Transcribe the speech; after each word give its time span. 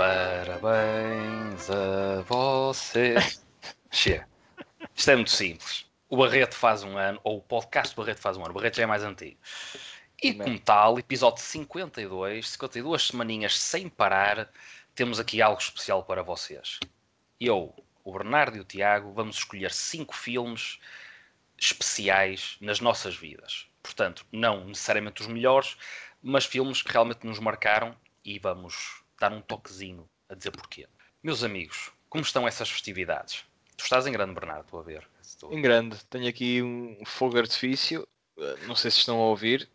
Parabéns 0.00 1.68
a 1.68 2.22
você. 2.22 3.16
Chega. 3.92 4.26
Isto 4.96 5.10
é 5.10 5.14
muito 5.14 5.30
simples. 5.30 5.84
O 6.08 6.16
Barreto 6.16 6.54
faz 6.54 6.82
um 6.82 6.96
ano, 6.96 7.20
ou 7.22 7.36
o 7.36 7.42
podcast 7.42 7.94
do 7.94 8.00
Barreto 8.00 8.18
faz 8.18 8.38
um 8.38 8.40
ano. 8.40 8.52
O 8.52 8.54
Barreto 8.54 8.76
já 8.78 8.84
é 8.84 8.86
mais 8.86 9.02
antigo. 9.02 9.38
E 10.22 10.32
como 10.32 10.58
tal, 10.58 10.98
episódio 10.98 11.42
52, 11.42 12.48
52 12.48 13.08
semaninhas 13.08 13.58
sem 13.58 13.90
parar, 13.90 14.50
temos 14.94 15.20
aqui 15.20 15.42
algo 15.42 15.60
especial 15.60 16.02
para 16.02 16.22
vocês. 16.22 16.80
Eu, 17.38 17.74
o 18.02 18.12
Bernardo 18.14 18.56
e 18.56 18.60
o 18.60 18.64
Tiago, 18.64 19.12
vamos 19.12 19.36
escolher 19.36 19.70
cinco 19.70 20.16
filmes 20.16 20.78
especiais 21.58 22.56
nas 22.58 22.80
nossas 22.80 23.14
vidas. 23.14 23.66
Portanto, 23.82 24.24
não 24.32 24.64
necessariamente 24.64 25.20
os 25.20 25.28
melhores, 25.28 25.76
mas 26.22 26.46
filmes 26.46 26.80
que 26.80 26.90
realmente 26.90 27.26
nos 27.26 27.38
marcaram 27.38 27.94
e 28.24 28.38
vamos 28.38 28.99
dar 29.20 29.32
um 29.32 29.40
toquezinho 29.42 30.08
a 30.28 30.34
dizer 30.34 30.50
porquê. 30.50 30.88
Meus 31.22 31.44
amigos, 31.44 31.92
como 32.08 32.24
estão 32.24 32.48
essas 32.48 32.68
festividades? 32.70 33.44
Tu 33.76 33.84
estás 33.84 34.06
em 34.06 34.12
grande, 34.12 34.34
Bernardo, 34.34 34.64
estou 34.64 34.80
a 34.80 34.82
ver. 34.82 35.06
Estou... 35.22 35.52
Em 35.52 35.62
grande. 35.62 35.96
Tenho 36.06 36.28
aqui 36.28 36.62
um 36.62 37.04
fogo 37.04 37.38
artifício. 37.38 38.08
Eh, 38.38 38.56
não 38.66 38.74
sei 38.74 38.90
se 38.90 38.98
estão 38.98 39.18
a 39.18 39.26
ouvir, 39.26 39.68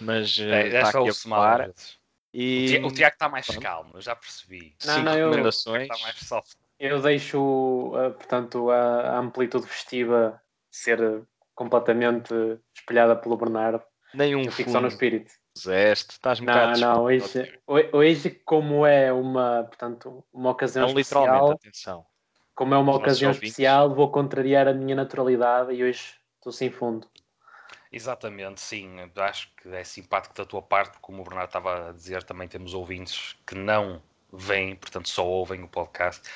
mas 0.00 0.38
é, 0.38 0.68
está 0.68 0.90
aqui 0.90 1.08
a 1.08 1.14
falar. 1.14 1.70
E... 2.32 2.80
O 2.84 2.92
Tiago 2.92 3.14
está 3.14 3.28
mais 3.28 3.46
calmo, 3.46 3.92
eu 3.94 4.00
já 4.00 4.14
percebi. 4.14 4.74
Não, 4.84 4.94
Cinco 4.94 5.04
não, 5.04 5.14
recomendações. 5.14 5.82
Está 5.82 5.98
mais 6.02 6.18
soft. 6.18 6.56
Eu 6.78 7.00
deixo, 7.00 7.38
uh, 7.38 8.12
portanto, 8.12 8.70
a 8.70 9.18
amplitude 9.18 9.66
festiva 9.66 10.42
ser 10.70 11.22
completamente 11.54 12.34
espelhada 12.76 13.14
pelo 13.14 13.36
Bernardo. 13.36 13.82
Nenhum 14.12 14.42
eu 14.42 14.52
fico 14.52 14.70
só 14.70 14.80
no 14.80 14.88
espírito. 14.88 15.32
Zeste, 15.56 16.12
estás 16.12 16.40
um 16.40 16.44
Não, 16.44 16.72
não, 16.72 17.04
hoje, 17.04 17.60
hoje, 17.92 18.30
como 18.44 18.84
é 18.84 19.12
uma, 19.12 19.64
portanto, 19.64 20.24
uma 20.32 20.50
ocasião 20.50 20.82
não, 20.82 20.88
especial, 20.88 21.52
atenção. 21.52 22.06
como 22.54 22.74
é 22.74 22.78
uma 22.78 22.94
ocasião 22.94 23.30
especial, 23.30 23.94
vou 23.94 24.10
contrariar 24.10 24.66
a 24.66 24.74
minha 24.74 24.96
naturalidade 24.96 25.72
e 25.72 25.84
hoje 25.84 26.14
estou 26.36 26.52
sem 26.52 26.70
fundo. 26.70 27.08
Exatamente, 27.92 28.60
sim. 28.60 28.96
Acho 29.16 29.48
que 29.56 29.68
é 29.68 29.84
simpático 29.84 30.34
da 30.34 30.44
tua 30.44 30.60
parte, 30.60 30.98
como 31.00 31.22
o 31.22 31.24
Bernardo 31.24 31.50
estava 31.50 31.90
a 31.90 31.92
dizer, 31.92 32.24
também 32.24 32.48
temos 32.48 32.74
ouvintes 32.74 33.36
que 33.46 33.54
não 33.54 34.02
vêm, 34.32 34.74
portanto 34.74 35.08
só 35.08 35.24
ouvem 35.24 35.62
o 35.62 35.68
podcast. 35.68 36.28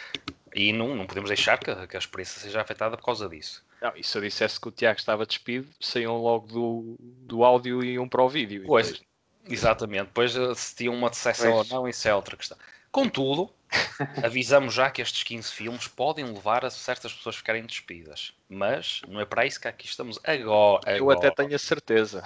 E 0.55 0.73
não, 0.73 0.95
não 0.95 1.07
podemos 1.07 1.29
deixar 1.29 1.59
que, 1.59 1.75
que 1.89 1.97
a 1.97 1.99
experiência 1.99 2.41
seja 2.41 2.61
afetada 2.61 2.97
por 2.97 3.05
causa 3.05 3.29
disso. 3.29 3.67
Não, 3.83 3.93
e 3.97 4.03
se 4.03 4.17
eu 4.17 4.23
dissesse 4.23 4.61
que 4.61 4.69
o 4.69 4.73
Tiago 4.73 4.99
estava 4.99 5.27
despido, 5.27 5.69
saíam 5.81 6.21
logo 6.21 6.47
do, 6.47 6.97
do 7.01 7.45
áudio 7.45 7.83
e 7.83 7.95
iam 7.95 8.09
para 8.09 8.23
o 8.23 8.29
vídeo. 8.29 8.65
Pois, 8.67 8.93
depois... 8.93 9.08
exatamente. 9.49 10.07
Depois 10.07 10.33
se 10.57 10.75
tinham 10.75 10.95
uma 10.95 11.11
decepção 11.11 11.53
ou 11.53 11.65
não, 11.65 11.89
isso 11.89 12.07
é 12.09 12.15
outra 12.15 12.37
questão. 12.37 12.57
Contudo, 12.91 13.53
avisamos 14.25 14.75
já 14.75 14.91
que 14.91 15.03
estes 15.03 15.23
15 15.23 15.53
filmes 15.53 15.89
podem 15.89 16.25
levar 16.25 16.65
a 16.65 16.71
certas 16.71 17.13
pessoas 17.13 17.37
ficarem 17.37 17.65
despidas. 17.65 18.33
Mas 18.49 19.03
não 19.07 19.21
é 19.21 19.25
para 19.25 19.47
isso 19.47 19.61
que 19.61 19.69
aqui 19.69 19.87
estamos 19.87 20.19
agora. 20.25 20.81
agora. 20.87 20.99
Eu 20.99 21.11
até 21.11 21.31
tenho 21.31 21.55
a 21.55 21.59
certeza. 21.59 22.25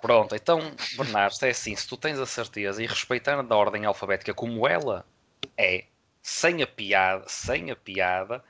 Pronto, 0.00 0.34
então, 0.34 0.72
Bernardo, 0.96 1.36
é 1.42 1.50
assim: 1.50 1.74
se 1.74 1.88
tu 1.88 1.96
tens 1.96 2.18
a 2.18 2.26
certeza 2.26 2.82
e 2.82 2.86
respeitando 2.86 3.52
a 3.52 3.56
ordem 3.56 3.84
alfabética 3.84 4.32
como 4.32 4.66
ela 4.66 5.04
é, 5.56 5.84
sem 6.22 6.62
a 6.62 6.66
piada, 6.66 7.24
sem 7.26 7.70
a 7.70 7.76
piada, 7.76 8.44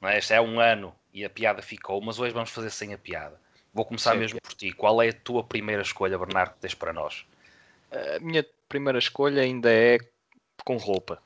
não 0.00 0.08
é? 0.08 0.18
este 0.18 0.34
é 0.34 0.40
um 0.40 0.60
ano 0.60 0.94
e 1.12 1.24
a 1.24 1.30
piada 1.30 1.62
ficou, 1.62 2.00
mas 2.00 2.18
hoje 2.18 2.34
vamos 2.34 2.50
fazer 2.50 2.70
sem 2.70 2.92
a 2.92 2.98
piada. 2.98 3.40
Vou 3.72 3.84
começar 3.84 4.12
Sim. 4.12 4.18
mesmo 4.18 4.40
por 4.40 4.52
ti. 4.52 4.72
Qual 4.72 5.00
é 5.00 5.08
a 5.08 5.12
tua 5.12 5.44
primeira 5.44 5.82
escolha, 5.82 6.18
Bernardo, 6.18 6.54
que 6.54 6.60
tens 6.60 6.74
para 6.74 6.92
nós? 6.92 7.24
A 7.90 8.20
minha 8.20 8.46
primeira 8.68 8.98
escolha 8.98 9.42
ainda 9.42 9.72
é 9.72 9.98
com 10.64 10.76
roupa. 10.76 11.20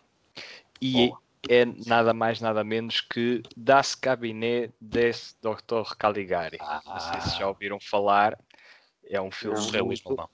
E 0.80 1.08
Boa. 1.08 1.20
é 1.48 1.64
nada 1.86 2.14
mais, 2.14 2.40
nada 2.40 2.64
menos 2.64 3.00
que 3.00 3.42
Das 3.56 3.94
Cabinet 3.94 4.72
des 4.80 5.36
Dr. 5.42 5.94
Caligari. 5.98 6.58
Ah. 6.60 6.80
Não 6.84 7.00
sei 7.00 7.20
se 7.20 7.38
já 7.38 7.48
ouviram 7.48 7.78
falar. 7.80 8.38
É 9.06 9.20
um 9.20 9.30
filme 9.30 9.58
não, 9.70 9.86
mudo, 9.86 10.30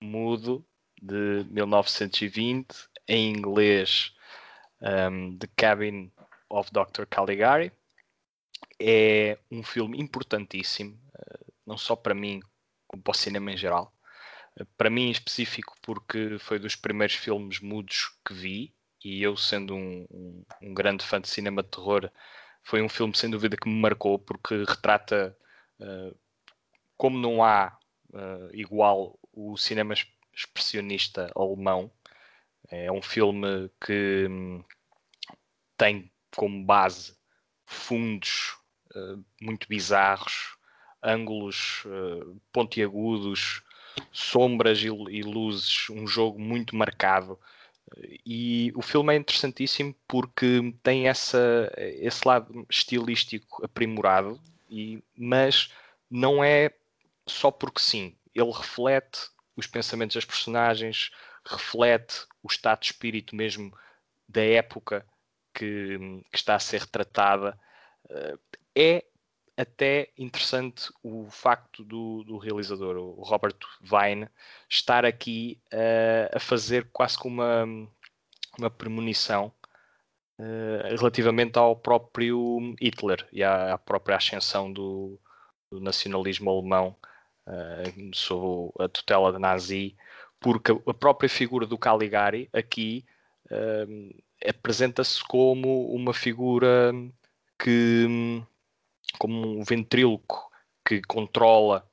mudo 0.00 0.64
de 1.00 1.46
1920, 1.50 2.66
em 3.06 3.30
inglês, 3.30 4.12
um, 4.82 5.38
The 5.38 5.48
Cabin 5.56 6.10
of 6.50 6.70
Dr. 6.72 7.06
Caligari. 7.08 7.72
É 8.80 9.38
um 9.50 9.62
filme 9.62 10.00
importantíssimo, 10.00 10.98
uh, 11.14 11.52
não 11.66 11.76
só 11.76 11.94
para 11.94 12.14
mim, 12.14 12.40
como 12.86 13.02
para 13.02 13.12
o 13.12 13.14
cinema 13.14 13.52
em 13.52 13.56
geral. 13.56 13.92
Uh, 14.58 14.66
para 14.76 14.90
mim 14.90 15.08
em 15.08 15.10
específico, 15.10 15.74
porque 15.82 16.38
foi 16.38 16.58
dos 16.58 16.76
primeiros 16.76 17.16
filmes 17.16 17.60
mudos 17.60 18.10
que 18.24 18.34
vi 18.34 18.74
e 19.04 19.22
eu, 19.22 19.36
sendo 19.36 19.74
um, 19.74 20.06
um, 20.10 20.44
um, 20.62 20.74
grande 20.74 21.04
fã 21.04 21.20
de 21.20 21.28
cinema 21.28 21.62
de 21.62 21.68
terror, 21.70 22.10
foi 22.62 22.82
um 22.82 22.88
filme 22.88 23.16
sem 23.16 23.30
dúvida 23.30 23.56
que 23.56 23.68
me 23.68 23.80
marcou 23.80 24.18
porque 24.18 24.64
retrata 24.64 25.36
uh, 25.80 26.18
como 26.96 27.16
não 27.18 27.42
há 27.42 27.78
uh, 28.10 28.50
igual 28.52 29.18
o 29.32 29.56
cinema 29.56 29.94
expressionista 30.34 31.30
alemão. 31.34 31.90
É 32.70 32.90
um 32.90 33.00
filme 33.00 33.70
que 33.80 34.26
um, 34.28 34.64
tem 35.76 36.12
como 36.36 36.64
base 36.64 37.16
fundos 37.64 38.56
uh, 38.94 39.24
muito 39.40 39.68
bizarros, 39.68 40.58
ângulos 41.02 41.84
pontiagudos, 42.52 43.62
sombras 44.12 44.78
e, 44.78 44.86
e 44.86 45.22
luzes, 45.22 45.88
um 45.90 46.06
jogo 46.06 46.38
muito 46.38 46.76
marcado 46.76 47.38
e 48.24 48.72
o 48.74 48.82
filme 48.82 49.14
é 49.14 49.16
interessantíssimo 49.16 49.94
porque 50.06 50.74
tem 50.82 51.08
essa, 51.08 51.72
esse 51.76 52.26
lado 52.26 52.66
estilístico 52.68 53.64
aprimorado, 53.64 54.40
e, 54.68 55.02
mas 55.16 55.72
não 56.10 56.42
é 56.42 56.72
só 57.26 57.50
porque 57.50 57.80
sim. 57.80 58.16
Ele 58.34 58.50
reflete 58.50 59.30
os 59.56 59.66
pensamentos 59.66 60.14
das 60.14 60.24
personagens, 60.24 61.10
reflete 61.44 62.26
o 62.42 62.48
estado 62.48 62.80
de 62.80 62.86
espírito 62.86 63.34
mesmo 63.34 63.76
da 64.28 64.42
época 64.42 65.06
que, 65.54 65.98
que 66.30 66.36
está 66.36 66.54
a 66.54 66.60
ser 66.60 66.82
retratada. 66.82 67.58
Eh, 68.10 68.38
é 68.76 69.04
até 69.58 70.08
interessante 70.16 70.88
o 71.02 71.26
facto 71.28 71.82
do, 71.82 72.22
do 72.22 72.38
realizador, 72.38 72.96
o 72.96 73.22
Robert 73.22 73.56
Vine, 73.80 74.28
estar 74.68 75.04
aqui 75.04 75.60
uh, 75.72 76.36
a 76.36 76.38
fazer 76.38 76.88
quase 76.92 77.18
como 77.18 77.42
uma, 77.42 77.66
uma 78.56 78.70
premonição 78.70 79.52
uh, 80.38 80.96
relativamente 80.96 81.58
ao 81.58 81.74
próprio 81.74 82.72
Hitler 82.80 83.26
e 83.32 83.42
à, 83.42 83.74
à 83.74 83.78
própria 83.78 84.16
ascensão 84.16 84.72
do, 84.72 85.18
do 85.72 85.80
nacionalismo 85.80 86.48
alemão 86.50 86.94
uh, 87.48 88.14
sob 88.14 88.72
a 88.78 88.88
tutela 88.88 89.36
nazi, 89.40 89.96
porque 90.38 90.70
a 90.70 90.94
própria 90.94 91.28
figura 91.28 91.66
do 91.66 91.76
Caligari 91.76 92.48
aqui 92.52 93.04
apresenta-se 94.46 95.24
como 95.24 95.90
uma 95.90 96.12
figura 96.12 96.92
que 97.58 98.44
como 99.16 99.58
um 99.58 99.62
ventríloco 99.62 100.50
que 100.84 101.02
controla 101.02 101.86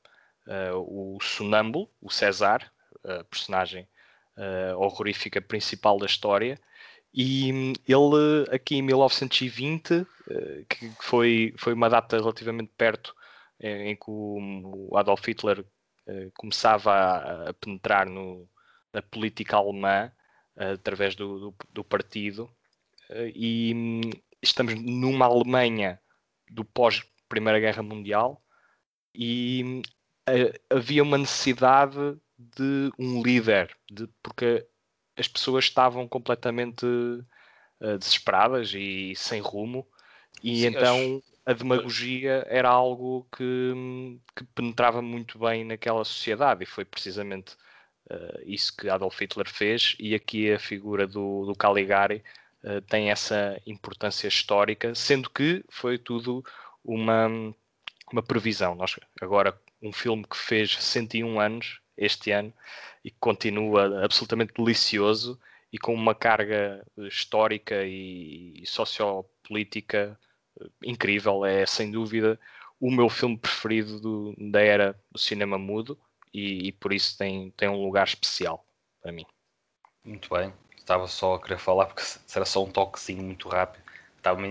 uh, 0.48 1.16
o 1.16 1.18
sonâmbulo, 1.22 1.90
o 2.02 2.09
César, 2.09 2.72
a 3.03 3.24
personagem 3.26 3.88
uh, 4.38 4.78
horrorífica 4.78 5.42
principal 5.42 5.98
da 5.98 6.06
história. 6.06 6.59
E 7.14 7.52
hum, 7.52 7.74
ele, 7.88 8.46
aqui 8.52 8.76
em 8.76 8.81
1920, 8.81 9.94
uh, 9.94 10.08
que 10.70 10.92
foi, 11.00 11.53
foi 11.58 11.74
uma 11.74 11.90
data 11.90 12.18
relativamente 12.18 12.72
perto 12.78 13.16
em, 13.59 13.96
que 13.96 14.06
o 14.08 14.90
Adolf 14.96 15.26
Hitler 15.26 15.66
começava 16.38 16.91
a, 16.91 17.50
a, 17.50 17.53
penetrar 17.53 18.06
no, 18.06 18.47
na 18.94 19.02
política 19.02 19.58
alemã 19.58 20.12
através 20.56 21.16
do, 21.16 21.40
do, 21.40 21.56
do 21.72 21.84
partido, 21.84 22.52
e 23.34 23.73
hum, 23.73 24.02
estamos 24.41 24.76
numa 24.76 25.26
Alemanha 25.26 26.00
do 26.50 26.64
pós 26.64 27.03
Primeira 27.28 27.59
Guerra 27.59 27.84
Mundial 27.84 28.42
e 29.14 29.82
uh, 30.30 30.76
havia 30.76 31.03
uma 31.03 31.18
necessidade 31.18 32.18
de 32.38 32.92
um 33.00 33.22
líder, 33.22 33.76
de, 33.90 34.08
porque 34.22 34.66
as 35.18 35.28
pessoas 35.28 35.66
estavam 35.66 36.08
completamente 36.08 36.86
uh, 36.86 37.97
desesperadas 37.97 38.74
e 38.74 39.14
sem 39.16 39.40
rumo, 39.42 39.88
e 40.44 40.62
Sim, 40.62 40.68
então 40.68 40.96
acho... 40.97 41.24
a 41.46 41.53
demagogia 41.53 42.46
era 42.50 42.70
algo 42.70 43.26
que, 43.36 44.20
que, 44.36 44.44
penetrava 44.53 45.02
muito 45.02 45.40
bem 45.40 45.64
naquela 45.64 46.03
sociedade, 46.03 46.64
e 46.64 46.68
foi 46.68 46.84
precisamente 46.84 47.53
uh, 48.12 48.41
isso 48.46 48.76
que 48.76 48.90
Adolf 48.90 49.20
Hitler 49.20 49.50
fez, 49.50 49.96
e 49.98 50.14
aqui 50.14 50.52
a 50.52 50.59
figura 50.59 51.08
do, 51.08 51.46
do 51.46 51.56
Caligari 51.56 52.22
uh, 52.66 52.82
tem 52.82 53.12
essa 53.12 53.62
importância 53.66 54.28
histórica, 54.28 54.94
sendo 54.96 55.29
que 55.29 55.64
foi 55.70 55.97
tudo 55.97 56.44
uma, 56.84 57.28
uma 58.12 58.23
previsão. 58.23 58.76
Nós, 58.76 58.96
agora, 59.22 59.58
um 59.82 59.94
filme 59.94 60.23
que 60.23 60.38
fez 60.38 60.76
101 60.78 61.40
anos 61.40 61.79
este 61.97 62.32
ano 62.32 62.53
e 63.03 63.12
que 63.12 63.17
continua 63.20 64.03
absolutamente 64.03 64.53
delicioso 64.53 65.40
e 65.72 65.78
com 65.78 65.94
uma 65.94 66.16
carga 66.16 66.85
histórica 66.97 67.84
e, 67.85 68.62
e 68.62 68.66
sociopolítica 68.66 70.20
eh, 70.59 70.67
incrível. 70.84 71.46
É 71.46 71.66
sem 71.66 71.91
dúvida 71.91 72.40
o 72.79 72.91
meu 72.91 73.09
filme 73.09 73.38
preferido 73.38 74.00
do, 74.00 74.35
da 74.38 74.62
era 74.62 75.00
do 75.12 75.20
cinema 75.20 75.58
mudo 75.58 75.97
e, 76.34 76.67
e, 76.67 76.72
por 76.72 76.94
isso 76.94 77.17
tem, 77.17 77.52
tem 77.52 77.70
um 77.70 77.84
lugar 77.84 78.06
especial 78.06 78.66
para 79.02 79.12
mim. 79.12 79.26
Muito 80.03 80.29
bem, 80.29 80.53
estava 80.85 81.08
só 81.08 81.34
a 81.35 81.41
querer 81.41 81.58
falar 81.58 81.87
porque 81.87 82.03
era 82.35 82.46
só 82.46 82.64
um 82.64 82.70
toquezinho 82.70 83.23
muito 83.23 83.49
rápido. 83.49 83.84
Estava, 84.17 84.41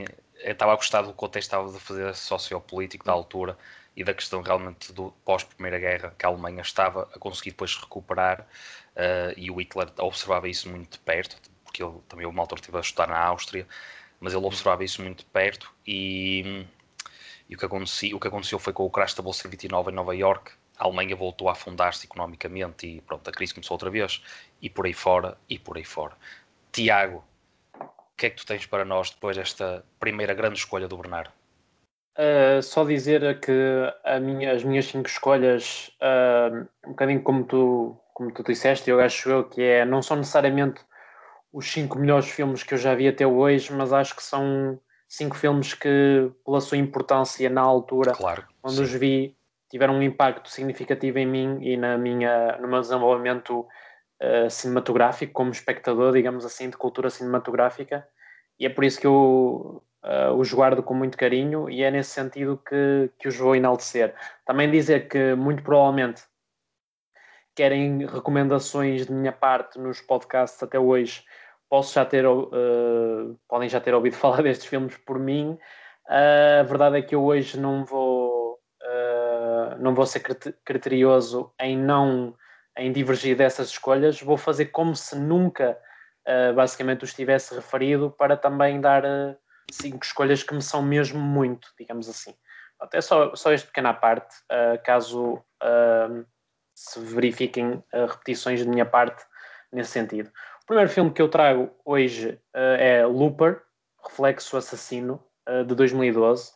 estava 0.42 0.72
a 0.72 0.76
gostar 0.76 1.02
do 1.02 1.12
contexto 1.12 1.46
estava 1.46 1.68
a 1.68 1.80
fazer 1.80 2.14
sociopolítico 2.14 3.04
da 3.04 3.12
altura 3.12 3.56
e 3.96 4.02
da 4.02 4.12
questão 4.12 4.42
realmente 4.42 4.92
do 4.92 5.12
pós-Primeira 5.24 5.78
Guerra 5.78 6.14
que 6.18 6.26
a 6.26 6.28
Alemanha 6.28 6.60
estava 6.60 7.08
a 7.14 7.18
conseguir 7.18 7.50
depois 7.50 7.76
recuperar 7.76 8.40
uh, 8.40 9.32
e 9.36 9.50
o 9.50 9.60
Hitler 9.60 9.88
observava 9.98 10.48
isso 10.48 10.68
muito 10.68 10.92
de 10.92 10.98
perto, 10.98 11.36
porque 11.62 11.82
ele 11.82 12.00
também 12.08 12.26
uma 12.26 12.42
altura 12.42 12.60
esteve 12.60 12.78
a 12.78 12.80
estudar 12.80 13.06
na 13.06 13.18
Áustria, 13.18 13.66
mas 14.18 14.34
ele 14.34 14.44
observava 14.44 14.82
isso 14.82 15.02
muito 15.02 15.18
de 15.18 15.26
perto 15.26 15.72
e, 15.86 16.66
e 17.48 17.54
o, 17.54 17.58
que 17.58 17.64
acontecia, 17.64 18.16
o 18.16 18.18
que 18.18 18.26
aconteceu 18.26 18.58
foi 18.58 18.72
com 18.72 18.84
o 18.84 18.90
crash 18.90 19.14
da 19.14 19.22
Bolsa 19.22 19.48
29 19.48 19.92
em 19.92 19.94
Nova 19.94 20.14
York, 20.16 20.52
a 20.78 20.84
Alemanha 20.84 21.16
voltou 21.16 21.48
a 21.48 21.52
afundar-se 21.52 22.06
economicamente 22.06 22.86
e 22.86 23.00
pronto, 23.00 23.28
a 23.28 23.32
crise 23.32 23.54
começou 23.54 23.74
outra 23.74 23.90
vez 23.90 24.22
e 24.60 24.68
por 24.68 24.86
aí 24.86 24.92
fora 24.92 25.36
e 25.48 25.58
por 25.58 25.76
aí 25.76 25.84
fora. 25.84 26.14
Tiago, 26.72 27.24
o 27.78 28.16
que 28.16 28.26
é 28.26 28.30
que 28.30 28.36
tu 28.36 28.46
tens 28.46 28.66
para 28.66 28.84
nós 28.84 29.10
depois 29.10 29.36
desta 29.36 29.84
primeira 29.98 30.34
grande 30.34 30.58
escolha 30.58 30.88
do 30.88 30.96
Bernardo? 30.96 31.30
Uh, 32.16 32.62
só 32.62 32.84
dizer 32.84 33.40
que 33.40 33.52
minha, 34.20 34.52
as 34.52 34.62
minhas 34.62 34.86
cinco 34.86 35.08
escolhas, 35.08 35.90
uh, 36.00 36.68
um 36.86 36.90
bocadinho 36.90 37.22
como 37.22 37.44
tu, 37.44 37.96
como 38.12 38.32
tu 38.32 38.44
disseste, 38.44 38.88
eu 38.88 39.00
acho 39.00 39.28
eu 39.28 39.44
que 39.44 39.60
é, 39.60 39.84
não 39.84 40.00
são 40.00 40.16
necessariamente 40.16 40.80
os 41.52 41.70
cinco 41.70 41.98
melhores 41.98 42.28
filmes 42.28 42.62
que 42.62 42.74
eu 42.74 42.78
já 42.78 42.94
vi 42.94 43.08
até 43.08 43.26
hoje, 43.26 43.72
mas 43.72 43.92
acho 43.92 44.14
que 44.14 44.22
são 44.22 44.78
cinco 45.08 45.36
filmes 45.36 45.74
que, 45.74 46.30
pela 46.44 46.60
sua 46.60 46.78
importância 46.78 47.48
na 47.50 47.60
altura, 47.60 48.12
claro, 48.12 48.44
quando 48.62 48.76
sim. 48.76 48.82
os 48.82 48.92
vi, 48.92 49.36
tiveram 49.74 49.94
um 49.94 50.02
impacto 50.02 50.48
significativo 50.48 51.18
em 51.18 51.26
mim 51.26 51.58
e 51.60 51.76
na 51.76 51.98
minha, 51.98 52.56
no 52.58 52.68
meu 52.68 52.80
desenvolvimento 52.80 53.66
uh, 54.22 54.48
cinematográfico 54.48 55.32
como 55.32 55.50
espectador, 55.50 56.12
digamos 56.12 56.44
assim, 56.44 56.70
de 56.70 56.76
cultura 56.76 57.10
cinematográfica. 57.10 58.06
E 58.56 58.66
é 58.66 58.68
por 58.68 58.84
isso 58.84 59.00
que 59.00 59.06
eu 59.08 59.82
uh, 60.04 60.32
os 60.38 60.54
guardo 60.54 60.80
com 60.80 60.94
muito 60.94 61.18
carinho 61.18 61.68
e 61.68 61.82
é 61.82 61.90
nesse 61.90 62.10
sentido 62.10 62.56
que, 62.56 63.10
que 63.18 63.26
os 63.26 63.36
vou 63.36 63.56
enaltecer. 63.56 64.14
Também 64.46 64.70
dizer 64.70 65.08
que 65.08 65.34
muito 65.34 65.60
provavelmente 65.64 66.22
querem 67.52 68.06
recomendações 68.06 69.06
de 69.06 69.12
minha 69.12 69.32
parte 69.32 69.76
nos 69.80 70.00
podcasts 70.00 70.62
até 70.62 70.78
hoje, 70.78 71.24
posso 71.68 71.92
já 71.94 72.04
ter, 72.04 72.24
uh, 72.24 73.36
podem 73.48 73.68
já 73.68 73.80
ter 73.80 73.92
ouvido 73.92 74.14
falar 74.22 74.40
destes 74.40 74.68
filmes 74.68 74.96
por 74.98 75.18
mim. 75.18 75.58
Uh, 76.08 76.60
a 76.60 76.62
verdade 76.62 76.98
é 76.98 77.02
que 77.02 77.16
eu 77.16 77.24
hoje 77.24 77.58
não 77.58 77.84
vou, 77.84 78.23
não 79.84 79.94
vou 79.94 80.06
ser 80.06 80.20
criterioso 80.64 81.52
em 81.60 81.76
não 81.78 82.34
em 82.76 82.90
divergir 82.90 83.36
dessas 83.36 83.68
escolhas. 83.68 84.20
Vou 84.20 84.36
fazer 84.36 84.66
como 84.66 84.96
se 84.96 85.14
nunca, 85.14 85.78
basicamente, 86.56 87.04
os 87.04 87.14
tivesse 87.14 87.54
referido 87.54 88.10
para 88.10 88.36
também 88.36 88.80
dar 88.80 89.04
cinco 89.70 90.04
escolhas 90.04 90.42
que 90.42 90.54
me 90.54 90.62
são 90.62 90.82
mesmo 90.82 91.20
muito, 91.20 91.68
digamos 91.78 92.08
assim. 92.08 92.34
Até 92.80 93.00
só, 93.00 93.34
só 93.34 93.52
esta 93.52 93.66
pequena 93.66 93.94
parte, 93.94 94.34
uh, 94.44 94.82
caso 94.84 95.34
uh, 95.34 96.26
se 96.74 97.00
verifiquem 97.00 97.72
uh, 97.72 98.06
repetições 98.08 98.60
de 98.60 98.68
minha 98.68 98.84
parte 98.84 99.24
nesse 99.72 99.90
sentido. 99.90 100.30
O 100.62 100.66
primeiro 100.66 100.90
filme 100.90 101.10
que 101.10 101.20
eu 101.20 101.28
trago 101.28 101.70
hoje 101.84 102.40
é 102.54 103.04
Looper, 103.04 103.60
Reflexo 104.02 104.56
Assassino, 104.56 105.22
de 105.66 105.74
2012. 105.74 106.52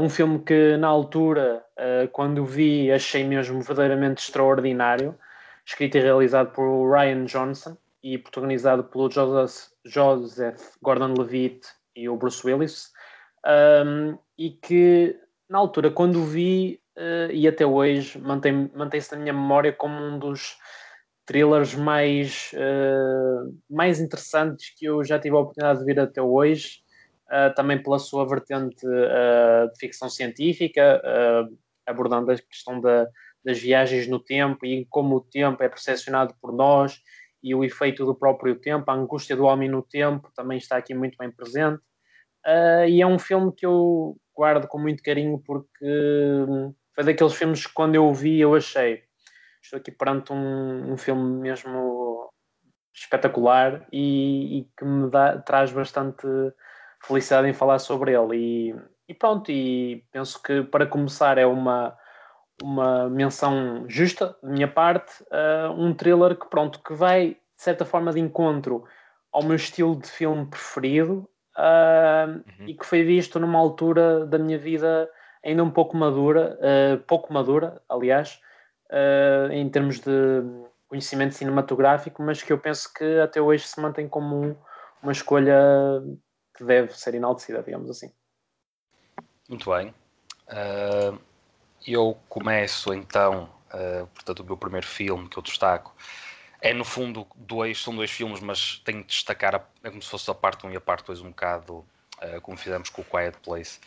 Um 0.00 0.08
filme 0.08 0.38
que 0.40 0.76
na 0.76 0.88
altura, 0.88 1.64
quando 2.12 2.44
vi, 2.44 2.90
achei 2.90 3.24
mesmo 3.24 3.60
verdadeiramente 3.60 4.22
extraordinário, 4.22 5.18
escrito 5.64 5.96
e 5.96 6.00
realizado 6.00 6.52
por 6.52 6.90
Ryan 6.90 7.24
Johnson 7.24 7.76
e 8.02 8.18
protagonizado 8.18 8.84
pelo 8.84 9.10
Joseph, 9.10 9.70
Joseph 9.84 10.74
Gordon-Levitt 10.82 11.68
e 11.94 12.08
o 12.08 12.16
Bruce 12.16 12.44
Willis, 12.46 12.90
um, 13.46 14.18
e 14.36 14.50
que 14.50 15.16
na 15.48 15.58
altura, 15.58 15.90
quando 15.90 16.24
vi, 16.24 16.80
uh, 16.96 17.30
e 17.30 17.46
até 17.46 17.64
hoje, 17.64 18.18
mantém-se 18.18 18.76
mantém 18.76 19.00
na 19.12 19.18
minha 19.18 19.32
memória 19.32 19.72
como 19.72 19.94
um 19.94 20.18
dos 20.18 20.56
thrillers 21.26 21.74
mais, 21.74 22.50
uh, 22.54 23.54
mais 23.70 24.00
interessantes 24.00 24.74
que 24.76 24.86
eu 24.86 25.04
já 25.04 25.18
tive 25.18 25.36
a 25.36 25.40
oportunidade 25.40 25.78
de 25.80 25.84
ver 25.84 26.00
até 26.00 26.20
hoje, 26.20 26.81
uh, 26.81 26.81
também 27.56 27.82
pela 27.82 27.98
sua 27.98 28.26
vertente 28.26 28.86
de 28.86 29.78
ficção 29.78 30.08
científica, 30.08 31.02
abordando 31.86 32.30
a 32.30 32.36
questão 32.36 32.80
da, 32.80 33.08
das 33.44 33.58
viagens 33.58 34.06
no 34.06 34.18
tempo 34.18 34.64
e 34.64 34.86
como 34.90 35.16
o 35.16 35.20
tempo 35.20 35.62
é 35.62 35.68
percepcionado 35.68 36.34
por 36.40 36.52
nós 36.52 37.00
e 37.42 37.54
o 37.54 37.64
efeito 37.64 38.04
do 38.04 38.14
próprio 38.14 38.54
tempo, 38.56 38.90
a 38.90 38.94
angústia 38.94 39.34
do 39.34 39.44
homem 39.44 39.68
no 39.68 39.82
tempo 39.82 40.30
também 40.34 40.58
está 40.58 40.76
aqui 40.76 40.94
muito 40.94 41.16
bem 41.18 41.30
presente. 41.30 41.82
Uh, 42.46 42.86
e 42.88 43.00
é 43.00 43.06
um 43.06 43.18
filme 43.18 43.52
que 43.52 43.66
eu 43.66 44.16
guardo 44.36 44.66
com 44.68 44.78
muito 44.78 45.02
carinho 45.02 45.42
porque 45.44 45.86
foi 46.94 47.04
daqueles 47.04 47.34
filmes 47.34 47.66
que 47.66 47.72
quando 47.72 47.94
eu 47.94 48.12
vi 48.12 48.40
eu 48.40 48.54
achei 48.54 49.02
estou 49.62 49.78
aqui 49.78 49.92
perante 49.92 50.32
um, 50.32 50.92
um 50.92 50.96
filme 50.96 51.40
mesmo 51.40 52.30
espetacular 52.94 53.86
e, 53.92 54.58
e 54.58 54.68
que 54.76 54.84
me 54.84 55.08
dá, 55.10 55.38
traz 55.38 55.72
bastante 55.72 56.26
felicidade 57.06 57.48
em 57.48 57.52
falar 57.52 57.78
sobre 57.78 58.12
ele 58.12 58.36
e, 58.36 58.74
e 59.08 59.14
pronto, 59.14 59.50
e 59.50 60.04
penso 60.12 60.42
que 60.42 60.62
para 60.62 60.86
começar 60.86 61.38
é 61.38 61.46
uma 61.46 61.96
uma 62.62 63.08
menção 63.08 63.84
justa 63.88 64.36
da 64.42 64.48
minha 64.48 64.68
parte, 64.68 65.22
uh, 65.24 65.72
um 65.72 65.92
thriller 65.92 66.36
que 66.36 66.48
pronto, 66.48 66.80
que 66.80 66.94
vai 66.94 67.30
de 67.30 67.62
certa 67.62 67.84
forma 67.84 68.12
de 68.12 68.20
encontro 68.20 68.84
ao 69.32 69.42
meu 69.42 69.56
estilo 69.56 69.96
de 69.96 70.08
filme 70.08 70.46
preferido 70.46 71.28
uh, 71.56 72.30
uhum. 72.30 72.66
e 72.68 72.74
que 72.74 72.86
foi 72.86 73.02
visto 73.02 73.38
numa 73.40 73.58
altura 73.58 74.26
da 74.26 74.38
minha 74.38 74.58
vida 74.58 75.08
ainda 75.44 75.64
um 75.64 75.70
pouco 75.70 75.96
madura, 75.96 76.58
uh, 76.60 76.98
pouco 77.04 77.32
madura, 77.32 77.82
aliás, 77.88 78.40
em 79.50 79.70
termos 79.70 80.00
de 80.00 80.10
conhecimento 80.86 81.34
cinematográfico, 81.34 82.22
mas 82.22 82.42
que 82.42 82.52
eu 82.52 82.58
penso 82.58 82.92
que 82.92 83.18
até 83.20 83.40
hoje 83.40 83.66
se 83.66 83.80
mantém 83.80 84.06
como 84.06 84.36
um, 84.36 84.56
uma 85.02 85.12
escolha 85.12 85.58
que 86.54 86.64
deve 86.64 86.96
ser 86.96 87.14
enaltecida, 87.14 87.62
digamos 87.62 87.90
assim. 87.90 88.10
Muito 89.48 89.70
bem. 89.70 89.94
Uh, 90.48 91.18
eu 91.86 92.18
começo 92.28 92.92
então, 92.92 93.48
uh, 93.72 94.06
portanto, 94.08 94.40
o 94.40 94.44
meu 94.44 94.56
primeiro 94.56 94.86
filme 94.86 95.28
que 95.28 95.38
eu 95.38 95.42
destaco 95.42 95.94
é 96.62 96.72
no 96.72 96.84
fundo 96.84 97.26
dois, 97.34 97.82
são 97.82 97.94
dois 97.94 98.10
filmes, 98.10 98.40
mas 98.40 98.80
tenho 98.84 99.00
de 99.00 99.08
destacar, 99.08 99.56
a, 99.56 99.64
é 99.82 99.90
como 99.90 100.00
se 100.00 100.08
fosse 100.08 100.30
a 100.30 100.34
parte 100.34 100.64
1 100.64 100.68
um 100.68 100.72
e 100.72 100.76
a 100.76 100.80
parte 100.80 101.06
2 101.06 101.20
um 101.20 101.28
bocado, 101.28 101.78
uh, 101.78 102.40
como 102.40 102.56
fizemos 102.56 102.88
com 102.88 103.02
o 103.02 103.04
Quiet 103.04 103.36
Place, 103.42 103.80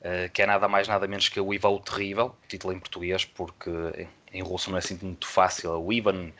uh, 0.00 0.30
que 0.32 0.42
é 0.42 0.46
nada 0.46 0.66
mais 0.66 0.88
nada 0.88 1.06
menos 1.06 1.28
que 1.28 1.40
o 1.40 1.54
Iva 1.54 1.68
o 1.68 1.78
Terrível, 1.78 2.34
título 2.48 2.72
em 2.72 2.80
português, 2.80 3.24
porque 3.24 3.70
em, 3.96 4.08
em 4.38 4.42
russo 4.42 4.70
não 4.70 4.76
é 4.76 4.80
assim 4.80 4.98
muito 5.00 5.26
fácil, 5.26 5.70
o 5.70 5.92
Ivan 5.92 6.32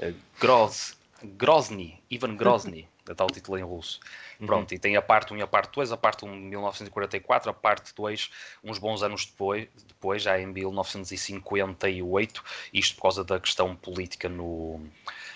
uh, 0.00 0.14
Groz, 0.38 0.98
Grozny, 1.22 2.02
Ivan 2.10 2.36
Grozny, 2.36 2.86
é 3.10 3.14
tal 3.14 3.26
título 3.26 3.58
em 3.58 3.62
russo. 3.62 4.00
Uhum. 4.38 4.46
Pronto, 4.46 4.72
e 4.74 4.78
tem 4.78 4.96
a 4.96 5.02
parte 5.02 5.32
1 5.32 5.38
e 5.38 5.42
a 5.42 5.46
parte 5.46 5.74
2, 5.74 5.92
a 5.92 5.96
parte 5.96 6.24
1 6.24 6.32
de 6.32 6.38
1944, 6.46 7.50
a 7.50 7.52
parte 7.52 7.92
2 7.94 8.30
uns 8.62 8.78
bons 8.78 9.02
anos 9.02 9.26
depois, 9.26 9.68
depois 9.86 10.22
já 10.22 10.38
em 10.38 10.46
1958, 10.46 12.44
isto 12.72 12.94
por 12.96 13.02
causa 13.02 13.24
da 13.24 13.40
questão 13.40 13.74
política 13.74 14.28
no, 14.28 14.80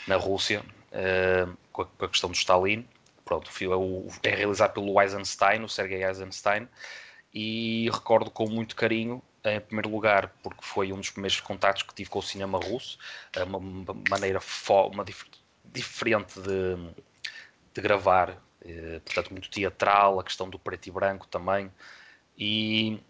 na 0.06 0.16
Rússia, 0.16 0.64
uh, 0.92 1.56
com, 1.72 1.82
a, 1.82 1.86
com, 1.86 2.04
a, 2.04 2.08
questão 2.08 2.30
do 2.30 2.36
Stalin. 2.36 2.86
Pronto, 3.24 3.50
é, 4.22 4.28
é 4.28 4.34
realizado 4.34 4.74
pelo 4.74 5.00
Eisenstein, 5.00 5.62
o 5.64 5.68
Sergei 5.68 6.04
Eisenstein, 6.04 6.68
e 7.32 7.88
recordo 7.90 8.30
com 8.30 8.48
muito 8.48 8.76
carinho 8.76 9.22
em 9.44 9.60
primeiro 9.60 9.90
lugar, 9.90 10.32
porque 10.42 10.62
foi 10.62 10.92
um 10.92 10.96
dos 10.96 11.10
primeiros 11.10 11.38
contatos 11.40 11.82
que 11.82 11.94
tive 11.94 12.08
com 12.08 12.18
o 12.18 12.22
cinema 12.22 12.58
russo, 12.58 12.98
uma 13.46 13.60
maneira 14.08 14.40
uma 14.90 15.04
dif 15.04 15.26
diferente 15.64 16.40
de, 16.40 16.76
de 17.74 17.80
gravar 17.80 18.40
eh, 18.64 19.00
portanto, 19.04 19.30
muito 19.30 19.50
teatral, 19.50 20.18
a 20.18 20.24
questão 20.24 20.48
do 20.48 20.58
preto 20.58 20.86
e 20.86 20.90
branco 20.90 21.26
também, 21.28 21.70
e 22.38 23.00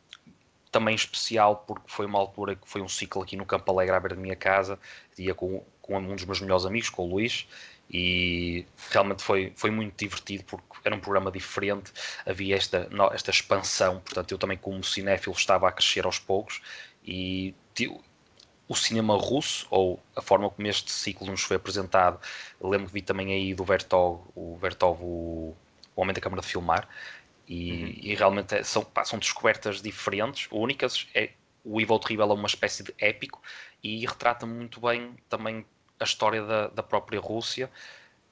também 0.70 0.94
especial 0.94 1.58
porque 1.66 1.84
foi 1.86 2.06
uma 2.06 2.18
altura 2.18 2.56
que 2.56 2.68
foi 2.68 2.82
um 2.82 2.88
ciclo 2.88 3.22
aqui 3.22 3.36
no 3.36 3.46
Campo 3.46 3.70
Alegre 3.70 3.94
à 3.94 4.00
beira 4.00 4.16
da 4.16 4.20
minha 4.20 4.36
casa, 4.36 4.78
ia 5.16 5.34
com, 5.34 5.64
com 5.80 5.96
um 5.98 6.14
dos 6.16 6.24
meus 6.24 6.40
melhores 6.40 6.66
amigos, 6.66 6.90
com 6.90 7.04
o 7.04 7.10
Luís, 7.10 7.46
e 7.88 8.66
realmente 8.90 9.22
foi, 9.22 9.52
foi 9.54 9.70
muito 9.70 9.96
divertido 9.96 10.44
porque 10.44 10.66
era 10.84 10.96
um 10.96 11.00
programa 11.00 11.30
diferente, 11.30 11.92
havia 12.26 12.56
esta, 12.56 12.88
esta 13.12 13.30
expansão, 13.30 14.00
portanto 14.00 14.32
eu 14.32 14.38
também 14.38 14.58
como 14.58 14.82
cinéfilo 14.82 15.36
estava 15.36 15.68
a 15.68 15.72
crescer 15.72 16.04
aos 16.04 16.18
poucos 16.18 16.60
e 17.04 17.54
o 18.68 18.74
cinema 18.74 19.16
russo, 19.16 19.66
ou 19.70 20.00
a 20.16 20.22
forma 20.22 20.48
como 20.48 20.66
este 20.66 20.90
ciclo 20.90 21.26
nos 21.26 21.42
foi 21.42 21.56
apresentado. 21.56 22.18
Eu 22.60 22.68
lembro 22.68 22.86
que 22.86 22.94
vi 22.94 23.02
também 23.02 23.32
aí 23.32 23.54
do 23.54 23.64
Vertov, 23.64 24.22
o 24.34 24.56
Vertov, 24.56 25.02
o, 25.02 25.54
o 25.94 26.00
Homem 26.00 26.14
da 26.14 26.20
Câmara 26.20 26.40
de 26.40 26.48
Filmar, 26.48 26.88
e, 27.46 27.72
uhum. 27.72 27.94
e 28.02 28.14
realmente 28.14 28.54
é, 28.54 28.62
são, 28.62 28.84
pá, 28.84 29.04
são 29.04 29.18
descobertas 29.18 29.82
diferentes, 29.82 30.48
únicas. 30.50 31.06
É, 31.14 31.30
o 31.64 31.80
Evil 31.80 31.98
Terrível 31.98 32.30
é 32.30 32.34
uma 32.34 32.46
espécie 32.46 32.82
de 32.82 32.94
épico 32.98 33.42
e 33.82 34.06
retrata 34.06 34.46
muito 34.46 34.80
bem 34.80 35.14
também 35.28 35.64
a 36.00 36.04
história 36.04 36.42
da, 36.42 36.68
da 36.68 36.82
própria 36.82 37.20
Rússia 37.20 37.70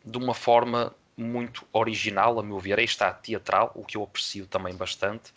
de 0.04 0.18
uma 0.18 0.34
forma 0.34 0.94
muito 1.16 1.66
original, 1.72 2.38
a 2.40 2.42
meu 2.42 2.58
ver. 2.58 2.78
Aí 2.78 2.84
está 2.84 3.12
teatral, 3.12 3.70
o 3.74 3.84
que 3.84 3.96
eu 3.96 4.02
aprecio 4.02 4.46
também 4.46 4.74
bastante. 4.74 5.32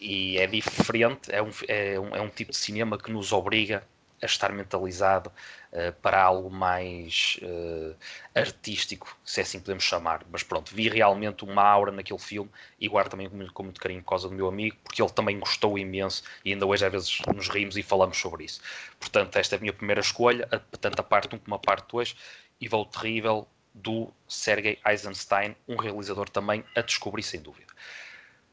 E 0.00 0.38
é 0.38 0.46
diferente, 0.46 1.32
é 1.32 1.42
um, 1.42 1.50
é 1.66 2.00
um, 2.00 2.16
é 2.16 2.20
um 2.20 2.28
tipo 2.28 2.52
de 2.52 2.56
cinema 2.56 2.98
que 2.98 3.10
nos 3.10 3.32
obriga 3.32 3.82
a 4.22 4.26
estar 4.26 4.52
mentalizado 4.52 5.30
uh, 5.72 5.92
para 6.00 6.22
algo 6.22 6.50
mais 6.50 7.38
uh, 7.42 7.94
artístico, 8.34 9.16
se 9.24 9.40
é 9.40 9.42
assim 9.42 9.60
podemos 9.60 9.84
chamar. 9.84 10.24
Mas 10.30 10.42
pronto, 10.42 10.74
vi 10.74 10.88
realmente 10.88 11.44
uma 11.44 11.62
aura 11.62 11.92
naquele 11.92 12.18
filme 12.18 12.50
e 12.80 12.88
guardo 12.88 13.10
também 13.10 13.28
com 13.28 13.36
muito, 13.36 13.52
com 13.52 13.62
muito 13.62 13.80
carinho 13.80 14.02
por 14.02 14.10
causa 14.10 14.28
do 14.28 14.34
meu 14.34 14.48
amigo, 14.48 14.76
porque 14.82 15.02
ele 15.02 15.10
também 15.10 15.38
gostou 15.38 15.78
imenso 15.78 16.22
e 16.44 16.52
ainda 16.52 16.66
hoje 16.66 16.84
às 16.84 16.92
vezes 16.92 17.18
nos 17.34 17.48
rimos 17.48 17.76
e 17.76 17.82
falamos 17.82 18.16
sobre 18.18 18.44
isso. 18.44 18.60
Portanto, 18.98 19.36
esta 19.36 19.54
é 19.54 19.58
a 19.58 19.60
minha 19.60 19.72
primeira 19.72 20.00
escolha, 20.00 20.48
tanto 20.80 21.00
a 21.00 21.02
parte 21.02 21.34
1 21.34 21.38
como 21.38 21.54
a 21.54 21.58
parte 21.58 21.86
2, 21.90 22.16
e 22.60 22.68
vou 22.68 22.84
terrível 22.86 23.46
do 23.74 24.10
Sergei 24.26 24.78
Eisenstein, 24.86 25.54
um 25.68 25.76
realizador 25.76 26.28
também 26.30 26.64
a 26.74 26.80
descobrir 26.80 27.22
sem 27.22 27.40
dúvida. 27.40 27.72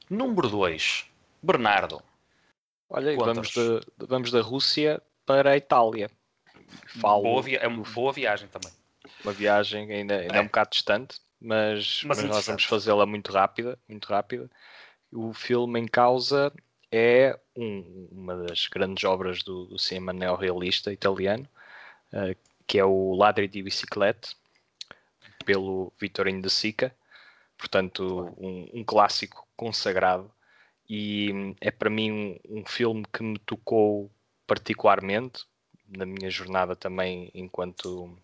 Número 0.09 0.49
2, 0.49 1.05
Bernardo. 1.41 2.01
Olha, 2.89 3.15
vamos, 3.15 3.49
de, 3.49 3.81
vamos 3.97 4.31
da 4.31 4.41
Rússia 4.41 5.01
para 5.25 5.51
a 5.51 5.57
Itália. 5.57 6.09
Falo 6.99 7.23
boa 7.23 7.41
via... 7.41 7.59
É 7.59 7.67
uma 7.67 7.83
boa 7.83 8.11
viagem 8.11 8.47
também. 8.47 8.71
Uma 9.23 9.33
viagem 9.33 9.91
ainda, 9.91 10.17
ainda 10.19 10.37
é. 10.37 10.41
um 10.41 10.45
bocado 10.45 10.71
distante, 10.71 11.19
mas, 11.39 12.03
mas, 12.05 12.19
mas 12.19 12.23
nós 12.23 12.45
vamos 12.45 12.63
fazê-la 12.65 13.05
muito 13.05 13.31
rápida, 13.31 13.77
muito 13.87 14.05
rápida. 14.05 14.49
O 15.11 15.33
filme 15.33 15.79
em 15.79 15.87
causa 15.87 16.51
é 16.91 17.39
um, 17.55 18.07
uma 18.11 18.35
das 18.35 18.67
grandes 18.67 19.03
obras 19.03 19.43
do, 19.43 19.65
do 19.65 19.79
cinema 19.79 20.13
neorrealista 20.13 20.91
italiano, 20.91 21.47
uh, 22.13 22.35
que 22.67 22.79
é 22.79 22.85
o 22.85 23.13
Ladri 23.15 23.47
di 23.47 23.61
Biciclette, 23.61 24.35
pelo 25.43 25.91
Vittorino 25.99 26.41
de 26.41 26.49
Sica, 26.49 26.95
portanto 27.57 28.33
um, 28.37 28.69
um, 28.73 28.83
clássico 28.83 29.47
consagrado 29.55 30.31
e 30.89 31.31
hum, 31.33 31.55
é 31.61 31.71
para 31.71 31.89
mim 31.89 32.11
um, 32.11 32.59
um 32.59 32.65
filme 32.65 33.03
que 33.11 33.23
me 33.23 33.37
tocou 33.39 34.11
particularmente 34.45 35.45
na 35.87 36.05
minha 36.05 36.29
jornada 36.29 36.75
também 36.75 37.29
enquanto 37.33 38.17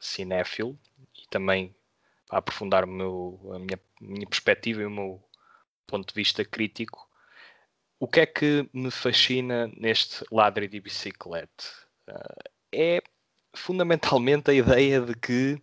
cinéfilo 0.00 0.78
e 1.16 1.26
também 1.28 1.74
para 2.26 2.38
aprofundar 2.38 2.86
meu, 2.86 3.38
a 3.54 3.58
minha, 3.58 3.80
minha 4.00 4.26
perspectiva 4.26 4.82
e 4.82 4.86
o 4.86 4.90
meu 4.90 5.22
ponto 5.86 6.08
de 6.08 6.14
vista 6.14 6.44
crítico. 6.44 7.08
O 7.98 8.08
que 8.08 8.20
é 8.20 8.26
que 8.26 8.68
me 8.72 8.90
fascina 8.90 9.70
neste 9.76 10.24
ladre 10.32 10.66
de 10.66 10.80
bicicleta? 10.80 11.64
Uh, 12.08 12.50
é 12.72 13.02
fundamentalmente 13.54 14.50
a 14.50 14.54
ideia 14.54 15.00
de 15.00 15.14
que, 15.14 15.60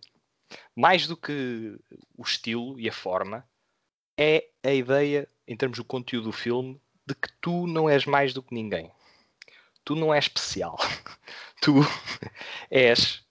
mais 0.74 1.06
do 1.06 1.16
que 1.16 1.78
o 2.16 2.22
estilo 2.22 2.80
e 2.80 2.88
a 2.88 2.92
forma, 2.92 3.46
é 4.16 4.48
a 4.62 4.72
ideia, 4.72 5.28
em 5.46 5.56
termos 5.56 5.78
do 5.78 5.84
conteúdo 5.84 6.24
do 6.24 6.32
filme, 6.32 6.80
de 7.06 7.14
que 7.14 7.28
tu 7.40 7.66
não 7.66 7.88
és 7.88 8.06
mais 8.06 8.32
do 8.32 8.42
que 8.42 8.54
ninguém 8.54 8.90
tu 9.84 9.94
não 9.94 10.12
és 10.12 10.24
especial. 10.24 10.76
tu 11.60 11.74
és 12.70 13.24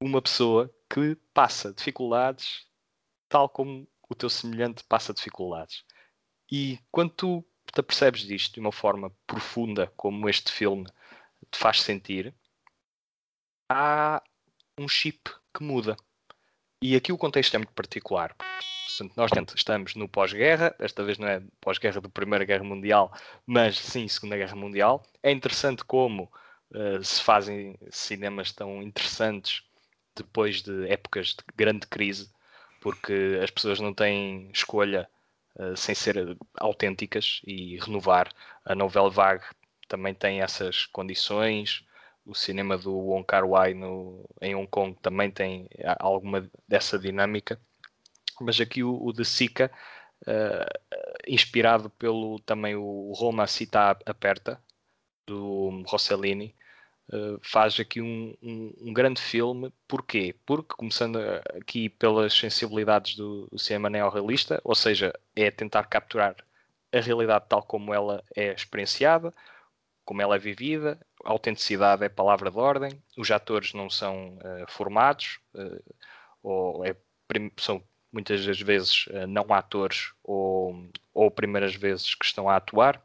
uma 0.00 0.20
pessoa 0.22 0.72
que 0.88 1.16
passa 1.32 1.72
dificuldades 1.72 2.66
tal 3.28 3.48
como 3.48 3.88
o 4.08 4.14
teu 4.14 4.30
semelhante 4.30 4.84
passa 4.84 5.12
dificuldades. 5.12 5.84
E 6.50 6.78
quando 6.90 7.10
tu 7.10 7.44
te 7.72 7.80
apercebes 7.80 8.22
disto 8.22 8.54
de 8.54 8.60
uma 8.60 8.72
forma 8.72 9.14
profunda, 9.26 9.92
como 9.96 10.28
este 10.28 10.52
filme 10.52 10.86
te 11.50 11.58
faz 11.58 11.82
sentir, 11.82 12.34
há 13.68 14.22
um 14.78 14.88
chip 14.88 15.30
que 15.52 15.62
muda. 15.62 15.96
E 16.82 16.94
aqui 16.94 17.12
o 17.12 17.18
contexto 17.18 17.54
é 17.54 17.58
muito 17.58 17.72
particular. 17.72 18.36
Portanto, 18.96 19.16
nós 19.16 19.30
estamos 19.54 19.94
no 19.94 20.08
pós-guerra, 20.08 20.74
desta 20.78 21.04
vez 21.04 21.18
não 21.18 21.28
é 21.28 21.42
pós-guerra 21.60 22.00
da 22.00 22.08
Primeira 22.08 22.44
Guerra 22.44 22.64
Mundial, 22.64 23.12
mas 23.44 23.78
sim 23.78 24.08
Segunda 24.08 24.36
Guerra 24.36 24.56
Mundial. 24.56 25.02
É 25.22 25.30
interessante 25.30 25.84
como 25.84 26.32
uh, 26.70 27.04
se 27.04 27.22
fazem 27.22 27.78
cinemas 27.90 28.52
tão 28.52 28.82
interessantes 28.82 29.62
depois 30.14 30.62
de 30.62 30.88
épocas 30.88 31.28
de 31.28 31.44
grande 31.54 31.86
crise, 31.86 32.30
porque 32.80 33.38
as 33.42 33.50
pessoas 33.50 33.80
não 33.80 33.92
têm 33.92 34.50
escolha 34.50 35.06
uh, 35.56 35.76
sem 35.76 35.94
ser 35.94 36.36
autênticas 36.54 37.42
e 37.46 37.78
renovar. 37.78 38.32
A 38.64 38.74
novela 38.74 39.10
vague 39.10 39.44
também 39.88 40.14
tem 40.14 40.40
essas 40.40 40.86
condições. 40.86 41.84
O 42.24 42.34
cinema 42.34 42.78
do 42.78 42.92
Wong 42.92 43.26
Kar 43.26 43.46
Wai 43.46 43.74
no, 43.74 44.24
em 44.40 44.54
Hong 44.54 44.68
Kong 44.68 44.96
também 45.02 45.30
tem 45.30 45.68
alguma 46.00 46.50
dessa 46.66 46.98
dinâmica 46.98 47.60
mas 48.40 48.60
aqui 48.60 48.82
o, 48.82 49.02
o 49.04 49.12
de 49.12 49.24
Sica, 49.24 49.70
uh, 50.22 51.22
inspirado 51.26 51.90
pelo 51.90 52.38
também 52.40 52.76
o 52.76 53.12
Roma 53.14 53.46
Cita 53.46 53.96
Aperta, 54.06 54.60
do 55.26 55.82
Rossellini, 55.86 56.54
uh, 57.12 57.38
faz 57.42 57.78
aqui 57.80 58.00
um, 58.00 58.36
um, 58.42 58.74
um, 58.80 58.92
grande 58.92 59.20
filme. 59.20 59.72
Porquê? 59.88 60.34
Porque, 60.46 60.74
começando 60.76 61.18
aqui 61.54 61.88
pelas 61.88 62.32
sensibilidades 62.34 63.16
do, 63.16 63.46
do 63.50 63.58
cinema 63.58 63.90
neorrealista, 63.90 64.60
ou 64.64 64.74
seja, 64.74 65.12
é 65.34 65.50
tentar 65.50 65.84
capturar 65.84 66.36
a 66.92 67.00
realidade 67.00 67.46
tal 67.48 67.62
como 67.62 67.92
ela 67.92 68.22
é 68.34 68.52
experienciada, 68.52 69.34
como 70.04 70.22
ela 70.22 70.36
é 70.36 70.38
vivida, 70.38 70.98
a 71.24 71.30
autenticidade 71.30 72.04
é 72.04 72.08
palavra 72.08 72.50
de 72.50 72.58
ordem, 72.58 73.02
os 73.18 73.30
atores 73.30 73.74
não 73.74 73.90
são 73.90 74.36
uh, 74.36 74.70
formados, 74.70 75.40
uh, 75.54 75.94
ou 76.42 76.84
é, 76.84 76.96
são 77.58 77.82
muitas 78.16 78.46
das 78.46 78.58
vezes 78.58 79.04
eh, 79.10 79.26
não 79.26 79.44
atores 79.52 80.12
ou, 80.24 80.88
ou 81.12 81.30
primeiras 81.30 81.74
vezes 81.74 82.14
que 82.14 82.24
estão 82.24 82.48
a 82.48 82.56
atuar 82.56 83.02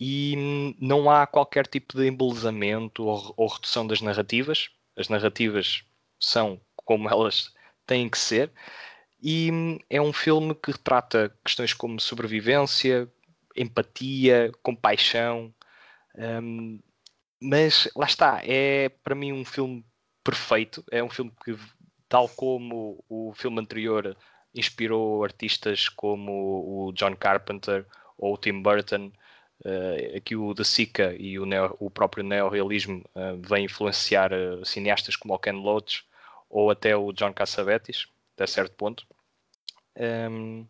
e 0.00 0.74
não 0.80 1.10
há 1.10 1.26
qualquer 1.26 1.66
tipo 1.66 1.94
de 1.94 2.06
embelezamento 2.08 3.04
ou, 3.04 3.34
ou, 3.36 3.46
redução 3.46 3.86
das 3.86 4.00
narrativas. 4.00 4.70
As 4.96 5.10
narrativas 5.10 5.84
são 6.18 6.58
como 6.76 7.08
elas 7.12 7.52
têm 7.86 8.08
que 8.08 8.18
ser. 8.18 8.50
E 9.22 9.50
é 9.90 10.00
um 10.00 10.12
filme 10.12 10.54
que 10.54 10.72
retrata 10.72 11.36
questões 11.44 11.74
como 11.74 12.00
sobrevivência, 12.00 13.06
empatia, 13.54 14.50
compaixão. 14.62 15.54
Um, 16.16 16.80
mas 17.40 17.88
lá 17.94 18.06
está, 18.06 18.40
é 18.44 18.88
para 18.88 19.14
mim 19.14 19.32
um 19.32 19.44
filme 19.44 19.84
perfeito. 20.22 20.82
É 20.90 21.04
um 21.04 21.10
filme 21.10 21.32
que 21.44 21.54
tal 22.14 22.28
como 22.28 23.04
o 23.08 23.32
filme 23.34 23.60
anterior 23.60 24.16
inspirou 24.54 25.24
artistas 25.24 25.88
como 25.88 26.86
o 26.86 26.92
John 26.92 27.16
Carpenter 27.16 27.84
ou 28.16 28.34
o 28.34 28.38
Tim 28.38 28.62
Burton, 28.62 29.10
uh, 29.64 30.16
aqui 30.16 30.36
o 30.36 30.54
De 30.54 30.64
Sica 30.64 31.12
e 31.18 31.40
o, 31.40 31.44
neo, 31.44 31.76
o 31.80 31.90
próprio 31.90 32.22
neorrealismo 32.22 33.02
uh, 33.16 33.36
vem 33.42 33.64
influenciar 33.64 34.32
uh, 34.32 34.64
cineastas 34.64 35.16
como 35.16 35.34
o 35.34 35.38
Ken 35.40 35.54
Loach 35.54 36.04
ou 36.48 36.70
até 36.70 36.96
o 36.96 37.12
John 37.12 37.32
Cassavetes, 37.32 38.06
até 38.36 38.46
certo 38.46 38.76
ponto. 38.76 39.04
Um, 39.98 40.64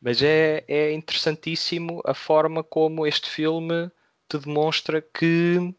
mas 0.00 0.24
é, 0.24 0.64
é 0.66 0.92
interessantíssimo 0.92 2.02
a 2.04 2.14
forma 2.14 2.64
como 2.64 3.06
este 3.06 3.30
filme 3.30 3.92
te 4.28 4.38
demonstra 4.38 5.00
que 5.00 5.72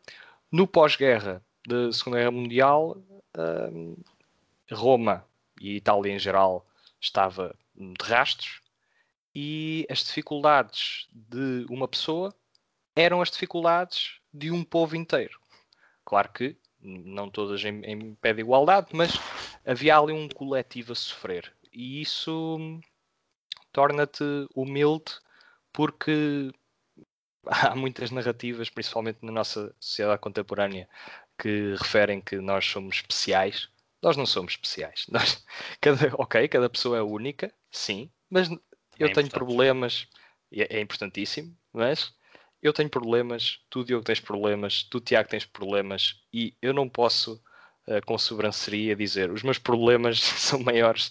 no 0.49 0.65
pós-guerra 0.65 1.43
da 1.67 1.91
Segunda 1.91 2.19
Guerra 2.19 2.31
Mundial 2.31 2.97
um, 3.37 3.97
Roma 4.75 5.25
e 5.59 5.77
Itália 5.77 6.13
em 6.13 6.19
geral 6.19 6.65
estava 6.99 7.55
de 7.75 7.93
rastros 8.03 8.61
e 9.33 9.85
as 9.89 9.99
dificuldades 9.99 11.07
de 11.11 11.65
uma 11.69 11.87
pessoa 11.87 12.33
eram 12.95 13.21
as 13.21 13.29
dificuldades 13.29 14.19
de 14.33 14.51
um 14.51 14.63
povo 14.63 14.95
inteiro. 14.95 15.39
Claro 16.03 16.31
que 16.31 16.57
não 16.79 17.29
todas 17.29 17.63
em, 17.63 17.83
em 17.83 18.15
pé 18.15 18.33
de 18.33 18.41
igualdade, 18.41 18.89
mas 18.93 19.13
havia 19.65 19.97
ali 19.97 20.13
um 20.13 20.29
coletivo 20.29 20.93
a 20.93 20.95
sofrer 20.95 21.51
e 21.73 22.01
isso 22.01 22.79
torna-te 23.71 24.23
humilde 24.55 25.19
porque 25.73 26.51
há 27.45 27.75
muitas 27.75 28.11
narrativas, 28.11 28.69
principalmente 28.69 29.19
na 29.21 29.31
nossa 29.31 29.75
sociedade 29.79 30.21
contemporânea, 30.21 30.87
que 31.37 31.75
referem 31.75 32.21
que 32.21 32.37
nós 32.37 32.65
somos 32.65 32.95
especiais 32.95 33.69
nós 34.05 34.15
não 34.15 34.25
somos 34.27 34.53
especiais. 34.53 35.05
Nós, 35.09 35.43
cada, 35.81 36.13
ok, 36.13 36.47
cada 36.47 36.69
pessoa 36.69 36.99
é 36.99 37.01
única, 37.01 37.51
sim, 37.71 38.11
mas 38.29 38.47
eu 38.99 39.07
é 39.07 39.11
tenho 39.11 39.29
problemas, 39.31 40.07
é, 40.53 40.77
é 40.77 40.79
importantíssimo, 40.79 41.57
mas 41.73 42.13
eu 42.61 42.71
tenho 42.71 42.87
problemas, 42.87 43.59
tu, 43.67 43.83
Diogo, 43.83 44.05
tens 44.05 44.19
problemas, 44.19 44.83
tu, 44.83 44.99
Tiago, 45.01 45.27
tens 45.27 45.45
problemas 45.45 46.21
e 46.31 46.55
eu 46.61 46.71
não 46.71 46.87
posso, 46.87 47.41
uh, 47.87 48.05
com 48.05 48.15
sobranceria, 48.17 48.95
dizer 48.95 49.31
os 49.31 49.41
meus 49.41 49.57
problemas 49.57 50.19
são 50.37 50.59
maiores 50.59 51.09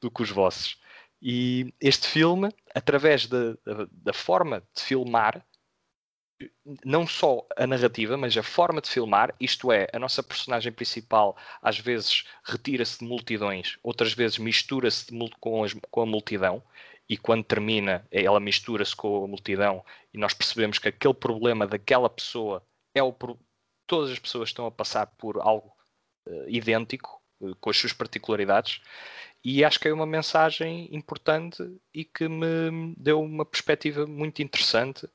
do 0.00 0.10
que 0.10 0.22
os 0.22 0.30
vossos. 0.30 0.76
E 1.20 1.72
este 1.80 2.08
filme, 2.08 2.48
através 2.74 3.28
da, 3.28 3.52
da, 3.64 3.86
da 3.92 4.12
forma 4.12 4.64
de 4.74 4.82
filmar, 4.82 5.46
não 6.84 7.06
só 7.06 7.46
a 7.56 7.66
narrativa, 7.66 8.16
mas 8.16 8.36
a 8.36 8.42
forma 8.42 8.80
de 8.80 8.88
filmar, 8.88 9.34
isto 9.38 9.70
é, 9.72 9.88
a 9.92 9.98
nossa 9.98 10.22
personagem 10.22 10.72
principal 10.72 11.36
às 11.60 11.78
vezes 11.78 12.24
retira-se 12.44 13.00
de 13.00 13.04
multidões, 13.04 13.78
outras 13.82 14.12
vezes 14.12 14.38
mistura-se 14.38 15.06
com, 15.40 15.64
com, 15.90 16.02
a 16.02 16.06
multidão, 16.06 16.62
e 17.08 17.16
quando 17.16 17.44
termina, 17.44 18.06
ela 18.10 18.40
mistura-se 18.40 18.94
com 18.94 19.24
a 19.24 19.28
multidão, 19.28 19.84
e 20.14 20.18
nós 20.18 20.32
percebemos 20.32 20.78
que 20.78 20.88
aquele 20.88 21.14
problema 21.14 21.66
daquela 21.66 22.08
pessoa 22.08 22.64
é 22.94 23.02
o. 23.02 23.14
Todas 23.86 24.10
as 24.10 24.18
pessoas 24.18 24.48
estão 24.48 24.66
a 24.66 24.70
passar 24.70 25.06
por 25.06 25.38
algo 25.40 25.72
uh, 26.26 26.48
idêntico, 26.48 27.20
uh, 27.40 27.54
com 27.56 27.68
as 27.68 27.76
suas 27.76 27.92
particularidades, 27.92 28.80
e 29.44 29.64
acho 29.64 29.80
que 29.80 29.88
é 29.88 29.92
uma 29.92 30.06
mensagem 30.06 30.88
importante 30.94 31.62
e 31.92 32.04
que 32.04 32.28
me 32.28 32.94
deu 32.96 33.20
uma 33.20 33.44
perspectiva 33.44 34.06
muito 34.06 34.40
interessante 34.40 35.06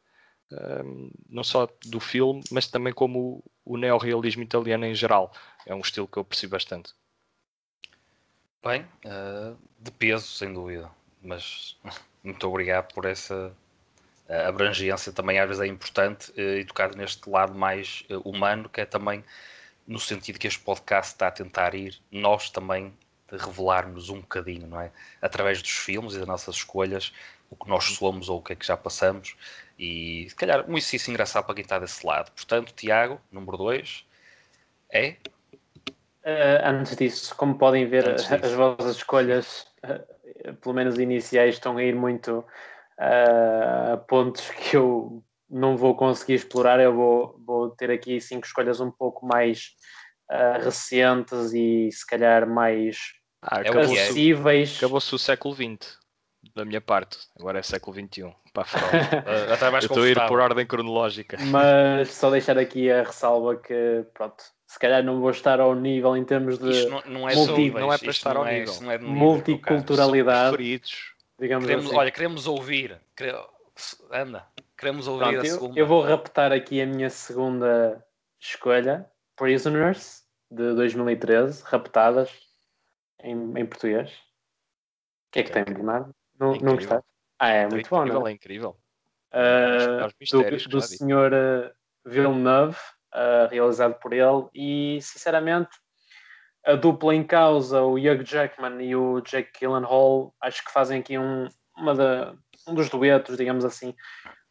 não 1.29 1.43
só 1.43 1.67
do 1.85 1.99
filme, 1.99 2.41
mas 2.51 2.67
também 2.67 2.93
como 2.93 3.43
o, 3.65 3.73
o 3.73 3.77
neorrealismo 3.77 4.43
italiano 4.43 4.85
em 4.85 4.95
geral. 4.95 5.31
É 5.65 5.75
um 5.75 5.81
estilo 5.81 6.07
que 6.07 6.17
eu 6.17 6.21
aprecio 6.21 6.49
bastante. 6.49 6.93
Bem, 8.63 8.85
uh, 9.05 9.57
de 9.79 9.91
peso, 9.91 10.27
sem 10.27 10.53
dúvida. 10.53 10.89
Mas 11.21 11.77
muito 12.23 12.47
obrigado 12.47 12.93
por 12.93 13.05
essa 13.05 13.53
uh, 14.29 14.47
abrangência. 14.47 15.11
Também 15.11 15.39
às 15.39 15.47
vezes 15.47 15.61
é 15.61 15.67
importante 15.67 16.31
uh, 16.31 16.57
e 16.57 16.65
tocar 16.65 16.95
neste 16.95 17.29
lado 17.29 17.53
mais 17.53 18.03
humano, 18.23 18.69
que 18.69 18.81
é 18.81 18.85
também 18.85 19.23
no 19.85 19.99
sentido 19.99 20.37
que 20.37 20.47
este 20.47 20.59
podcast 20.59 21.13
está 21.13 21.27
a 21.27 21.31
tentar 21.31 21.73
ir, 21.73 21.97
nós 22.11 22.49
também 22.49 22.93
revelarmos 23.31 24.09
um 24.09 24.19
bocadinho, 24.19 24.67
não 24.67 24.81
é? 24.81 24.91
Através 25.21 25.61
dos 25.61 25.71
filmes 25.71 26.13
e 26.13 26.19
das 26.19 26.27
nossas 26.27 26.55
escolhas, 26.55 27.13
o 27.49 27.55
que 27.55 27.69
nós 27.69 27.85
somos 27.85 28.27
ou 28.27 28.39
o 28.39 28.43
que 28.43 28.51
é 28.51 28.55
que 28.55 28.65
já 28.65 28.75
passamos 28.75 29.37
e 29.77 30.27
se 30.29 30.35
calhar 30.35 30.65
um 30.67 30.77
exercício 30.77 31.11
engraçado 31.11 31.45
para 31.45 31.55
quem 31.55 31.63
está 31.63 31.77
desse 31.77 32.05
lado. 32.05 32.31
Portanto, 32.31 32.73
Tiago, 32.73 33.21
número 33.31 33.57
2, 33.57 34.05
é? 34.91 35.15
Uh, 36.23 36.59
antes 36.63 36.95
disso, 36.95 37.35
como 37.35 37.57
podem 37.57 37.85
ver, 37.85 38.09
as 38.43 38.53
vossas 38.53 38.97
escolhas, 38.97 39.67
uh, 39.85 40.53
pelo 40.55 40.75
menos 40.75 40.97
iniciais, 40.97 41.55
estão 41.55 41.77
a 41.77 41.83
ir 41.83 41.95
muito 41.95 42.39
uh, 42.99 43.93
a 43.93 43.97
pontos 43.97 44.49
que 44.51 44.75
eu 44.75 45.23
não 45.49 45.77
vou 45.77 45.95
conseguir 45.95 46.33
explorar. 46.33 46.79
Eu 46.79 46.93
vou, 46.93 47.39
vou 47.45 47.69
ter 47.69 47.91
aqui 47.91 48.19
cinco 48.19 48.45
escolhas 48.45 48.79
um 48.79 48.91
pouco 48.91 49.25
mais 49.25 49.75
recentes 50.61 51.53
e 51.53 51.89
se 51.89 52.05
calhar 52.05 52.45
mais 52.45 52.97
ah, 53.41 53.61
acessíveis. 53.61 54.75
Acabou-se 54.75 55.15
o 55.15 55.17
século 55.17 55.55
XX 55.55 55.97
da 56.55 56.65
minha 56.65 56.81
parte. 56.81 57.17
Agora 57.39 57.59
é 57.59 57.61
século 57.61 57.95
XXI. 57.95 58.33
Para 58.53 58.65
até 59.53 59.69
mais 59.69 59.83
Estou 59.83 60.03
a 60.03 60.07
ir 60.07 60.27
por 60.27 60.39
ordem 60.39 60.65
cronológica. 60.65 61.37
Mas 61.39 62.11
só 62.13 62.29
deixar 62.29 62.57
aqui 62.57 62.91
a 62.91 63.03
ressalva 63.03 63.55
que, 63.55 64.05
pronto, 64.13 64.43
se 64.65 64.77
calhar 64.79 65.03
não 65.03 65.21
vou 65.21 65.31
estar 65.31 65.59
ao 65.59 65.73
nível 65.73 66.15
em 66.17 66.25
termos 66.25 66.57
de. 66.59 66.69
Isto 66.69 66.89
não, 66.89 67.01
não 67.05 67.29
é, 67.29 67.35
multi... 67.35 67.71
não 67.71 67.93
é 67.93 67.97
para 67.97 68.09
estar 68.09 68.35
ao 68.35 68.45
é, 68.45 68.59
nível. 68.59 68.73
Não 68.81 68.91
é 68.91 68.97
nível 68.97 69.13
Multiculturalidade. 69.13 70.81
Digamos 71.39 71.65
queremos, 71.65 71.85
assim. 71.85 71.95
Olha, 71.95 72.11
queremos 72.11 72.47
ouvir. 72.47 72.99
Anda, 74.11 74.45
queremos 74.77 75.07
ouvir 75.07 75.25
pronto, 75.25 75.39
a 75.39 75.45
segunda. 75.45 75.79
Eu, 75.79 75.83
eu 75.83 75.87
vou 75.87 76.01
raptar 76.01 76.51
aqui 76.51 76.81
a 76.81 76.85
minha 76.85 77.09
segunda 77.09 78.03
escolha: 78.39 79.09
Prisoners, 79.35 80.23
de 80.51 80.73
2013, 80.73 81.63
raptadas 81.63 82.29
em, 83.21 83.35
em 83.55 83.65
português. 83.65 84.09
O 84.09 85.31
que 85.31 85.39
é 85.39 85.43
que 85.43 85.51
tem, 85.51 85.63
Bernardo? 85.63 86.13
Não, 86.39 86.53
é 86.53 86.59
não 86.59 86.75
gostaste? 86.75 87.07
Ah, 87.39 87.49
é, 87.51 87.63
é 87.63 87.67
muito 87.67 87.89
bom, 87.89 88.05
não 88.05 88.27
é? 88.27 88.31
É 88.31 88.33
incrível. 88.33 88.77
Uh, 89.33 90.07
do, 90.31 90.69
do 90.69 90.81
senhor 90.81 91.31
uh, 91.33 91.71
Villeneuve, 92.05 92.77
uh, 93.13 93.47
realizado 93.49 93.95
por 93.95 94.13
ele, 94.13 94.47
e 94.55 94.99
sinceramente 95.01 95.69
a 96.65 96.75
dupla 96.75 97.15
em 97.15 97.23
causa, 97.23 97.81
o 97.81 97.93
Hugh 97.93 98.23
Jackman 98.23 98.81
e 98.83 98.95
o 98.95 99.21
Jake 99.21 99.51
Gyllenhaal, 99.59 100.35
acho 100.41 100.63
que 100.65 100.71
fazem 100.71 100.99
aqui 100.99 101.17
um, 101.17 101.47
uma 101.77 101.95
da, 101.95 102.33
um 102.67 102.73
dos 102.73 102.89
duetos, 102.89 103.37
digamos 103.37 103.63
assim, 103.63 103.95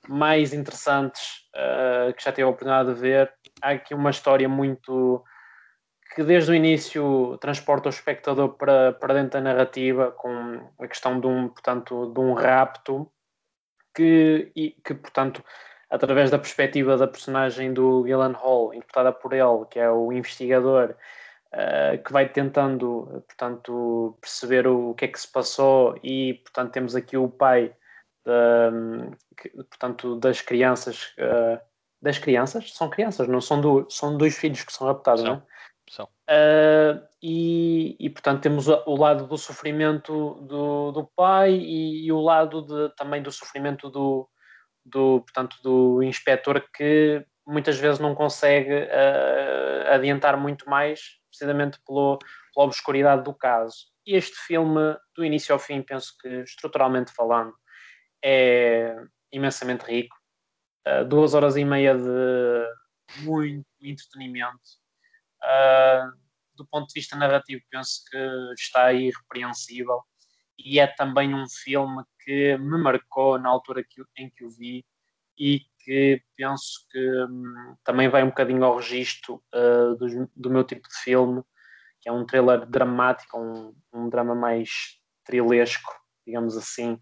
mais 0.08 0.54
interessantes 0.54 1.22
uh, 1.54 2.12
que 2.14 2.24
já 2.24 2.32
tive 2.32 2.44
a 2.44 2.48
oportunidade 2.48 2.94
de 2.94 3.00
ver. 3.00 3.32
Há 3.60 3.70
aqui 3.70 3.94
uma 3.94 4.10
história 4.10 4.48
muito 4.48 5.22
que 6.16 6.24
desde 6.24 6.50
o 6.50 6.54
início 6.54 7.36
transporta 7.42 7.90
o 7.90 7.90
espectador 7.90 8.54
para, 8.54 8.94
para 8.94 9.12
dentro 9.12 9.32
da 9.32 9.42
narrativa 9.42 10.10
com 10.12 10.66
a 10.78 10.88
questão 10.88 11.20
de 11.20 11.26
um, 11.26 11.48
portanto, 11.48 12.10
de 12.10 12.18
um 12.18 12.32
rapto 12.32 13.12
que, 13.94 14.50
e, 14.56 14.70
que, 14.82 14.94
portanto, 14.94 15.44
através 15.90 16.30
da 16.30 16.38
perspectiva 16.38 16.96
da 16.96 17.06
personagem 17.06 17.74
do 17.74 18.02
Gillan 18.06 18.32
Hall, 18.32 18.72
interpretada 18.72 19.12
por 19.12 19.34
ele, 19.34 19.66
que 19.70 19.78
é 19.78 19.90
o 19.90 20.10
investigador, 20.10 20.96
uh, 21.52 22.02
que 22.02 22.10
vai 22.10 22.26
tentando, 22.26 23.22
portanto, 23.28 24.16
perceber 24.18 24.66
o, 24.66 24.92
o, 24.92 24.94
que 24.94 25.04
é 25.04 25.08
que 25.08 25.20
se 25.20 25.30
passou 25.30 26.00
e, 26.02 26.40
portanto, 26.44 26.72
temos 26.72 26.96
aqui 26.96 27.18
o 27.18 27.28
pai, 27.28 27.76
que, 29.36 29.50
portanto, 29.50 30.16
das 30.16 30.40
crianças, 30.40 31.14
uh, 31.18 31.60
das 32.00 32.18
crianças? 32.18 32.72
São 32.72 32.88
crianças, 32.88 33.28
não 33.28 33.42
são, 33.42 33.60
do, 33.60 33.86
são 33.90 34.16
dois 34.16 34.34
filhos 34.34 34.64
que 34.64 34.72
são 34.72 34.86
raptados, 34.86 35.22
não 35.22 35.34
é? 35.34 35.55
São. 35.88 36.06
Uh, 36.28 37.06
e, 37.22 37.96
e, 38.00 38.10
portanto, 38.10 38.42
temos 38.42 38.66
o 38.68 38.96
lado 38.96 39.26
do 39.26 39.38
sofrimento 39.38 40.34
do, 40.42 40.92
do 40.92 41.06
pai 41.14 41.52
e, 41.52 42.06
e 42.06 42.12
o 42.12 42.20
lado 42.20 42.62
de, 42.62 42.94
também 42.96 43.22
do 43.22 43.30
sofrimento 43.30 43.88
do, 43.88 44.28
do, 44.84 45.20
portanto, 45.20 45.56
do 45.62 46.02
inspetor 46.02 46.68
que 46.74 47.24
muitas 47.46 47.78
vezes 47.78 48.00
não 48.00 48.14
consegue 48.14 48.74
uh, 48.74 49.92
adiantar 49.92 50.36
muito 50.36 50.68
mais, 50.68 51.00
precisamente 51.30 51.78
pelo, 51.86 52.18
pela 52.52 52.66
obscuridade 52.66 53.22
do 53.22 53.32
caso. 53.32 53.86
E 54.04 54.16
este 54.16 54.36
filme, 54.46 54.96
do 55.14 55.24
início 55.24 55.52
ao 55.52 55.58
fim, 55.58 55.82
penso 55.82 56.12
que 56.20 56.28
estruturalmente 56.42 57.12
falando, 57.12 57.54
é 58.24 58.96
imensamente 59.32 59.84
rico. 59.84 60.16
Uh, 60.86 61.04
duas 61.04 61.34
horas 61.34 61.56
e 61.56 61.64
meia 61.64 61.96
de 61.96 63.22
muito 63.22 63.64
entretenimento 63.80 64.85
do 66.54 66.66
ponto 66.66 66.88
de 66.88 66.94
vista 66.94 67.16
narrativo, 67.16 67.62
penso 67.70 68.02
que 68.10 68.52
está 68.58 68.92
irrepreensível 68.92 70.02
e 70.58 70.78
é 70.80 70.86
também 70.86 71.34
um 71.34 71.44
filme 71.48 72.02
que 72.24 72.56
me 72.58 72.78
marcou 72.78 73.38
na 73.38 73.48
altura 73.48 73.84
que, 73.84 74.02
em 74.16 74.30
que 74.30 74.44
o 74.44 74.50
vi 74.50 74.84
e 75.38 75.60
que 75.84 76.22
penso 76.36 76.86
que 76.90 77.24
um, 77.24 77.76
também 77.84 78.08
vai 78.08 78.22
um 78.22 78.28
bocadinho 78.28 78.64
ao 78.64 78.76
registro 78.76 79.42
uh, 79.54 79.94
do, 79.96 80.30
do, 80.34 80.50
meu 80.50 80.64
tipo 80.64 80.88
de 80.88 80.94
filme, 80.96 81.42
que 82.00 82.08
é 82.08 82.12
um 82.12 82.24
thriller 82.26 82.66
dramático, 82.66 83.38
um, 83.38 83.76
um 83.92 84.08
drama 84.08 84.34
mais 84.34 84.70
trilesco, 85.24 85.92
digamos 86.26 86.56
assim, 86.56 86.94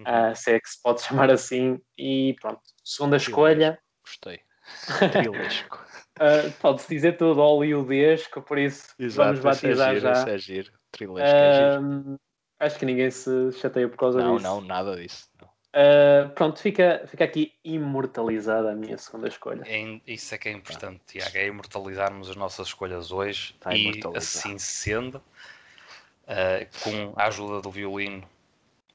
uh, 0.00 0.34
se 0.34 0.52
é 0.52 0.60
que 0.60 0.68
se 0.68 0.80
pode 0.80 1.02
chamar 1.04 1.30
assim. 1.30 1.78
E 1.98 2.36
pronto, 2.40 2.62
segunda 2.84 3.16
escolha. 3.16 3.78
Gostei. 4.04 4.40
Trilesco. 5.12 5.84
Uh, 6.18 6.52
Pode-se 6.60 6.88
dizer 6.88 7.16
tudo 7.16 7.40
hollywoodesco, 7.40 8.42
por 8.42 8.58
isso 8.58 8.94
Exato, 8.98 9.28
vamos 9.28 9.40
batizar 9.40 9.90
é 9.90 9.94
giro, 9.94 10.14
já. 10.14 10.28
É 10.28 10.38
giro. 10.38 10.72
Trilesco, 10.90 11.36
é 11.36 11.78
giro. 11.78 12.20
Acho 12.60 12.78
que 12.78 12.86
ninguém 12.86 13.10
se 13.10 13.52
chateia 13.52 13.88
por 13.88 13.96
causa 13.96 14.20
não, 14.20 14.36
disso. 14.36 14.46
Não, 14.46 14.60
não, 14.60 14.66
nada 14.66 14.96
disso. 14.96 15.28
Uh, 15.74 16.28
pronto, 16.34 16.60
fica, 16.60 17.02
fica 17.06 17.24
aqui 17.24 17.54
imortalizada 17.64 18.72
a 18.72 18.74
minha 18.74 18.98
segunda 18.98 19.26
escolha. 19.26 19.62
É, 19.66 20.00
isso 20.06 20.34
é 20.34 20.38
que 20.38 20.50
é 20.50 20.52
importante, 20.52 21.00
Tiago, 21.06 21.36
é 21.36 21.46
imortalizarmos 21.46 22.28
as 22.28 22.36
nossas 22.36 22.68
escolhas 22.68 23.10
hoje 23.10 23.54
Está 23.54 23.74
e 23.74 23.98
assim 24.14 24.58
sendo, 24.58 25.16
uh, 25.16 26.82
com 26.84 27.14
a 27.16 27.26
ajuda 27.26 27.62
do 27.62 27.70
violino 27.70 28.28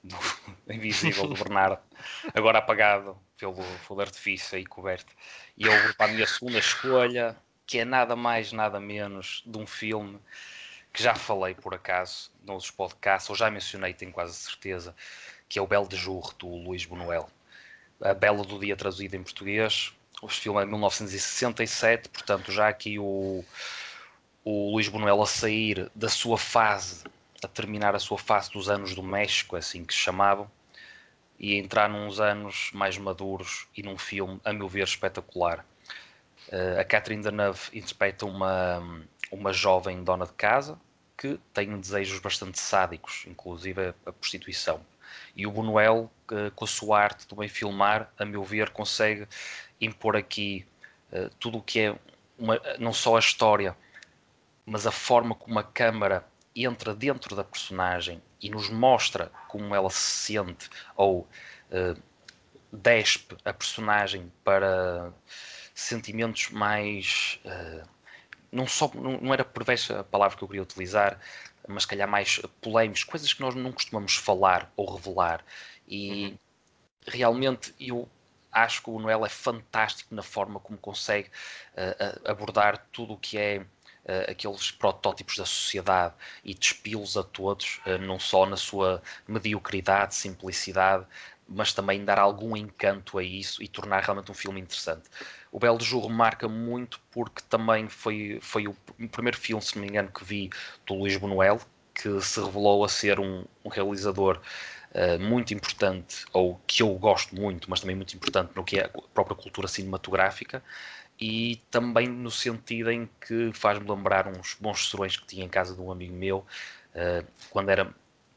do 0.04 0.16
invisível 0.72 1.26
do 1.26 1.34
Bernardo, 1.34 1.80
agora 2.34 2.60
apagado 2.60 3.18
pelo 3.38 3.62
fogo 3.80 4.02
artifício 4.02 4.58
e 4.58 4.66
coberto. 4.66 5.14
E 5.58 5.66
eu 5.66 5.84
vou 5.84 5.94
para 5.94 6.08
a 6.08 6.14
minha 6.14 6.28
segunda 6.28 6.58
escolha, 6.58 7.36
que 7.66 7.80
é 7.80 7.86
nada 7.86 8.16
mais, 8.16 8.52
nada 8.52 8.80
menos 8.80 9.44
de 9.46 9.58
um 9.58 9.68
filme 9.68 10.20
que 10.92 11.04
já 11.04 11.14
falei 11.14 11.54
por 11.54 11.76
acaso 11.76 12.32
nos 12.44 12.72
podcasts, 12.72 13.30
ou 13.30 13.36
já 13.36 13.52
mencionei, 13.52 13.94
tenho 13.94 14.12
quase 14.12 14.34
certeza, 14.34 14.96
que 15.48 15.60
é 15.60 15.62
o 15.62 15.68
Belo 15.68 15.88
de 15.88 15.96
Jour, 15.96 16.34
do 16.40 16.48
Luís 16.48 16.86
Buñuel. 16.86 17.30
A 18.02 18.14
Bela 18.14 18.44
do 18.44 18.60
Dia 18.60 18.76
traduzido 18.76 19.16
em 19.16 19.24
português. 19.24 19.94
O 20.22 20.28
filme 20.28 20.60
é 20.60 20.66
de 20.66 20.72
1967, 20.72 22.10
portanto 22.10 22.52
já 22.52 22.68
aqui 22.68 22.98
o, 22.98 23.46
o 24.44 24.72
Luís 24.72 24.88
Buñuel 24.88 25.22
a 25.22 25.28
sair 25.28 25.92
da 25.94 26.10
sua 26.10 26.38
fase, 26.38 27.04
a 27.44 27.48
terminar 27.48 27.96
a 27.96 28.00
sua 28.00 28.18
fase 28.18 28.52
dos 28.52 28.68
anos 28.68 28.96
do 28.96 29.04
México, 29.04 29.56
assim 29.56 29.86
que 29.86 29.94
se 29.94 30.00
chamavam, 30.00 30.50
e 31.40 31.56
entrar 31.56 31.90
nos 31.90 32.20
anos 32.20 32.72
mais 32.74 32.98
maduros 32.98 33.68
e 33.76 33.84
num 33.84 33.98
filme, 33.98 34.40
a 34.44 34.52
meu 34.52 34.68
ver, 34.68 34.84
espetacular. 34.84 35.66
Uh, 36.50 36.80
a 36.80 36.84
Catherine 36.84 37.22
Deneuve 37.22 37.70
interpreta 37.74 38.26
uma, 38.26 39.04
uma 39.32 39.54
jovem 39.54 40.04
dona 40.04 40.26
de 40.26 40.34
casa 40.34 40.80
que 41.18 41.40
tem 41.54 41.80
desejos 41.80 42.20
bastante 42.20 42.60
sádicos, 42.60 43.26
inclusive 43.28 43.88
a, 43.88 43.94
a 44.06 44.14
prostituição. 44.14 44.80
E 45.36 45.46
o 45.46 45.52
Buñuel, 45.52 46.10
uh, 46.32 46.52
com 46.56 46.66
a 46.66 46.68
sua 46.68 47.00
arte 47.00 47.28
do 47.28 47.36
bem 47.36 47.50
filmar, 47.50 48.12
a 48.18 48.26
meu 48.26 48.44
ver, 48.44 48.70
consegue 48.70 49.28
impor 49.80 50.16
aqui 50.16 50.66
uh, 51.12 51.30
tudo 51.40 51.60
o 51.60 51.62
que 51.62 51.82
é 51.82 51.96
uma, 52.38 52.60
não 52.80 52.94
só 52.94 53.16
a 53.16 53.20
história, 53.20 53.76
mas 54.66 54.86
a 54.88 54.92
forma 54.92 55.36
como 55.36 55.58
a 55.60 55.64
câmara 55.64 56.26
entra 56.66 56.94
dentro 56.94 57.36
da 57.36 57.44
personagem 57.44 58.22
e 58.42 58.50
nos 58.50 58.70
mostra 58.70 59.32
como 59.48 59.74
ela 59.76 59.90
se 59.90 60.34
sente 60.34 60.70
ou 60.96 61.28
uh, 61.72 62.02
despe 62.72 63.36
a 63.46 63.54
personagem 63.54 64.32
para 64.44 65.12
sentimentos 65.74 66.50
mais. 66.50 67.40
Uh, 67.46 67.88
não, 68.52 68.68
só, 68.68 68.90
não, 68.94 69.20
não 69.20 69.34
era 69.34 69.44
perversa 69.44 70.00
a 70.00 70.04
palavra 70.04 70.38
que 70.38 70.44
eu 70.44 70.48
queria 70.48 70.64
utilizar, 70.64 71.20
mas 71.68 71.86
calhar 71.86 72.08
mais 72.08 72.40
polémicos, 72.62 73.04
coisas 73.04 73.34
que 73.34 73.42
nós 73.42 73.56
não 73.56 73.72
costumamos 73.72 74.16
falar 74.16 74.72
ou 74.76 74.96
revelar. 74.96 75.44
E 75.88 76.28
uhum. 76.28 76.38
realmente 77.08 77.76
eu 77.80 78.10
acho 78.52 78.82
que 78.82 78.90
o 78.90 79.00
Noel 79.00 79.26
é 79.26 79.30
fantástico 79.30 80.16
na 80.16 80.24
forma 80.24 80.60
como 80.60 80.78
consegue 80.78 81.30
uh, 81.74 82.30
abordar 82.30 82.88
tudo 82.92 83.14
o 83.14 83.18
que 83.18 83.38
é 83.38 83.66
uh, 84.08 84.32
aqueles 84.32 84.72
protótipos 84.72 85.38
da 85.38 85.46
sociedade 85.46 86.14
e 86.44 86.54
despi-los 86.54 87.18
a 87.18 87.24
todos, 87.24 87.80
uh, 87.86 87.98
não 88.00 88.20
só 88.20 88.46
na 88.46 88.58
sua 88.58 89.02
mediocridade, 89.28 90.16
simplicidade, 90.16 91.06
mas 91.48 91.74
também 91.74 92.04
dar 92.04 92.20
algum 92.20 92.56
encanto 92.58 93.18
a 93.18 93.24
isso 93.24 93.64
e 93.64 93.68
tornar 93.68 94.04
realmente 94.04 94.32
um 94.32 94.36
filme 94.36 94.60
interessante. 94.60 95.10
O 95.52 95.60
Belo 95.60 95.80
Jurro 95.80 96.10
marca 96.10 96.48
muito 96.48 97.00
porque 97.12 97.42
também 97.50 97.88
foi, 97.88 98.40
foi 98.42 98.68
o 98.68 98.76
primeiro 99.12 99.38
filme, 99.38 99.64
se 99.64 99.76
não 99.76 99.82
me 99.84 99.88
engano, 99.88 100.12
que 100.12 100.24
vi 100.24 100.50
do 100.86 100.96
Luís 100.96 101.16
Buñuel, 101.16 101.62
que 101.96 102.22
se 102.22 102.40
revelou 102.40 102.84
a 102.84 102.90
ser 102.90 103.20
um, 103.20 103.46
um 103.64 103.70
realizador 103.70 104.40
uh, 104.92 105.20
muito 105.20 105.54
importante, 105.54 106.26
ou 106.34 106.62
que 106.68 106.84
eu 106.84 106.94
gosto 106.96 107.36
muito, 107.36 107.70
mas 107.70 107.80
também 107.80 107.96
muito 107.96 108.16
importante 108.16 108.52
no 108.56 108.64
que 108.64 108.80
é 108.80 108.86
a 108.86 108.90
própria 109.14 109.36
cultura 109.36 109.68
cinematográfica, 109.68 110.62
e 111.20 111.62
também 111.72 112.08
no 112.08 112.30
sentido 112.30 112.92
em 112.92 113.10
que 113.20 113.52
faz-me 113.54 113.90
lembrar 113.90 114.28
uns 114.28 114.56
bons 114.60 114.90
serões 114.90 115.18
que 115.18 115.26
tinha 115.26 115.46
em 115.46 115.50
casa 115.50 115.74
de 115.74 115.82
um 115.82 115.92
amigo 115.92 116.14
meu, 116.14 116.46
uh, 116.94 117.26
quando 117.50 117.70
era, 117.70 117.94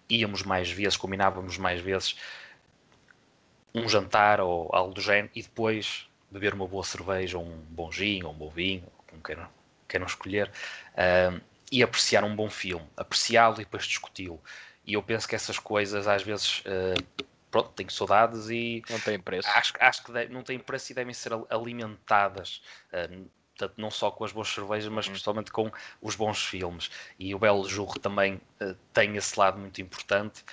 íamos 0.08 0.42
mais 0.42 0.70
vezes, 0.70 0.96
combinávamos 0.96 1.58
mais 1.58 1.80
vezes 1.80 2.16
um 3.74 3.88
jantar 3.88 4.40
ou 4.40 4.68
algo 4.72 4.94
do 4.94 5.00
género, 5.00 5.30
e 5.34 5.42
depois 5.42 6.08
beber 6.30 6.54
uma 6.54 6.66
boa 6.66 6.84
cerveja, 6.84 7.38
ou 7.38 7.44
um 7.44 7.58
bom 7.70 7.90
gin, 7.90 8.24
ou 8.24 8.32
um 8.32 8.34
bom 8.34 8.50
vinho, 8.50 8.84
como 9.06 9.22
queiram, 9.22 9.48
queiram 9.88 10.06
escolher, 10.06 10.50
uh, 10.94 11.40
e 11.70 11.82
apreciar 11.82 12.24
um 12.24 12.34
bom 12.34 12.50
filme, 12.50 12.86
apreciá-lo 12.96 13.56
e 13.56 13.64
depois 13.64 13.84
discuti-lo. 13.84 14.40
E 14.86 14.94
eu 14.94 15.02
penso 15.02 15.28
que 15.28 15.36
essas 15.36 15.58
coisas 15.58 16.08
às 16.08 16.22
vezes 16.22 16.60
uh, 16.60 17.24
pronto, 17.50 17.70
tenho 17.70 17.90
saudades 17.90 18.48
e 18.48 18.82
não 18.88 19.00
tem 19.00 19.18
preço. 19.18 19.48
Acho, 19.48 19.74
acho 19.80 20.04
que 20.04 20.12
deve, 20.12 20.32
não 20.32 20.42
têm 20.42 20.58
preço 20.58 20.92
e 20.92 20.94
devem 20.94 21.12
ser 21.12 21.32
alimentadas. 21.50 22.62
Uh, 22.92 23.28
portanto, 23.56 23.74
não 23.76 23.90
só 23.90 24.10
com 24.10 24.24
as 24.24 24.32
boas 24.32 24.48
cervejas, 24.48 24.90
mas 24.90 25.06
hum. 25.06 25.10
principalmente 25.10 25.50
com 25.50 25.70
os 26.00 26.14
bons 26.14 26.44
filmes. 26.44 26.90
E 27.18 27.34
o 27.34 27.38
Belo 27.38 27.68
Jurro 27.68 27.98
também 27.98 28.40
uh, 28.60 28.74
tem 28.92 29.16
esse 29.16 29.38
lado 29.38 29.58
muito 29.58 29.80
importante 29.80 30.44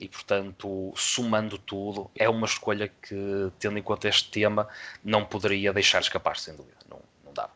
e, 0.00 0.08
portanto, 0.08 0.92
somando 0.96 1.58
tudo, 1.58 2.10
é 2.14 2.28
uma 2.28 2.46
escolha 2.46 2.88
que, 2.88 3.52
tendo 3.58 3.78
em 3.78 3.82
conta 3.82 4.08
este 4.08 4.30
tema, 4.30 4.68
não 5.04 5.24
poderia 5.24 5.72
deixar 5.72 6.00
escapar, 6.00 6.36
sem 6.36 6.56
dúvida. 6.56 6.78
Não, 6.88 7.00
não 7.24 7.32
dá. 7.32 7.48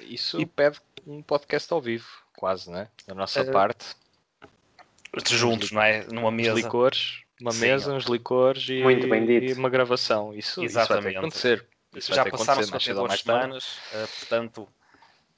Isso 0.00 0.40
e 0.40 0.46
pede 0.46 0.80
um 1.06 1.22
podcast 1.22 1.72
ao 1.72 1.80
vivo, 1.80 2.08
quase, 2.36 2.70
né? 2.70 2.88
Da 3.06 3.14
nossa 3.14 3.42
uh, 3.42 3.52
parte. 3.52 3.96
Juntos, 5.26 5.70
não 5.70 5.82
é? 5.82 6.04
Numa 6.04 6.30
mesa. 6.30 6.54
Os 6.54 6.62
licores 6.62 7.22
uma 7.42 7.52
Sim, 7.52 7.60
mesa, 7.60 7.92
uns 7.92 8.04
licores 8.04 8.68
e, 8.68 8.74
e, 8.74 9.52
uma 9.52 9.68
gravação. 9.68 10.32
Isso, 10.32 10.62
Exatamente. 10.62 11.00
isso 11.00 11.12
vai 11.12 11.16
acontecer. 11.16 11.66
Isso 11.94 12.14
já 12.14 12.24
passaram 12.24 12.62
52 12.62 13.20
semanas, 13.20 13.76
uh, 13.92 14.08
portanto, 14.18 14.68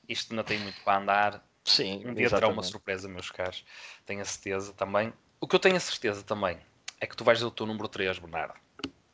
isto 0.08 0.34
não 0.34 0.44
tem 0.44 0.58
muito 0.58 0.80
para 0.82 0.98
andar. 0.98 1.44
Sim, 1.64 2.04
um 2.06 2.14
dia 2.14 2.26
exatamente. 2.26 2.30
terá 2.30 2.48
uma 2.48 2.62
surpresa, 2.62 3.08
meus 3.08 3.30
caros. 3.30 3.64
Tenho 4.06 4.20
a 4.20 4.24
certeza 4.24 4.72
também. 4.74 5.12
O 5.40 5.48
que 5.48 5.56
eu 5.56 5.58
tenho 5.58 5.76
a 5.76 5.80
certeza 5.80 6.22
também 6.22 6.58
é 7.00 7.06
que 7.06 7.16
tu 7.16 7.24
vais 7.24 7.38
dizer 7.38 7.48
o 7.48 7.50
teu 7.50 7.66
número 7.66 7.88
3, 7.88 8.18
Bernardo. 8.18 8.54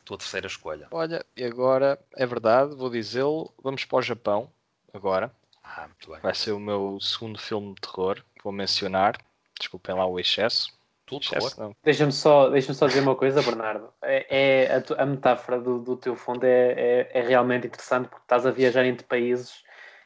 Tua 0.05 0.19
terceira 0.19 0.49
escolha. 0.49 0.89
Olha, 0.91 1.25
e 1.37 1.45
agora 1.45 1.99
é 2.17 2.27
verdade, 2.27 2.75
vou 2.75 2.91
dizê-lo. 2.91 3.55
Vamos 3.63 3.85
para 3.85 3.99
o 3.99 4.03
Japão 4.03 4.51
agora. 4.93 5.33
Ah, 5.63 5.87
muito 5.87 6.11
bem. 6.11 6.21
Vai 6.21 6.35
ser 6.35 6.51
o 6.53 6.59
meu 6.59 6.99
segundo 7.01 7.39
filme 7.39 7.75
de 7.75 7.81
terror 7.83 8.17
que 8.17 8.43
vou 8.43 8.53
mencionar. 8.53 9.17
Desculpem 9.59 9.95
lá 9.95 10.05
o 10.05 10.19
excesso. 10.19 10.73
Tudo 11.11 11.75
Deixa-me 11.83 12.13
só, 12.13 12.49
deixa 12.51 12.73
só 12.73 12.87
dizer 12.87 13.01
uma 13.01 13.17
coisa, 13.17 13.43
Bernardo. 13.43 13.93
É, 14.01 14.27
é 14.31 14.77
a, 14.77 15.03
a, 15.03 15.07
metáfora 15.07 15.61
do, 15.61 15.81
do 15.81 15.97
teu 15.97 16.15
fundo 16.15 16.45
é, 16.45 16.73
é, 16.73 17.11
é, 17.15 17.21
realmente 17.21 17.67
interessante 17.67 18.09
porque 18.09 18.23
estás 18.23 18.47
a 18.47 18.53
viajar 18.53 18.85
entre 18.85 19.05
países 19.05 19.65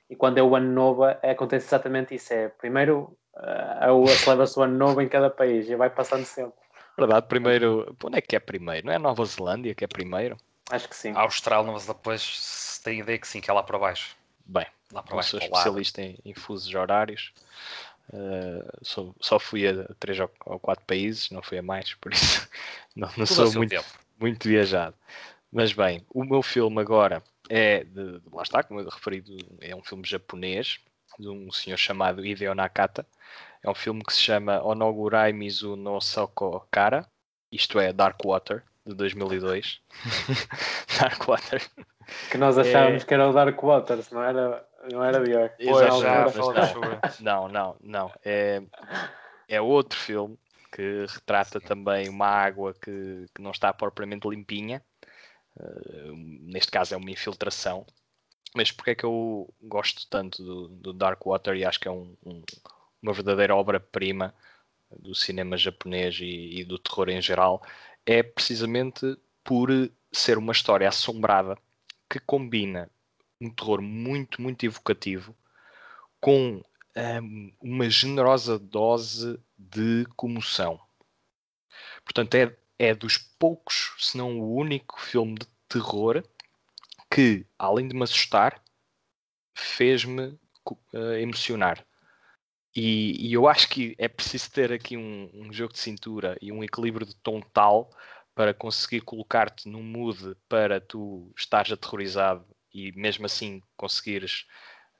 e 0.08 0.16
quando 0.16 0.38
é 0.38 0.42
o 0.42 0.56
ano 0.56 0.72
novo 0.72 1.04
acontece 1.04 1.66
exatamente 1.66 2.14
isso. 2.14 2.32
É 2.32 2.48
primeiro 2.48 3.14
uh, 3.34 4.06
celebra-se 4.08 4.58
o 4.58 4.62
ano 4.62 4.78
novo 4.78 5.02
em 5.02 5.08
cada 5.08 5.28
país 5.28 5.68
e 5.68 5.76
vai 5.76 5.90
passando 5.90 6.24
sempre. 6.24 6.64
Verdade, 6.96 7.26
primeiro. 7.26 7.94
Onde 8.02 8.16
é 8.16 8.20
que 8.22 8.34
é 8.34 8.40
primeiro? 8.40 8.86
Não 8.86 8.94
é 8.94 8.98
Nova 8.98 9.24
Zelândia 9.26 9.74
que 9.74 9.84
é 9.84 9.88
primeiro? 9.88 10.38
Acho 10.70 10.88
que 10.88 10.96
sim. 10.96 11.12
A 11.12 11.20
Austrália, 11.20 11.70
mas 11.70 11.86
depois 11.86 12.80
tem 12.82 13.00
ideia 13.00 13.18
que 13.18 13.28
sim, 13.28 13.42
que 13.42 13.50
é 13.50 13.52
lá 13.52 13.62
para 13.62 13.78
baixo. 13.78 14.16
Bem, 14.46 14.66
lá 14.90 15.02
para 15.02 15.16
baixo. 15.16 15.32
Sou 15.32 15.40
especialista 15.40 16.00
em, 16.00 16.18
em 16.24 16.32
fusos 16.32 16.74
horários. 16.74 17.34
Uh, 18.12 18.68
só, 18.82 19.14
só 19.20 19.38
fui 19.38 19.66
a 19.66 19.86
três 19.98 20.18
ou 20.20 20.58
quatro 20.60 20.84
países, 20.84 21.30
não 21.30 21.42
fui 21.42 21.58
a 21.58 21.62
mais, 21.62 21.94
por 21.94 22.12
isso 22.12 22.48
não, 22.94 23.08
não 23.16 23.26
sou 23.26 23.52
muito, 23.54 23.82
muito 24.20 24.46
viajado. 24.46 24.94
Mas 25.50 25.72
bem, 25.72 26.04
o 26.10 26.24
meu 26.24 26.42
filme 26.42 26.80
agora 26.80 27.22
é 27.48 27.84
de, 27.84 28.20
lá 28.32 28.42
está, 28.42 28.62
como 28.62 28.80
eu 28.80 28.88
referido, 28.88 29.36
é 29.60 29.74
um 29.74 29.82
filme 29.82 30.04
japonês 30.06 30.80
de 31.18 31.28
um 31.28 31.50
senhor 31.50 31.76
chamado 31.76 32.24
Hideo 32.24 32.54
Nakata. 32.54 33.06
É 33.62 33.70
um 33.70 33.74
filme 33.74 34.02
que 34.04 34.12
se 34.12 34.20
chama 34.20 34.62
Onogurai 34.62 35.32
Mizu 35.32 35.76
no 35.76 36.00
Soko 36.00 36.66
Kara, 36.70 37.06
isto 37.50 37.78
é 37.78 37.92
Dark 37.92 38.18
Water, 38.24 38.62
de 38.84 38.94
2002. 38.94 39.80
Dark 41.00 41.26
Water. 41.26 41.62
Que 42.30 42.36
nós 42.36 42.58
achávamos 42.58 43.02
é... 43.02 43.06
que 43.06 43.14
era 43.14 43.28
o 43.28 43.32
Dark 43.32 43.62
Waters, 43.62 44.10
não 44.10 44.22
era 44.22 44.66
não 44.90 45.04
era 45.04 45.22
pior. 45.22 45.52
Exato, 45.58 46.38
não, 47.22 47.48
não, 47.48 47.76
não. 47.80 48.12
É, 48.24 48.62
é 49.48 49.60
outro 49.60 49.98
filme 49.98 50.38
que 50.72 51.06
retrata 51.06 51.60
Sim. 51.60 51.66
também 51.66 52.08
uma 52.08 52.26
água 52.26 52.74
que, 52.74 53.26
que 53.34 53.40
não 53.40 53.50
está 53.50 53.72
propriamente 53.72 54.28
limpinha. 54.28 54.82
Uh, 55.56 56.16
neste 56.42 56.70
caso 56.70 56.94
é 56.94 56.96
uma 56.96 57.10
infiltração. 57.10 57.86
Mas 58.54 58.70
porque 58.70 58.90
é 58.90 58.94
que 58.94 59.04
eu 59.04 59.52
gosto 59.62 60.08
tanto 60.08 60.42
do, 60.42 60.68
do 60.68 60.92
Dark 60.92 61.24
Water 61.24 61.56
e 61.56 61.64
acho 61.64 61.78
que 61.78 61.88
é 61.88 61.90
um, 61.90 62.16
um, 62.24 62.42
uma 63.02 63.12
verdadeira 63.12 63.54
obra-prima 63.54 64.34
do 64.96 65.14
cinema 65.14 65.56
japonês 65.56 66.18
e, 66.20 66.60
e 66.60 66.64
do 66.64 66.78
terror 66.78 67.08
em 67.08 67.20
geral? 67.20 67.62
É 68.06 68.22
precisamente 68.22 69.16
por 69.42 69.70
ser 70.12 70.38
uma 70.38 70.52
história 70.52 70.88
assombrada 70.88 71.56
que 72.08 72.18
combina 72.20 72.90
um 73.40 73.50
terror 73.50 73.82
muito, 73.82 74.40
muito 74.40 74.64
evocativo, 74.64 75.36
com 76.20 76.62
um, 76.96 77.52
uma 77.60 77.90
generosa 77.90 78.58
dose 78.58 79.38
de 79.58 80.06
comoção. 80.16 80.80
Portanto, 82.04 82.34
é, 82.34 82.56
é 82.78 82.94
dos 82.94 83.18
poucos, 83.18 83.94
se 83.98 84.16
não 84.16 84.40
o 84.40 84.54
único 84.54 85.00
filme 85.00 85.34
de 85.34 85.46
terror 85.68 86.22
que, 87.10 87.46
além 87.58 87.88
de 87.88 87.94
me 87.94 88.02
assustar, 88.02 88.62
fez-me 89.54 90.38
uh, 90.92 91.12
emocionar. 91.20 91.84
E, 92.74 93.28
e, 93.28 93.32
eu 93.32 93.46
acho 93.46 93.68
que 93.68 93.94
é 93.98 94.08
preciso 94.08 94.50
ter 94.50 94.72
aqui 94.72 94.96
um, 94.96 95.30
um, 95.32 95.52
jogo 95.52 95.72
de 95.72 95.78
cintura 95.78 96.36
e 96.42 96.50
um 96.50 96.64
equilíbrio 96.64 97.06
de 97.06 97.14
tom 97.16 97.40
tal 97.40 97.88
para 98.34 98.52
conseguir 98.52 99.02
colocar-te 99.02 99.68
num 99.68 99.82
mood 99.82 100.36
para 100.48 100.80
tu 100.80 101.32
estares 101.36 101.70
aterrorizado 101.70 102.44
e 102.74 102.90
mesmo 102.92 103.24
assim 103.24 103.62
conseguires 103.76 104.46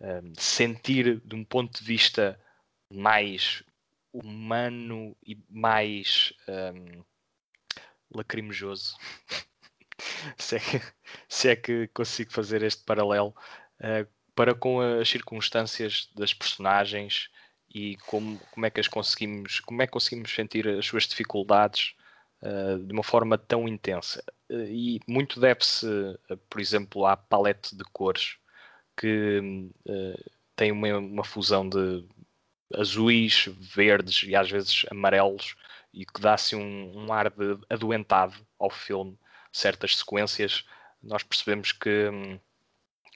um, 0.01 0.33
sentir 0.39 1.21
de 1.21 1.35
um 1.35 1.45
ponto 1.45 1.81
de 1.81 1.85
vista 1.85 2.41
mais 2.89 3.65
humano 4.13 5.17
e 5.27 5.37
mais 5.51 6.33
um, 6.49 7.03
se, 10.39 10.57
é 10.57 10.61
que, 10.61 10.83
se 11.29 11.49
é 11.49 11.57
que 11.57 11.89
consigo 11.89 12.33
fazer 12.33 12.63
este 12.63 12.85
paralelo, 12.85 13.35
uh, 13.81 14.09
para 14.37 14.55
com 14.55 14.81
as 14.81 15.09
circunstâncias 15.09 16.09
das 16.15 16.33
personagens 16.33 17.29
e 17.69 17.97
como, 18.07 18.39
como 18.51 18.67
é 18.67 18.71
que 18.71 18.81
as 18.81 18.87
conseguimos, 18.87 19.59
como 19.61 19.83
é 19.83 19.87
que 19.87 19.93
conseguimos 19.93 20.33
sentir 20.33 20.69
as 20.69 20.87
suas 20.87 21.05
dificuldades 21.09 21.95
uh, 22.45 22.79
de 22.79 22.93
uma 22.93 23.03
forma 23.03 23.39
tão 23.39 23.67
intensa. 23.67 24.23
Uh, 24.51 24.65
e 24.65 25.01
muito 25.09 25.41
deve-se, 25.41 25.87
por 26.49 26.61
exemplo, 26.61 27.07
à 27.07 27.17
palete 27.17 27.75
de 27.75 27.85
cores, 27.85 28.37
que 28.97 29.41
tem 30.55 30.71
uma, 30.71 30.99
uma 30.99 31.25
fusão 31.25 31.69
de 31.69 32.05
azuis, 32.75 33.49
verdes 33.59 34.23
e 34.23 34.37
às 34.37 34.51
vezes 34.51 34.87
amarelos, 34.91 35.57
e 35.93 36.05
que 36.05 36.21
dá-se 36.21 36.55
um, 36.57 37.07
um, 37.07 37.13
ar 37.13 37.31
de 37.31 37.59
adoentado 37.69 38.35
ao 38.59 38.71
filme. 38.71 39.19
Certas 39.53 39.97
sequências, 39.97 40.65
nós 41.03 41.23
percebemos 41.23 41.73
que, 41.73 42.11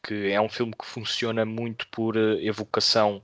que 0.05 0.31
é 0.31 0.41
um 0.41 0.49
filme 0.49 0.73
que 0.73 0.87
funciona 0.87 1.45
muito 1.45 1.89
por 1.89 2.17
evocação 2.17 3.23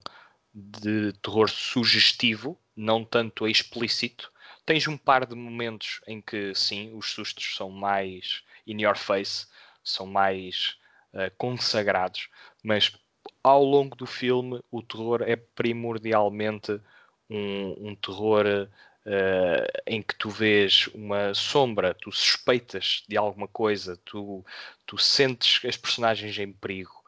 de 0.53 1.13
terror 1.15 1.49
sugestivo, 1.49 2.59
não 2.77 3.05
tanto 3.05 3.47
explícito. 3.47 4.33
Tens 4.67 4.89
um 4.89 4.97
par 4.97 5.27
de 5.27 5.35
momentos 5.35 6.01
em 6.07 6.21
que, 6.21 6.55
sim, 6.55 6.95
os 6.95 7.11
sustos 7.11 7.55
são 7.57 7.71
mais 7.71 8.43
in 8.67 8.81
your 8.83 8.97
face, 8.97 9.47
são 9.83 10.07
mais 10.07 10.79
uh, 11.13 11.31
consagrados, 11.37 12.31
mas 12.63 12.97
ao 13.43 13.63
longo 13.63 13.95
do 13.95 14.07
filme 14.07 14.63
o 14.71 14.83
terror 14.83 15.23
é 15.23 15.37
primordialmente 15.37 16.81
um, 17.29 17.91
um 17.91 17.95
terror 17.95 18.47
uh, 18.47 19.83
em 19.87 20.03
que 20.03 20.15
tu 20.17 20.31
vês 20.31 20.89
uma 20.95 21.35
sombra, 21.35 21.95
tu 21.95 22.11
suspeitas 22.11 23.05
de 23.07 23.19
alguma 23.19 23.47
coisa, 23.49 23.99
tu, 23.99 24.45
tu 24.87 24.97
sentes 24.97 25.63
as 25.67 25.77
personagens 25.77 26.39
em 26.39 26.53
perigo. 26.53 27.05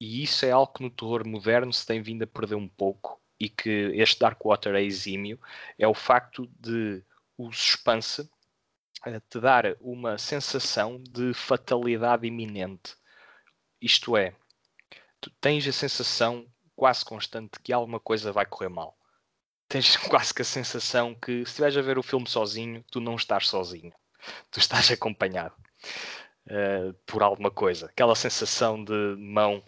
E 0.00 0.22
isso 0.22 0.46
é 0.46 0.50
algo 0.50 0.72
que 0.72 0.82
no 0.82 0.90
terror 0.90 1.26
moderno 1.26 1.72
se 1.72 1.86
tem 1.86 2.00
vindo 2.00 2.22
a 2.22 2.26
perder 2.26 2.56
um 2.56 2.68
pouco 2.68 3.20
e 3.38 3.48
que 3.48 3.92
este 3.94 4.20
Darkwater 4.20 4.74
é 4.74 4.82
exímio, 4.82 5.40
é 5.78 5.86
o 5.86 5.94
facto 5.94 6.48
de 6.58 7.02
o 7.36 7.52
suspense 7.52 8.22
uh, 9.06 9.20
te 9.28 9.40
dar 9.40 9.76
uma 9.80 10.18
sensação 10.18 11.02
de 11.02 11.34
fatalidade 11.34 12.26
iminente. 12.26 12.96
Isto 13.80 14.16
é, 14.16 14.34
tu 15.20 15.30
tens 15.40 15.66
a 15.66 15.72
sensação 15.72 16.46
quase 16.76 17.04
constante 17.04 17.58
que 17.60 17.72
alguma 17.72 18.00
coisa 18.00 18.32
vai 18.32 18.46
correr 18.46 18.68
mal. 18.68 18.96
Tens 19.68 19.96
quase 20.08 20.32
que 20.32 20.42
a 20.42 20.44
sensação 20.44 21.14
que 21.14 21.38
se 21.38 21.42
estiveres 21.42 21.76
a 21.76 21.82
ver 21.82 21.98
o 21.98 22.02
filme 22.02 22.28
sozinho, 22.28 22.84
tu 22.90 23.00
não 23.00 23.16
estás 23.16 23.48
sozinho. 23.48 23.92
Tu 24.50 24.58
estás 24.58 24.90
acompanhado 24.90 25.54
uh, 26.46 26.94
por 27.06 27.22
alguma 27.22 27.50
coisa. 27.50 27.86
Aquela 27.86 28.14
sensação 28.14 28.82
de 28.82 29.16
mão 29.18 29.62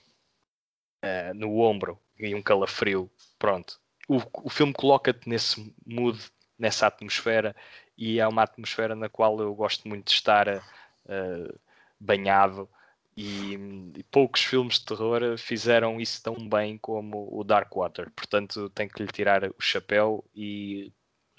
uh, 1.04 1.34
no 1.34 1.58
ombro 1.58 2.00
e 2.18 2.34
um 2.34 2.42
calafrio. 2.42 3.10
Pronto. 3.38 3.78
O, 4.08 4.20
o 4.44 4.50
filme 4.50 4.72
coloca-te 4.72 5.28
nesse 5.28 5.74
mood, 5.84 6.18
nessa 6.58 6.86
atmosfera, 6.86 7.54
e 7.96 8.20
é 8.20 8.26
uma 8.28 8.42
atmosfera 8.42 8.94
na 8.94 9.08
qual 9.08 9.38
eu 9.40 9.54
gosto 9.54 9.88
muito 9.88 10.06
de 10.06 10.12
estar 10.12 10.48
uh, 10.48 11.60
banhado 11.98 12.68
e, 13.16 13.54
e, 13.96 14.02
poucos 14.04 14.42
filmes 14.42 14.78
de 14.78 14.84
terror 14.84 15.38
fizeram 15.38 15.98
isso 15.98 16.22
tão 16.22 16.48
bem 16.48 16.76
como 16.76 17.28
o 17.32 17.42
Darkwater. 17.42 18.10
Portanto, 18.10 18.68
tenho 18.70 18.90
que 18.90 19.02
lhe 19.02 19.08
tirar 19.10 19.44
o 19.44 19.60
chapéu 19.60 20.22
e 20.34 20.92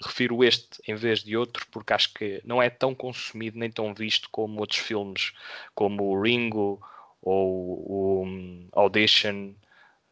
refiro 0.04 0.42
este 0.44 0.80
em 0.86 0.94
vez 0.94 1.22
de 1.22 1.36
outro 1.36 1.66
porque 1.70 1.92
acho 1.92 2.12
que 2.14 2.40
não 2.44 2.62
é 2.62 2.70
tão 2.70 2.94
consumido 2.94 3.58
nem 3.58 3.70
tão 3.70 3.92
visto 3.92 4.28
como 4.30 4.60
outros 4.60 4.78
filmes 4.78 5.32
como 5.74 6.04
o 6.04 6.22
Ringo 6.22 6.80
ou 7.20 8.20
o 8.20 8.24
um, 8.24 8.68
Audition. 8.72 9.54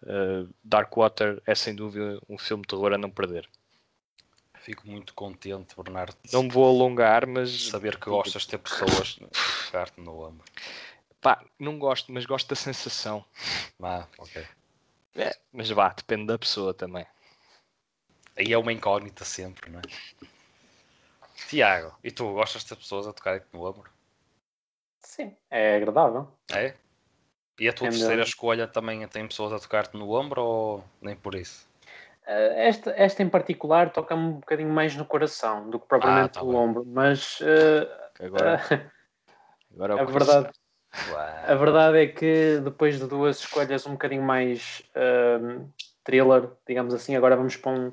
Uh, 0.07 0.49
Darkwater 0.63 1.43
é 1.45 1.55
sem 1.55 1.75
dúvida 1.75 2.21
um 2.29 2.39
filme 2.39 2.63
de 2.63 2.69
terror 2.69 2.93
a 2.93 2.99
não 2.99 3.11
perder. 3.11 3.49
Fico 4.61 4.87
muito 4.87 5.13
contente, 5.15 5.75
Bernardo. 5.77 6.17
Não 6.33 6.45
me 6.45 6.49
vou 6.49 6.65
alongar, 6.65 7.27
mas. 7.27 7.69
Saber 7.69 7.99
que 7.99 8.09
gostas 8.09 8.43
de 8.43 8.49
ter 8.49 8.59
pessoas 8.59 9.19
pegar-te 9.67 10.01
no 10.01 10.25
ombro. 10.25 10.45
Pá, 11.21 11.45
não 11.59 11.77
gosto, 11.79 12.13
mas 12.13 12.25
gosto 12.25 12.49
da 12.49 12.55
sensação. 12.55 13.25
Ah, 13.83 14.07
ok. 14.19 14.47
É, 15.17 15.37
mas 15.53 15.71
vá, 15.71 15.89
depende 15.89 16.27
da 16.27 16.39
pessoa 16.39 16.73
também. 16.73 17.05
Aí 18.37 18.53
é 18.53 18.59
uma 18.59 18.73
incógnita 18.73 19.25
sempre, 19.25 19.71
não 19.71 19.81
é? 19.81 19.83
Tiago, 21.49 21.97
e 22.03 22.11
tu 22.13 22.33
gostas 22.33 22.63
de 22.63 22.69
ter 22.69 22.77
pessoas 22.77 23.07
a 23.07 23.13
tocarem 23.13 23.43
no 23.53 23.69
ombro? 23.69 23.91
Sim, 25.01 25.37
é 25.51 25.77
agradável. 25.77 26.31
É? 26.53 26.75
E 27.59 27.69
a 27.69 27.73
tua 27.73 27.89
terceira 27.89 28.23
escolha 28.23 28.67
também 28.67 29.07
tem 29.09 29.27
pessoas 29.27 29.53
a 29.53 29.59
tocar-te 29.59 29.97
no 29.97 30.11
ombro 30.11 30.43
ou 30.43 30.85
nem 31.01 31.17
por 31.17 31.35
isso? 31.35 31.67
Uh, 32.27 32.53
esta, 32.57 32.91
esta 32.97 33.23
em 33.23 33.29
particular 33.29 33.91
toca-me 33.91 34.23
um 34.23 34.33
bocadinho 34.33 34.69
mais 34.69 34.97
no 34.97 35.05
coração 35.05 35.71
do 35.71 35.79
que 35.79 35.87
propriamente 35.87 36.39
ah, 36.39 36.41
tá 36.41 36.43
no 36.43 36.51
bem. 36.51 36.57
ombro, 36.57 36.85
mas 36.85 37.41
uh, 37.41 38.25
agora, 38.25 38.61
uh, 38.71 38.91
agora 39.75 40.03
a 40.03 40.05
verdade 40.05 40.51
a 41.47 41.55
verdade 41.55 41.99
é 41.99 42.07
que 42.07 42.61
depois 42.63 42.99
de 42.99 43.07
duas 43.07 43.39
escolhas 43.41 43.87
um 43.87 43.93
bocadinho 43.93 44.23
mais 44.23 44.83
uh, 44.97 45.69
thriller, 46.05 46.51
digamos 46.67 46.95
assim, 46.95 47.15
agora 47.15 47.37
vamos 47.37 47.57
para 47.57 47.73
um, 47.73 47.93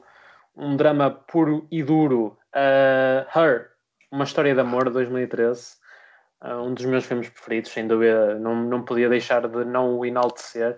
um 0.56 0.76
drama 0.76 1.12
puro 1.12 1.68
e 1.70 1.84
duro. 1.84 2.38
Uh, 2.56 3.38
Her, 3.38 3.72
uma 4.12 4.24
história 4.24 4.54
de 4.54 4.60
amor, 4.60 4.90
2013. 4.90 5.78
Uh, 6.44 6.62
um 6.62 6.74
dos 6.74 6.86
meus 6.86 7.06
filmes 7.06 7.30
preferidos, 7.30 7.72
sem 7.72 7.88
dúvida. 7.88 8.38
Não, 8.38 8.56
não 8.56 8.84
podia 8.84 9.08
deixar 9.08 9.48
de 9.48 9.64
não 9.64 9.98
o 9.98 10.06
enaltecer. 10.06 10.78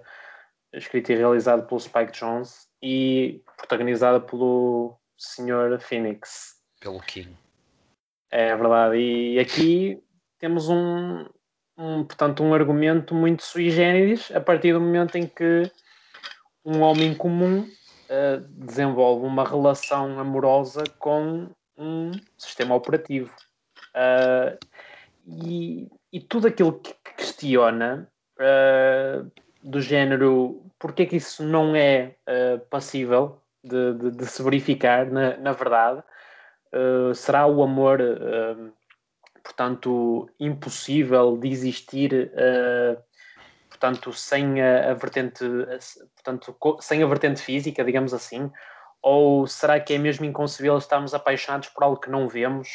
Escrito 0.72 1.12
e 1.12 1.16
realizado 1.16 1.66
pelo 1.68 1.80
Spike 1.80 2.12
Jones 2.12 2.68
e 2.84 3.42
protagonizada 3.58 4.20
pelo 4.20 4.96
Sr. 5.18 5.80
Phoenix. 5.80 6.62
Pelo 6.80 7.00
King. 7.00 7.36
É 8.30 8.56
verdade. 8.56 8.98
E 8.98 9.40
aqui 9.40 10.04
temos 10.38 10.70
um, 10.70 11.26
um, 11.78 12.04
portanto, 12.04 12.44
um 12.44 12.54
argumento 12.54 13.16
muito 13.16 13.44
sui 13.44 13.70
generis 13.70 14.32
a 14.36 14.42
partir 14.42 14.74
do 14.74 14.82
momento 14.82 15.18
em 15.18 15.26
que 15.26 15.72
um 16.64 16.82
homem 16.82 17.16
comum 17.16 17.62
uh, 17.62 18.40
desenvolve 18.50 19.26
uma 19.26 19.48
relação 19.48 20.20
amorosa 20.20 20.84
com 21.00 21.50
um 21.78 22.12
sistema 22.38 22.76
operativo. 22.76 23.32
Uh, 23.96 24.58
e, 25.26 25.90
e, 26.12 26.20
tudo 26.20 26.48
aquilo 26.48 26.80
que 26.80 26.94
questiona 27.18 28.10
uh, 28.40 29.32
do 29.64 29.82
género 29.82 30.62
porque 30.78 31.04
é 31.04 31.06
que 31.06 31.16
isso 31.16 31.44
não 31.44 31.76
é 31.76 32.16
passível 32.70 33.42
de, 33.64 33.94
de, 33.94 34.12
de, 34.12 34.26
se 34.26 34.44
verificar 34.44 35.10
na, 35.10 35.38
na 35.38 35.52
verdade, 35.52 36.04
será 37.16 37.48
o 37.48 37.64
amor 37.64 38.00
portanto, 39.46 40.28
impossível 40.40 41.38
de 41.38 41.48
existir, 41.48 42.32
uh, 42.34 43.00
portanto, 43.70 44.12
sem 44.12 44.60
a, 44.60 44.92
a, 44.92 44.94
vertente, 44.96 45.46
portanto, 46.16 46.58
sem 46.82 47.04
a 47.04 47.06
vertente 47.06 47.42
física, 47.42 47.84
digamos 47.84 48.14
assim? 48.14 48.52
Ou 49.04 49.46
será 49.46 49.80
que 49.80 49.94
é 49.94 50.00
mesmo 50.00 50.26
inconcebível 50.26 50.80
estarmos 50.80 51.14
apaixonados 51.14 51.70
por 51.70 51.84
algo 51.84 52.00
que 52.00 52.10
não 52.10 52.28
vemos? 52.28 52.70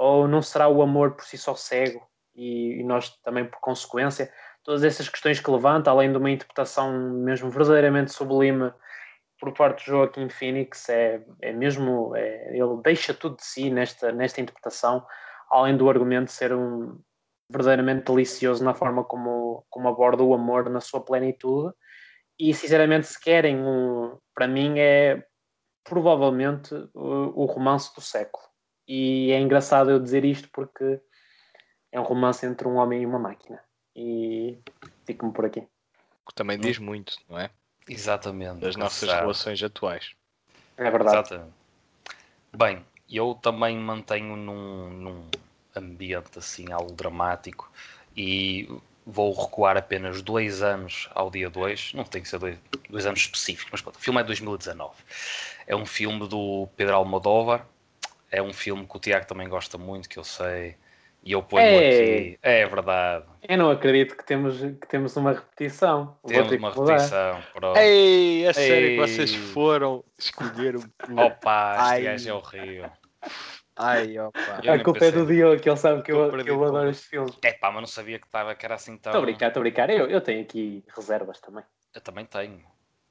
Ou 0.00 0.26
não 0.26 0.40
será 0.40 0.66
o 0.66 0.80
amor 0.80 1.12
por 1.12 1.24
si 1.26 1.36
só 1.36 1.54
cego 1.54 2.00
e, 2.34 2.80
e 2.80 2.84
nós 2.84 3.10
também 3.22 3.44
por 3.44 3.60
consequência? 3.60 4.32
Todas 4.64 4.82
essas 4.82 5.08
questões 5.08 5.40
que 5.40 5.50
levanta, 5.50 5.90
além 5.90 6.10
de 6.10 6.16
uma 6.16 6.30
interpretação 6.30 6.90
mesmo 7.12 7.50
verdadeiramente 7.50 8.10
sublime 8.10 8.72
por 9.38 9.52
parte 9.52 9.84
de 9.84 9.90
Joaquim 9.90 10.30
Phoenix, 10.30 10.88
é, 10.88 11.22
é 11.42 11.52
mesmo, 11.52 12.16
é, 12.16 12.56
ele 12.56 12.80
deixa 12.82 13.12
tudo 13.12 13.36
de 13.36 13.44
si 13.44 13.68
nesta, 13.68 14.10
nesta 14.10 14.40
interpretação 14.40 15.04
além 15.50 15.76
do 15.76 15.90
argumento 15.90 16.30
ser 16.30 16.54
um 16.54 16.98
verdadeiramente 17.50 18.04
delicioso 18.04 18.64
na 18.64 18.72
forma 18.72 19.04
como, 19.04 19.66
como 19.68 19.88
aborda 19.88 20.22
o 20.22 20.32
amor 20.32 20.70
na 20.70 20.80
sua 20.80 21.04
plenitude. 21.04 21.74
E 22.38 22.54
sinceramente, 22.54 23.08
se 23.08 23.20
querem, 23.20 23.58
um, 23.58 24.16
para 24.34 24.46
mim 24.46 24.78
é 24.78 25.22
provavelmente 25.84 26.72
o, 26.94 27.42
o 27.42 27.44
romance 27.44 27.92
do 27.94 28.00
século. 28.00 28.49
E 28.92 29.30
é 29.30 29.38
engraçado 29.38 29.88
eu 29.88 30.00
dizer 30.00 30.24
isto 30.24 30.48
porque 30.52 31.00
é 31.92 32.00
um 32.00 32.02
romance 32.02 32.44
entre 32.44 32.66
um 32.66 32.74
homem 32.74 33.02
e 33.02 33.06
uma 33.06 33.20
máquina. 33.20 33.62
E 33.94 34.58
fico-me 35.06 35.32
por 35.32 35.44
aqui. 35.44 35.64
Também 36.34 36.58
diz 36.58 36.76
muito, 36.78 37.16
não 37.28 37.38
é? 37.38 37.50
Exatamente. 37.88 38.58
Das 38.58 38.74
nossas 38.74 39.08
relações 39.08 39.62
atuais. 39.62 40.10
É 40.76 40.90
verdade. 40.90 41.18
Exatamente. 41.18 41.52
Bem, 42.52 42.84
eu 43.08 43.38
também 43.40 43.78
mantenho 43.78 44.34
num, 44.34 44.90
num 44.90 45.24
ambiente 45.76 46.40
assim 46.40 46.72
algo 46.72 46.90
dramático 46.90 47.70
e 48.16 48.68
vou 49.06 49.32
recuar 49.32 49.76
apenas 49.76 50.20
dois 50.20 50.62
anos 50.62 51.08
ao 51.14 51.30
dia 51.30 51.48
2, 51.48 51.94
não 51.94 52.02
tem 52.02 52.22
que 52.22 52.28
ser 52.28 52.40
dois, 52.40 52.58
dois 52.88 53.06
anos 53.06 53.20
específicos, 53.20 53.70
mas 53.70 53.82
pronto, 53.82 53.96
o 53.96 54.00
filme 54.00 54.18
é 54.18 54.22
de 54.24 54.26
2019. 54.26 54.96
É 55.64 55.76
um 55.76 55.86
filme 55.86 56.26
do 56.26 56.68
Pedro 56.76 56.96
Almodóvar, 56.96 57.64
é 58.30 58.40
um 58.42 58.52
filme 58.52 58.86
que 58.86 58.96
o 58.96 59.00
Tiago 59.00 59.26
também 59.26 59.48
gosta 59.48 59.76
muito, 59.76 60.08
que 60.08 60.18
eu 60.18 60.24
sei, 60.24 60.76
e 61.22 61.32
eu 61.32 61.42
ponho 61.42 61.62
é, 61.62 61.88
aqui. 61.88 62.38
É 62.42 62.66
verdade. 62.66 63.26
Eu 63.46 63.58
não 63.58 63.70
acredito 63.70 64.16
que 64.16 64.24
temos, 64.24 64.58
que 64.58 64.86
temos 64.88 65.16
uma 65.16 65.32
repetição. 65.32 66.16
Temos 66.26 66.52
uma 66.52 66.70
repetição. 66.70 67.42
Pronto. 67.52 67.78
Ei, 67.78 68.46
a 68.46 68.54
sério 68.54 68.90
que 68.90 68.96
vocês 68.96 69.34
foram 69.34 70.02
escolher 70.18 70.76
o. 70.76 70.80
Opa, 71.18 71.92
este 71.92 72.04
gajo 72.04 72.28
é 72.30 72.32
horrível. 72.32 72.90
Ai, 73.76 74.18
opa. 74.18 74.40
A 74.66 74.82
culpa 74.82 75.04
é 75.04 75.10
do 75.10 75.26
Diogo, 75.26 75.60
que 75.60 75.68
ele 75.68 75.76
sabe 75.76 76.02
que 76.02 76.12
eu, 76.12 76.30
que 76.42 76.50
eu 76.50 76.64
adoro 76.64 76.88
este 76.90 77.08
filme. 77.08 77.32
É 77.42 77.52
pá, 77.52 77.70
mas 77.70 77.82
não 77.82 77.86
sabia 77.86 78.18
que, 78.18 78.28
tava, 78.28 78.54
que 78.54 78.64
era 78.64 78.74
assim 78.74 78.96
tão. 78.96 79.10
Estou 79.10 79.22
a 79.22 79.24
brincar, 79.24 79.48
estou 79.48 79.60
a 79.60 79.64
brincar. 79.64 79.90
Eu, 79.90 80.08
eu 80.08 80.20
tenho 80.20 80.42
aqui 80.42 80.84
reservas 80.94 81.40
também. 81.40 81.64
Eu 81.94 82.00
também 82.00 82.24
tenho. 82.24 82.62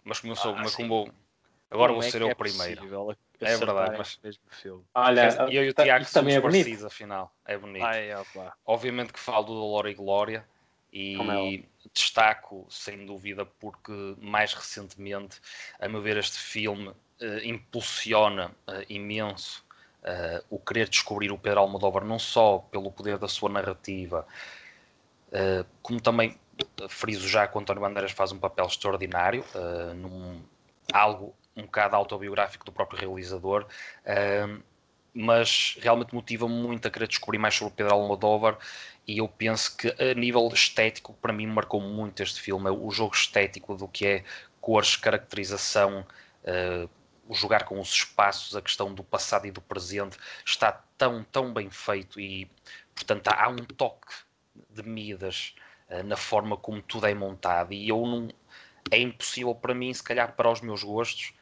Mas 0.03 0.19
como 0.19 0.33
eu 0.33 0.35
sou, 0.35 0.53
ah, 0.53 0.61
mas 0.63 0.75
como 0.75 1.11
agora 1.69 1.89
como 1.89 2.01
vou 2.01 2.07
é 2.07 2.11
ser 2.11 2.21
eu 2.21 2.29
é 2.29 2.31
o 2.31 2.35
primeiro. 2.35 3.09
É 3.41 3.55
verdade, 3.57 3.97
mas 3.97 4.19
mesmo 4.23 4.43
filme. 4.49 4.83
Olha, 4.93 5.47
eu 5.49 5.63
e 5.63 5.69
o 5.69 5.73
tá- 5.73 5.83
Tiago 5.83 6.03
isto 6.03 6.11
somos 6.11 6.23
também 6.25 6.35
é 6.35 6.41
bonito. 6.41 6.63
parecidos, 6.65 6.85
afinal. 6.85 7.33
É 7.45 7.57
bonito. 7.57 7.85
Ai, 7.85 8.13
opa. 8.15 8.53
Obviamente 8.65 9.13
que 9.13 9.19
falo 9.19 9.45
do 9.45 9.53
Dolor 9.53 9.87
e 9.87 9.93
Glória 9.93 10.45
e 10.91 11.63
é 11.85 11.89
destaco, 11.93 12.65
sem 12.69 13.05
dúvida, 13.05 13.45
porque 13.45 14.15
mais 14.19 14.53
recentemente, 14.53 15.39
a 15.79 15.87
meu 15.87 16.01
ver, 16.01 16.17
este 16.17 16.37
filme 16.37 16.91
eh, 17.21 17.41
impulsiona 17.45 18.51
eh, 18.67 18.85
imenso 18.89 19.63
eh, 20.03 20.43
o 20.49 20.59
querer 20.59 20.89
descobrir 20.89 21.31
o 21.31 21.37
Pedro 21.37 21.61
Almodóvar, 21.61 22.03
não 22.03 22.19
só 22.19 22.57
pelo 22.57 22.91
poder 22.91 23.17
da 23.17 23.27
sua 23.27 23.49
narrativa, 23.49 24.25
como 25.83 26.01
também 26.01 26.35
friso 26.89 27.27
já 27.27 27.47
que 27.47 27.55
o 27.55 27.61
António 27.61 27.81
Bandeiras 27.81 28.11
faz 28.11 28.31
um 28.31 28.39
papel 28.39 28.65
extraordinário, 28.65 29.45
num 29.95 30.41
algo 30.91 31.35
um 31.55 31.63
bocado 31.63 31.95
autobiográfico 31.95 32.65
do 32.65 32.71
próprio 32.71 32.99
realizador, 32.99 33.65
eh, 34.05 34.47
mas 35.13 35.77
realmente 35.81 36.13
motiva-me 36.13 36.53
muito 36.53 36.87
a 36.87 36.91
querer 36.91 37.07
descobrir 37.07 37.37
mais 37.37 37.55
sobre 37.55 37.73
o 37.73 37.75
Pedro 37.75 37.93
Almodóvar 37.93 38.57
e 39.07 39.17
eu 39.17 39.27
penso 39.27 39.75
que 39.75 39.89
a 40.01 40.13
nível 40.13 40.47
estético 40.53 41.13
para 41.13 41.33
mim 41.33 41.47
marcou 41.47 41.81
muito 41.81 42.21
este 42.21 42.39
filme, 42.39 42.69
é 42.69 42.71
o 42.71 42.89
jogo 42.91 43.15
estético 43.15 43.75
do 43.75 43.87
que 43.87 44.05
é 44.05 44.23
cores, 44.61 44.95
caracterização, 44.95 46.05
eh, 46.43 46.87
o 47.27 47.33
jogar 47.35 47.63
com 47.65 47.79
os 47.79 47.89
espaços, 47.93 48.55
a 48.55 48.61
questão 48.61 48.93
do 48.93 49.03
passado 49.03 49.45
e 49.45 49.51
do 49.51 49.61
presente 49.61 50.17
está 50.45 50.71
tão, 50.97 51.23
tão 51.23 51.53
bem 51.53 51.69
feito 51.69 52.19
e 52.19 52.49
portanto 52.95 53.27
há, 53.29 53.49
um 53.49 53.57
toque 53.57 54.13
de 54.69 54.83
Midas 54.83 55.55
eh, 55.89 56.03
na 56.03 56.17
forma 56.17 56.57
como 56.57 56.81
tudo 56.81 57.07
é 57.07 57.13
montado 57.13 57.73
e 57.73 57.89
eu 57.89 58.05
não 58.05 58.29
é 58.91 58.99
impossível 58.99 59.53
para 59.55 59.73
mim, 59.73 59.93
se 59.93 60.03
calhar 60.03 60.35
para 60.35 60.51
os 60.51 60.61
meus 60.61 60.83
gostos, 60.83 61.33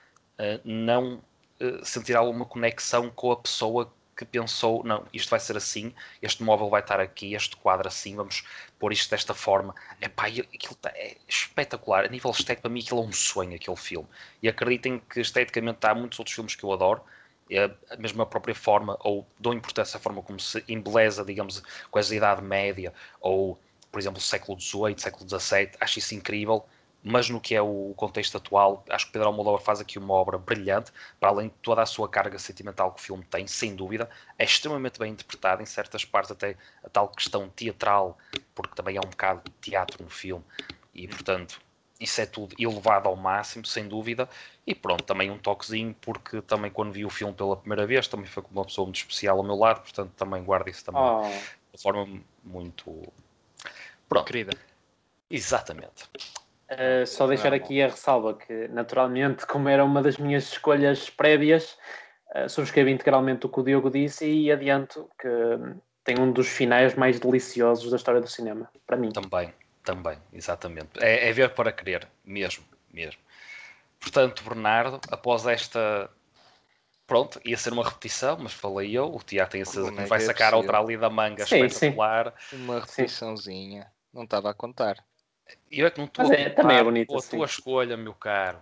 não 0.64 1.22
eh, 1.60 1.80
sentir 1.84 2.16
alguma 2.16 2.46
conexão 2.46 3.10
com 3.10 3.32
a 3.32 3.38
pessoa 3.38 3.92
que 4.16 4.26
pensou, 4.26 4.84
não, 4.84 5.06
isto 5.14 5.30
vai 5.30 5.40
ser 5.40 5.56
assim, 5.56 5.94
este 6.22 6.44
móvel 6.44 6.70
vai 6.70 6.82
estar 6.82 7.00
aqui, 7.00 7.36
este 7.36 7.56
quadro 7.56 7.88
assim, 7.88 8.16
vamos 8.16 8.44
pôr 8.80 8.92
isto 8.92 9.10
desta 9.12 9.34
forma. 9.34 9.76
Epá, 10.02 10.26
aquilo 10.26 10.76
tá, 10.82 10.90
é 10.96 11.18
espetacular. 11.28 12.06
A 12.06 12.08
nível 12.08 12.32
estético, 12.32 12.64
para 12.64 12.72
mim, 12.72 12.82
aquilo 12.82 13.02
é 13.04 13.06
um 13.06 13.12
sonho, 13.12 13.56
aquele 13.56 13.78
filme. 13.78 14.08
E 14.42 14.50
acreditem 14.50 15.00
que 15.00 15.20
esteticamente 15.22 15.86
há 15.86 15.94
muitos 15.94 16.18
outros 16.20 16.36
filmes 16.36 16.56
que 16.56 16.64
eu 16.64 16.72
adoro, 16.74 17.02
é 17.50 17.72
a 17.92 17.98
mesma 17.98 18.26
própria 18.26 18.56
forma, 18.56 18.98
ou 19.02 19.26
dou 19.40 19.54
importância 19.54 19.98
à 19.98 20.00
forma 20.02 20.22
como 20.22 20.40
se 20.40 20.64
embeleza, 20.68 21.24
digamos, 21.24 21.64
com 21.90 22.00
a 22.00 22.02
Idade 22.02 22.42
Média, 22.42 22.94
ou, 23.22 23.58
por 23.92 24.00
exemplo, 24.00 24.20
século 24.20 24.60
XVIII, 24.60 24.96
século 24.98 25.30
XVII, 25.30 25.72
acho 25.80 26.00
isso 26.00 26.16
incrível 26.16 26.66
mas 27.04 27.30
no 27.30 27.40
que 27.40 27.56
é 27.56 27.62
o 27.62 27.94
contexto 27.96 28.38
atual, 28.38 28.84
acho 28.90 29.06
que 29.06 29.12
Pedro 29.14 29.28
Almodóvar 29.28 29.62
faz 29.62 29.80
aqui 29.80 29.98
uma 29.98 30.14
obra 30.14 30.38
brilhante, 30.38 30.92
para 31.20 31.30
além 31.30 31.48
de 31.48 31.54
toda 31.62 31.82
a 31.82 31.86
sua 31.86 32.10
carga 32.10 32.38
sentimental 32.38 32.92
que 32.92 33.00
o 33.00 33.04
filme 33.04 33.24
tem, 33.24 33.48
sem 33.48 33.76
dúvida, 33.76 34.10
é 34.38 34.44
extremamente 34.44 35.00
bem 35.00 35.12
interpretado, 35.12 35.62
em 35.62 35.66
certas 35.66 36.04
partes 36.04 36.32
até 36.32 36.58
a 36.84 36.90
tal 36.90 37.08
questão 37.10 37.50
teatral, 37.50 38.18
porque 38.54 38.76
também 38.76 38.98
há 38.98 39.02
um 39.02 39.10
bocado 39.10 39.42
de 39.46 39.52
teatro 39.62 40.04
no 40.04 40.10
filme, 40.10 40.44
e 40.94 41.08
portanto, 41.08 41.62
isso 42.00 42.22
é 42.22 42.26
tudo 42.26 42.56
elevado 42.60 43.08
ao 43.08 43.16
máximo, 43.16 43.66
sem 43.66 43.88
dúvida, 43.88 44.30
e 44.66 44.76
pronto, 44.76 45.04
também 45.04 45.32
um 45.32 45.38
toquezinho, 45.38 45.96
porque 46.02 46.42
também 46.42 46.70
quando 46.70 46.92
vi 46.92 47.06
o 47.06 47.10
filme 47.10 47.34
pela 47.34 47.58
primeira 47.58 47.88
vez, 47.88 48.08
também 48.08 48.28
foi 48.28 48.44
com 48.44 48.52
uma 48.52 48.66
pessoa 48.66 48.86
muito 48.86 48.98
especial 48.98 49.38
ao 49.38 49.44
meu 49.44 49.56
lado, 49.56 49.82
portanto 49.82 50.12
também 50.16 50.44
guardo 50.44 50.68
isso 50.68 50.84
também 50.84 51.02
Oh, 51.02 51.22
de 51.74 51.82
forma 51.82 52.22
muito... 52.44 53.12
Pronto, 54.10 54.26
Querida. 54.26 54.58
exatamente. 55.30 56.10
Uh, 56.70 57.08
só 57.08 57.26
deixar 57.28 57.54
aqui 57.54 57.82
a 57.82 57.88
ressalva 57.88 58.34
que, 58.34 58.68
naturalmente, 58.68 59.46
como 59.48 59.70
era 59.70 59.84
uma 59.86 60.02
das 60.02 60.18
minhas 60.18 60.52
escolhas 60.52 61.10
prévias, 61.10 61.78
uh, 62.36 62.50
subscrevo 62.50 62.90
integralmente 62.90 63.46
o 63.46 63.50
que 63.50 63.60
o 63.60 63.64
Diogo 63.64 63.90
disse 63.90 64.26
e 64.30 64.52
adianto 64.52 65.10
que 65.20 65.28
hum, 65.28 65.80
tem 66.04 66.20
um 66.20 66.32
dos 66.32 66.48
finais 66.48 66.96
mais 66.96 67.20
deliciosos 67.20 67.90
da 67.90 67.96
história 67.96 68.20
do 68.20 68.28
cinema, 68.28 68.70
para 68.86 68.98
mim. 68.98 69.12
Também, 69.12 69.54
também, 69.84 70.18
exatamente. 70.34 70.90
É, 71.00 71.30
é 71.30 71.32
ver 71.32 71.54
para 71.54 71.72
querer, 71.72 72.08
mesmo, 72.26 72.66
mesmo. 72.94 73.22
Portanto, 74.00 74.44
Bernardo, 74.44 75.00
após 75.10 75.46
esta. 75.46 76.10
Pronto, 77.06 77.40
ia 77.46 77.58
ser 77.58 77.72
uma 77.72 77.84
repetição, 77.84 78.38
mas 78.40 78.52
falei 78.52 78.92
eu. 78.98 79.14
O 79.14 79.20
Tiago 79.20 79.52
tem 79.52 79.62
a 79.62 79.66
certeza 79.66 79.94
que 79.94 80.02
é 80.02 80.06
vai 80.06 80.18
é 80.18 80.22
sacar 80.22 80.52
possível? 80.52 80.58
outra 80.58 80.80
ali 80.80 80.98
da 80.98 81.10
manga 81.10 81.46
Sim, 81.46 81.66
espetacular. 81.66 82.34
Uma 82.52 82.82
repetiçãozinha. 82.82 83.90
Não 84.14 84.24
estava 84.24 84.50
a 84.50 84.54
contar. 84.54 84.98
E 85.72 85.80
eu 85.80 85.88
é 85.88 85.92
que 85.92 85.98
não 86.00 86.06
estou 86.06 86.32
é, 86.34 86.50
também 86.50 86.78
é 86.78 86.84
bonito 86.84 87.08
com 87.08 87.16
a 87.16 87.20
assim. 87.20 87.38
tua 87.38 87.46
escolha, 87.46 87.98
meu 87.98 88.14
caro. 88.14 88.60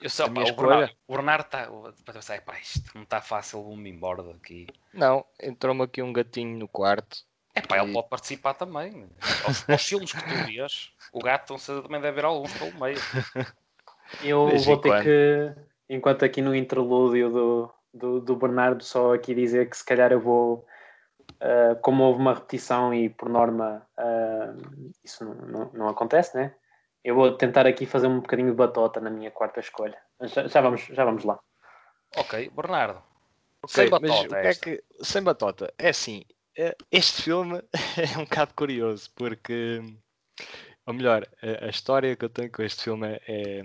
Eu 0.00 0.08
sei, 0.08 0.24
A 0.24 0.28
pá, 0.30 0.40
o? 0.42 0.52
Bernardo, 0.54 0.94
o 1.06 1.12
Bernardo 1.14 1.44
está. 1.44 1.68
Para 2.04 2.14
pensar, 2.14 2.36
"Epá, 2.36 2.58
isto 2.58 2.90
não 2.94 3.02
está 3.02 3.20
fácil, 3.20 3.62
vou-me 3.62 3.90
embora 3.90 4.22
daqui. 4.22 4.66
Não, 4.94 5.24
entrou-me 5.42 5.82
aqui 5.82 6.00
um 6.02 6.12
gatinho 6.12 6.58
no 6.58 6.66
quarto. 6.66 7.18
É 7.54 7.60
pá, 7.60 7.78
ele 7.78 7.90
E- 7.90 7.92
pode 7.92 8.08
participar 8.08 8.54
também. 8.54 9.06
Aos, 9.44 9.68
aos 9.68 9.82
filmes 9.86 10.12
que 10.12 10.22
tu 10.22 10.44
vês, 10.46 10.90
o 11.12 11.18
gato 11.20 11.54
então, 11.54 11.82
também 11.82 12.00
deve 12.00 12.08
haver 12.08 12.24
alguns 12.24 12.52
pelo 12.54 12.72
meio. 12.80 12.96
Eu 14.22 14.48
em 14.48 14.58
vou 14.58 14.76
ter 14.78 14.88
quando. 14.88 15.02
que, 15.04 15.54
enquanto 15.88 16.24
aqui 16.24 16.40
no 16.42 16.54
interlúdio 16.54 17.30
do, 17.30 17.70
do, 17.92 18.20
do 18.20 18.36
Bernardo, 18.36 18.82
só 18.82 19.14
aqui 19.14 19.34
dizer 19.34 19.68
que 19.68 19.76
se 19.76 19.84
calhar 19.84 20.12
eu 20.12 20.20
vou, 20.20 20.66
uh, 21.42 21.80
como 21.82 22.04
houve 22.04 22.20
uma 22.20 22.34
repetição 22.34 22.92
e 22.92 23.08
por 23.08 23.28
norma 23.28 23.86
uh, 23.98 24.92
isso 25.04 25.24
não, 25.24 25.34
não, 25.34 25.70
não 25.72 25.88
acontece, 25.88 26.36
né? 26.36 26.54
Eu 27.02 27.14
vou 27.14 27.36
tentar 27.36 27.66
aqui 27.66 27.86
fazer 27.86 28.06
um 28.06 28.20
bocadinho 28.20 28.50
de 28.50 28.56
batota 28.56 29.00
na 29.00 29.10
minha 29.10 29.30
quarta 29.30 29.60
escolha. 29.60 29.98
Já, 30.22 30.46
já 30.46 30.60
vamos, 30.60 30.82
já 30.82 31.04
vamos 31.04 31.24
lá. 31.24 31.38
Ok, 32.16 32.50
Bernardo. 32.54 33.02
Ok, 33.62 33.74
sem 33.74 33.88
batota 33.88 34.22
o 34.22 34.28
que 34.28 34.34
é 34.34 34.54
que. 34.54 34.84
Sem 35.02 35.22
batota. 35.22 35.74
É 35.78 35.88
assim, 35.88 36.24
eh, 36.56 36.76
este 36.90 37.22
filme 37.22 37.62
é 37.96 38.18
um 38.18 38.24
bocado 38.24 38.52
curioso, 38.54 39.10
porque. 39.14 39.80
Ou 40.86 40.94
melhor, 40.94 41.26
a, 41.42 41.68
história 41.68 42.16
que 42.16 42.24
eu 42.24 42.28
tenho 42.28 42.50
com 42.50 42.62
este 42.62 42.82
filme 42.82 43.06
é, 43.26 43.62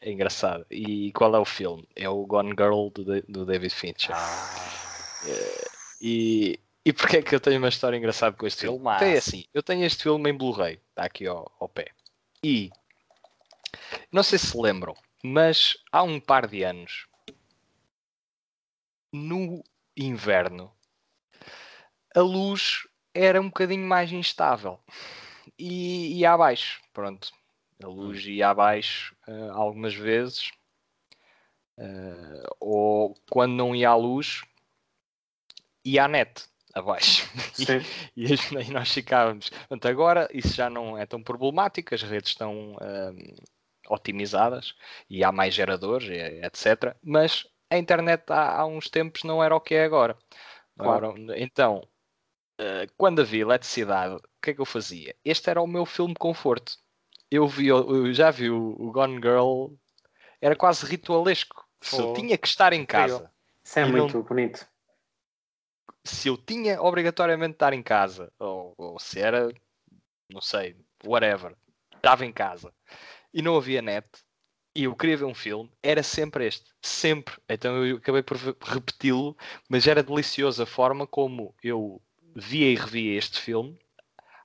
é, 0.00 0.10
engraçada. 0.10 0.66
E 0.70 1.10
qual 1.12 1.34
é 1.34 1.38
o 1.38 1.44
filme? 1.44 1.86
É 1.96 2.08
o 2.08 2.24
Gone 2.26 2.50
Girl 2.50 2.88
do, 2.90 3.22
do 3.22 3.44
David 3.44 3.74
Fincher. 3.74 4.14
Ah, 4.14 5.26
E, 6.00 6.60
e 6.84 6.92
porquê 6.92 7.18
é 7.18 7.22
que 7.22 7.34
eu 7.34 7.40
tenho 7.40 7.58
uma 7.58 7.68
história 7.68 7.96
engraçada 7.96 8.36
com 8.36 8.46
este 8.46 8.62
filme? 8.62 8.98
Tem 8.98 9.14
assim, 9.14 9.44
eu 9.52 9.62
tenho 9.62 9.84
este 9.84 10.02
filme 10.02 10.30
em 10.30 10.36
Blu-ray, 10.36 10.80
está 10.90 11.04
aqui 11.04 11.26
ao, 11.26 11.50
ao 11.60 11.68
pé. 11.68 11.92
E 12.42 12.70
não 14.10 14.22
sei 14.22 14.38
se 14.38 14.56
lembram, 14.56 14.94
mas 15.22 15.76
há 15.92 16.02
um 16.02 16.18
par 16.18 16.46
de 16.46 16.62
anos, 16.62 17.06
no 19.12 19.62
inverno, 19.96 20.72
a 22.14 22.20
luz 22.20 22.88
era 23.12 23.40
um 23.40 23.46
bocadinho 23.46 23.86
mais 23.86 24.10
instável 24.10 24.80
e 25.58 26.18
ia 26.18 26.32
abaixo. 26.32 26.80
Pronto, 26.94 27.30
a 27.82 27.86
luz 27.86 28.24
ia 28.24 28.48
abaixo 28.48 29.14
eh, 29.26 29.48
algumas 29.50 29.94
vezes. 29.94 30.50
Eh, 31.78 32.42
ou 32.58 33.14
quando 33.30 33.52
não 33.52 33.74
ia 33.74 33.90
à 33.90 33.96
luz, 33.96 34.42
ia 35.84 36.04
à 36.04 36.08
net 36.08 36.49
abaixo. 36.74 37.28
E- 38.16 38.24
e, 38.24 38.70
nós 38.72 38.90
ficávamos. 38.92 39.48
Portanto, 39.50 39.86
agora 39.88 40.28
isso 40.32 40.54
já 40.54 40.70
não 40.70 40.96
é 40.96 41.06
tão 41.06 41.22
problemático, 41.22 41.94
as 41.94 42.02
redes 42.02 42.30
estão 42.30 42.76
ahm, 42.80 43.34
otimizadas 43.88 44.74
e 45.08 45.22
há 45.24 45.32
mais 45.32 45.54
geradores, 45.54 46.08
etc. 46.08 46.96
Mas 47.02 47.46
a 47.70 47.76
internet 47.78 48.24
há, 48.28 48.60
há 48.60 48.66
uns 48.66 48.88
tempos 48.88 49.24
não 49.24 49.42
era 49.42 49.54
o 49.54 49.60
que 49.60 49.74
é 49.74 49.84
agora. 49.84 50.16
Claro. 50.78 51.10
Agora, 51.10 51.38
então, 51.38 51.86
eh, 52.58 52.86
quando 52.96 53.20
havia 53.20 53.42
eletricidade, 53.42 54.14
o 54.14 54.20
que 54.42 54.50
é 54.50 54.54
que 54.54 54.60
eu 54.60 54.64
fazia? 54.66 55.14
Este 55.24 55.50
era 55.50 55.60
o 55.62 55.66
meu 55.66 55.84
filme 55.86 56.14
conforto. 56.14 56.72
Eu, 57.30 57.46
vi, 57.46 57.68
eu 57.68 58.12
já 58.12 58.30
vi 58.30 58.50
o, 58.50 58.90
Gone 58.92 59.16
Girl, 59.16 59.68
era 60.40 60.56
quase 60.56 60.84
ritualesco. 60.86 61.64
Se 61.80 62.00
eu 62.00 62.12
tinha 62.12 62.36
que 62.36 62.46
estar 62.46 62.72
em 62.72 62.84
casa 62.84 63.30
Isso 63.64 63.78
é 63.78 63.82
E 63.82 63.86
não- 63.86 63.92
muito 63.92 64.22
bonito. 64.22 64.66
Se 66.04 66.28
eu 66.28 66.36
tinha 66.36 66.80
obrigatoriamente 66.80 67.50
de 67.50 67.56
estar 67.56 67.72
em 67.72 67.82
casa, 67.82 68.32
ou, 68.38 68.74
ou 68.76 68.98
se 68.98 69.20
era, 69.20 69.52
não 70.32 70.40
sei, 70.40 70.76
whatever, 71.04 71.54
estava 71.96 72.24
em 72.24 72.32
casa 72.32 72.72
e 73.32 73.42
não 73.42 73.56
havia 73.56 73.82
net 73.82 74.06
e 74.74 74.84
eu 74.84 74.94
queria 74.94 75.16
ver 75.16 75.24
um 75.24 75.34
filme, 75.34 75.70
era 75.82 76.02
sempre 76.02 76.46
este, 76.46 76.70
sempre. 76.80 77.34
Então 77.48 77.84
eu 77.84 77.96
acabei 77.96 78.22
por 78.22 78.36
repeti-lo, 78.36 79.36
mas 79.68 79.86
era 79.86 80.02
deliciosa 80.02 80.62
a 80.62 80.66
forma 80.66 81.06
como 81.06 81.54
eu 81.62 82.00
via 82.34 82.70
e 82.70 82.76
revia 82.76 83.18
este 83.18 83.40
filme. 83.40 83.76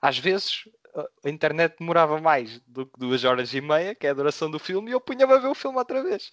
Às 0.01 0.17
vezes 0.17 0.67
a- 0.95 1.29
internet 1.29 1.75
demorava 1.79 2.19
mais 2.19 2.59
do 2.61 2.87
que 2.87 2.99
duas 2.99 3.23
horas 3.23 3.53
e 3.53 3.61
meia, 3.61 3.93
que 3.93 4.07
é 4.07 4.09
a 4.09 4.13
duração 4.13 4.49
do 4.49 4.57
filme, 4.57 4.89
e 4.89 4.93
eu 4.93 4.99
punha-me 5.01 5.33
a 5.33 5.37
ver 5.37 5.47
o 5.47 5.55
filme 5.55 5.77
outra 5.77 6.01
vez. 6.01 6.31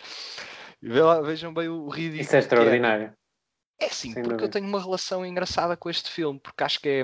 Vejam 0.81 1.53
bem 1.53 1.68
o 1.68 1.89
ridículo. 1.89 2.20
Isso 2.23 2.35
é 2.35 2.39
que 2.39 2.45
extraordinário. 2.45 3.14
É 3.83 3.89
sim, 3.89 4.12
Sem 4.12 4.22
porque 4.22 4.28
dúvida. 4.37 4.45
eu 4.45 4.49
tenho 4.49 4.66
uma 4.68 4.80
relação 4.80 5.26
engraçada 5.26 5.76
com 5.76 5.91
este 5.91 6.09
filme, 6.09 6.39
porque 6.39 6.62
acho 6.62 6.80
que 6.80 6.89
é, 6.89 7.03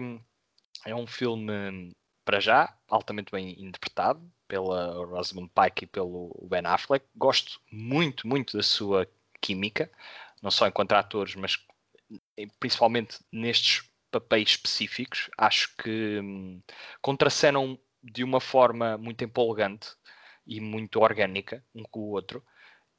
é 0.90 0.94
um 0.94 1.08
filme, 1.08 1.92
para 2.24 2.38
já, 2.38 2.72
altamente 2.88 3.32
bem 3.32 3.60
interpretado 3.60 4.22
pela 4.46 5.04
Rosamund 5.04 5.50
Pike 5.52 5.84
e 5.84 5.88
pelo 5.88 6.32
Ben 6.48 6.64
Affleck. 6.64 7.04
Gosto 7.16 7.60
muito, 7.72 8.28
muito 8.28 8.56
da 8.56 8.62
sua 8.62 9.08
química, 9.40 9.90
não 10.40 10.52
só 10.52 10.68
enquanto 10.68 10.92
atores, 10.92 11.34
mas 11.34 11.58
principalmente 12.60 13.18
nestes 13.32 13.82
papéis 14.08 14.50
específicos. 14.50 15.28
Acho 15.36 15.74
que 15.76 16.20
hum, 16.22 16.62
contracenam 17.02 17.76
de 18.00 18.22
uma 18.22 18.40
forma 18.40 18.96
muito 18.96 19.24
empolgante 19.24 19.88
e 20.46 20.60
muito 20.60 21.00
orgânica 21.00 21.64
um 21.74 21.82
com 21.82 22.00
o 22.00 22.10
outro. 22.10 22.44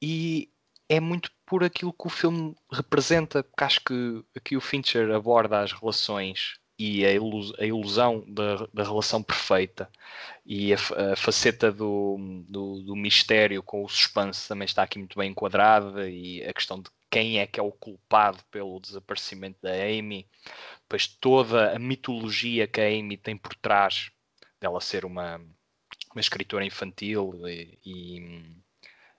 E 0.02 0.52
é 0.90 1.00
muito 1.00 1.32
por 1.50 1.64
aquilo 1.64 1.92
que 1.92 2.08
o 2.08 2.10
filme 2.10 2.56
representa, 2.72 3.44
porque 3.44 3.64
acho 3.64 3.82
que 3.84 4.24
aqui 4.36 4.56
o 4.56 4.62
Fincher 4.62 5.10
aborda 5.12 5.62
as 5.62 5.74
relações 5.74 6.60
e 6.78 7.04
a, 7.06 7.12
ilus 7.12 7.52
a 7.60 7.66
ilusão 7.66 8.24
da, 8.28 8.68
da, 8.74 8.84
relação 8.84 9.22
perfeita 9.22 9.90
e 10.46 10.74
a, 10.74 10.78
a 11.12 11.16
faceta 11.16 11.72
do, 11.72 12.18
do, 12.48 12.84
do, 12.84 12.96
mistério 12.96 13.62
com 13.64 13.84
o 13.84 13.90
suspense 13.90 14.48
também 14.48 14.66
está 14.66 14.84
aqui 14.84 14.98
muito 15.00 15.18
bem 15.18 15.32
enquadrada 15.32 16.10
e 16.10 16.42
a 16.44 16.54
questão 16.54 16.80
de 16.80 16.90
quem 17.10 17.40
é 17.40 17.48
que 17.48 17.60
é 17.60 17.64
o 17.64 17.72
culpado 17.72 18.40
pelo 18.52 18.80
desaparecimento 18.80 19.58
da 19.62 19.74
Amy, 19.74 20.28
depois 20.84 21.08
toda 21.08 21.76
a 21.76 21.80
mitologia 21.80 22.68
que 22.68 22.80
a 22.80 22.88
Amy 22.88 23.18
tem 23.18 23.36
por 23.36 23.56
trás 23.56 24.12
dela 24.62 24.80
ser 24.80 25.04
uma, 25.04 25.38
uma 26.14 26.22
escritora 26.22 26.64
infantil 26.64 27.42
e, 27.48 27.80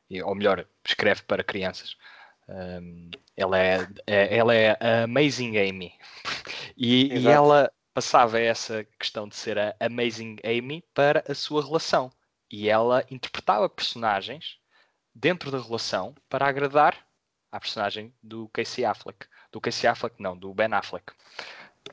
e, 0.08 0.22
ou 0.22 0.34
melhor, 0.34 0.66
escreve 0.84 1.22
para 1.22 1.44
crianças. 1.44 1.96
Um, 2.50 3.10
ela, 3.36 3.58
é, 3.58 3.88
é, 4.06 4.36
ela 4.36 4.54
é 4.54 4.76
a 4.80 5.04
Amazing 5.04 5.56
Amy. 5.56 5.94
E, 6.76 7.18
e, 7.18 7.28
ela 7.28 7.72
passava 7.94 8.40
essa 8.40 8.84
questão 8.98 9.28
de 9.28 9.36
ser 9.36 9.58
a 9.58 9.74
Amazing 9.78 10.36
Amy 10.44 10.84
para 10.92 11.24
a 11.28 11.34
sua 11.34 11.64
relação. 11.64 12.10
E 12.50 12.68
ela 12.68 13.04
interpretava 13.10 13.68
personagens 13.68 14.58
dentro 15.14 15.50
da 15.50 15.60
relação 15.60 16.14
para 16.28 16.48
agradar 16.48 17.06
à 17.52 17.60
personagem 17.60 18.12
do 18.22 18.48
Casey 18.48 18.84
Affleck. 18.84 19.26
Do 19.52 19.60
Casey 19.60 19.88
Affleck 19.88 20.20
não, 20.20 20.36
do 20.36 20.52
Ben 20.52 20.72
Affleck. 20.72 21.12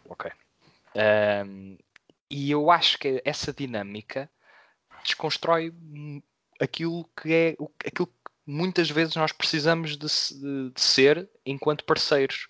Ok. 0.10 0.32
Um, 1.46 1.78
e 2.30 2.52
eu 2.52 2.72
acho 2.72 2.98
que 2.98 3.22
essa 3.24 3.54
dinâmica 3.54 4.30
desconstrói 5.04 5.74
aquilo 6.60 7.08
que 7.16 7.34
é 7.34 7.56
aquilo 7.86 8.12
muitas 8.48 8.90
vezes 8.90 9.16
nós 9.16 9.34
precisamos 9.34 9.98
de, 9.98 10.08
de, 10.08 10.72
de 10.72 10.82
ser 10.82 11.30
enquanto 11.46 11.84
parceiros, 11.84 12.48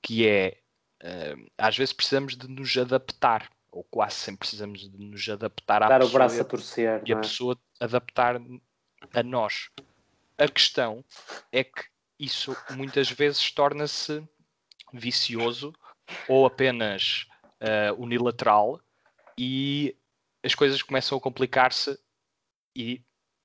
que 0.00 0.26
é 0.26 0.58
uh, 1.02 1.50
às 1.58 1.76
vezes 1.76 1.92
precisamos 1.92 2.36
de 2.36 2.48
nos 2.48 2.76
adaptar, 2.76 3.50
ou 3.70 3.82
quase 3.84 4.14
sempre 4.14 4.38
precisamos 4.40 4.88
de 4.88 5.04
nos 5.04 5.28
adaptar 5.28 5.82
à 5.82 5.88
Dar 5.88 5.98
pessoa 5.98 6.10
o 6.10 6.14
braço 6.14 6.40
a 6.40 6.44
torcer, 6.44 7.02
e 7.04 7.12
a 7.12 7.16
é? 7.16 7.20
pessoa 7.20 7.58
adaptar 7.80 8.40
a 9.12 9.22
nós. 9.24 9.68
A 10.38 10.48
questão 10.48 11.04
é 11.50 11.64
que 11.64 11.84
isso 12.18 12.56
muitas 12.70 13.10
vezes 13.10 13.50
torna-se 13.50 14.22
vicioso 14.92 15.74
ou 16.28 16.46
apenas 16.46 17.26
uh, 17.60 18.00
unilateral 18.00 18.80
e 19.36 19.96
as 20.44 20.54
coisas 20.54 20.82
começam 20.82 21.18
a 21.18 21.20
complicar-se 21.20 21.98
e 22.76 23.02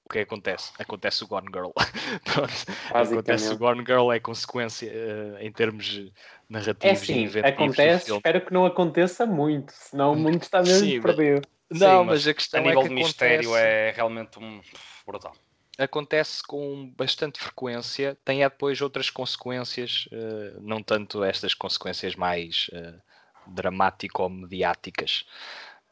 o 0.08 0.10
que 0.10 0.20
acontece? 0.20 0.72
Acontece 0.80 1.24
o 1.26 1.28
Gone 1.28 1.48
Girl. 1.54 1.72
acontece 2.94 3.54
o 3.54 3.58
Gone 3.58 3.84
Girl 3.86 4.10
é 4.12 4.20
consequência 4.20 4.90
uh, 4.90 5.38
em 5.40 5.52
termos 5.52 6.10
narrativos 6.50 7.02
é 7.02 7.06
sim, 7.06 7.40
acontece, 7.40 8.14
espero 8.14 8.46
que 8.46 8.54
não 8.54 8.66
aconteça 8.66 9.26
muito, 9.26 9.74
senão 9.74 10.14
o 10.14 10.16
mundo 10.18 10.42
está 10.42 10.64
mesmo 10.64 10.88
sim, 10.88 11.02
perdido. 11.02 11.46
Não, 11.70 12.06
mas, 12.06 12.24
mas, 12.24 12.28
a 12.30 12.34
questão 12.34 12.62
a 12.62 12.64
nível 12.64 12.80
é 12.80 12.84
que 12.84 12.90
de 12.90 12.96
mistério 12.96 13.56
é 13.58 13.92
realmente 13.92 14.40
um 14.40 14.62
brutal. 15.06 15.36
Acontece 15.78 16.42
com 16.42 16.90
bastante 16.98 17.40
frequência, 17.40 18.18
tem 18.24 18.44
é 18.44 18.50
depois 18.50 18.82
outras 18.82 19.10
consequências, 19.10 20.08
uh, 20.14 20.62
não 20.62 20.82
tanto 20.82 21.22
estas 21.22 21.54
consequências 21.54 22.16
mais 22.16 22.70
uh, 22.72 23.00
dramático-mediáticas. 23.46 25.26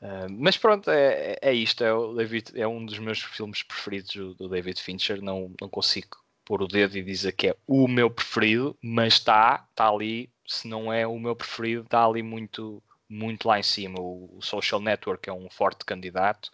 Uh, 0.06 0.30
mas 0.30 0.56
pronto, 0.56 0.92
é, 0.92 1.36
é 1.42 1.52
isto. 1.52 1.84
É, 1.84 1.92
o 1.92 2.14
David, 2.14 2.52
é 2.54 2.68
um 2.68 2.86
dos 2.86 3.00
meus 3.00 3.24
filmes 3.24 3.64
preferidos 3.64 4.16
do, 4.16 4.36
do, 4.36 4.50
David 4.50 4.80
Fincher. 4.80 5.20
Não, 5.22 5.52
não 5.60 5.68
consigo 5.68 6.18
pôr 6.46 6.62
o 6.62 6.68
dedo 6.68 6.96
e 6.96 7.02
dizer 7.02 7.32
que 7.32 7.48
é 7.48 7.56
o 7.66 7.88
meu 7.88 8.10
preferido, 8.12 8.78
mas 8.82 9.14
está, 9.14 9.66
está 9.72 9.90
ali. 9.90 10.30
Se 10.46 10.68
não 10.68 10.94
é 10.94 11.08
o 11.08 11.18
meu 11.18 11.36
preferido, 11.36 11.82
está 11.82 12.06
ali 12.06 12.22
muito, 12.22 12.84
muito 13.10 13.48
lá 13.48 13.60
em 13.60 13.64
cima. 13.64 14.00
O, 14.00 14.38
o 14.38 14.42
Social 14.44 14.80
Network 14.80 15.28
é 15.28 15.34
um 15.34 15.50
forte 15.50 15.84
candidato 15.84 16.52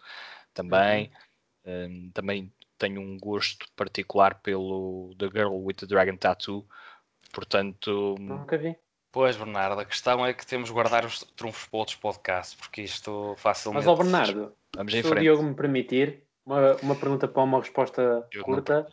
também. 0.54 1.10
Uhum. 1.66 1.86
Um, 1.86 2.10
também 2.12 2.52
tenho 2.78 3.00
um 3.02 3.18
gosto 3.18 3.66
particular 3.76 4.36
pelo 4.36 5.14
The 5.18 5.26
Girl 5.26 5.54
with 5.62 5.74
the 5.74 5.86
Dragon 5.86 6.16
Tattoo. 6.16 6.66
Portanto, 7.32 8.16
nunca 8.18 8.56
vi. 8.56 8.76
Pois, 9.12 9.36
Bernardo, 9.36 9.78
a 9.78 9.84
questão 9.84 10.24
é 10.24 10.32
que 10.32 10.46
temos 10.46 10.70
de 10.70 10.72
guardar 10.72 11.04
os 11.04 11.20
trunfos 11.36 11.66
para 11.66 11.78
outros 11.78 11.96
podcasts, 11.98 12.54
porque 12.54 12.80
isto 12.80 13.34
facilmente. 13.36 13.84
Mas, 13.84 13.86
ó 13.86 13.94
Bernardo, 13.94 14.54
Vamos 14.74 14.90
se 14.90 15.06
o 15.06 15.14
Diogo 15.14 15.42
me 15.42 15.54
permitir, 15.54 16.22
uma, 16.46 16.76
uma 16.76 16.96
pergunta 16.96 17.28
para 17.28 17.42
uma 17.42 17.60
resposta 17.60 18.26
Eu 18.32 18.42
curta. 18.42 18.88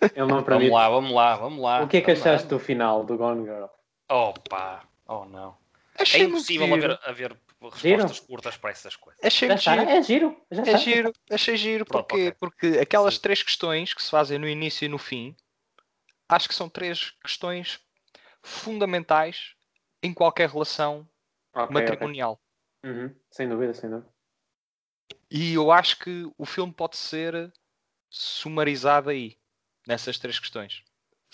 Não... 0.00 0.08
Ele 0.16 0.32
não 0.32 0.42
permite. 0.42 0.70
Vamos 0.70 0.80
lá, 0.80 0.88
vamos 0.88 1.12
lá, 1.12 1.36
vamos 1.36 1.62
lá. 1.62 1.82
O 1.82 1.88
que 1.88 1.98
é 1.98 2.00
que 2.00 2.10
achaste 2.12 2.46
lá. 2.46 2.48
do 2.48 2.58
final 2.58 3.04
do 3.04 3.18
Gone 3.18 3.44
Girl? 3.44 3.66
Opa, 4.08 4.84
oh 5.06 5.26
não. 5.26 5.54
Achei 5.98 6.22
é 6.22 6.24
impossível 6.24 6.72
haver, 6.72 6.98
haver 7.04 7.36
respostas 7.60 8.16
giro. 8.16 8.26
curtas 8.26 8.56
para 8.56 8.70
essas 8.70 8.96
coisas. 8.96 9.20
Achei 9.22 9.48
já 9.50 9.56
giro. 9.76 9.90
É 9.90 10.02
giro. 10.02 10.36
Já 10.50 10.62
é 10.62 10.78
giro. 10.78 11.12
Achei 11.30 11.56
giro. 11.58 11.84
Pronto, 11.84 12.06
porque, 12.06 12.28
okay. 12.28 12.36
porque 12.40 12.78
aquelas 12.78 13.16
Sim. 13.16 13.20
três 13.20 13.42
questões 13.42 13.92
que 13.92 14.02
se 14.02 14.10
fazem 14.10 14.38
no 14.38 14.48
início 14.48 14.86
e 14.86 14.88
no 14.88 14.96
fim, 14.96 15.36
acho 16.26 16.48
que 16.48 16.54
são 16.54 16.70
três 16.70 17.10
questões 17.22 17.78
fundamentais 18.42 19.54
em 20.02 20.14
qualquer 20.14 20.48
relação 20.48 21.08
okay, 21.54 21.74
matrimonial. 21.74 22.40
Okay. 22.82 22.90
Uhum. 22.90 23.14
Sem 23.30 23.48
dúvida, 23.48 23.74
sem 23.74 23.90
dúvida. 23.90 24.08
E 25.30 25.54
eu 25.54 25.70
acho 25.70 25.98
que 25.98 26.30
o 26.36 26.44
filme 26.44 26.72
pode 26.72 26.96
ser 26.96 27.52
sumarizado 28.08 29.10
aí, 29.10 29.38
nessas 29.86 30.18
três 30.18 30.38
questões. 30.38 30.82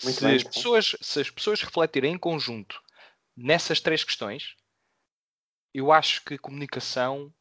Muito 0.03 0.19
se, 0.19 0.25
bem, 0.25 0.35
as 0.35 0.43
pessoas, 0.43 0.95
se 1.01 1.21
as 1.21 1.29
pessoas 1.29 1.61
refletirem 1.61 2.13
em 2.13 2.17
conjunto 2.17 2.81
nessas 3.35 3.79
três 3.79 4.03
questões, 4.03 4.55
eu 5.73 5.91
acho 5.91 6.23
que 6.23 6.35
a 6.35 6.39
comunicação 6.39 7.33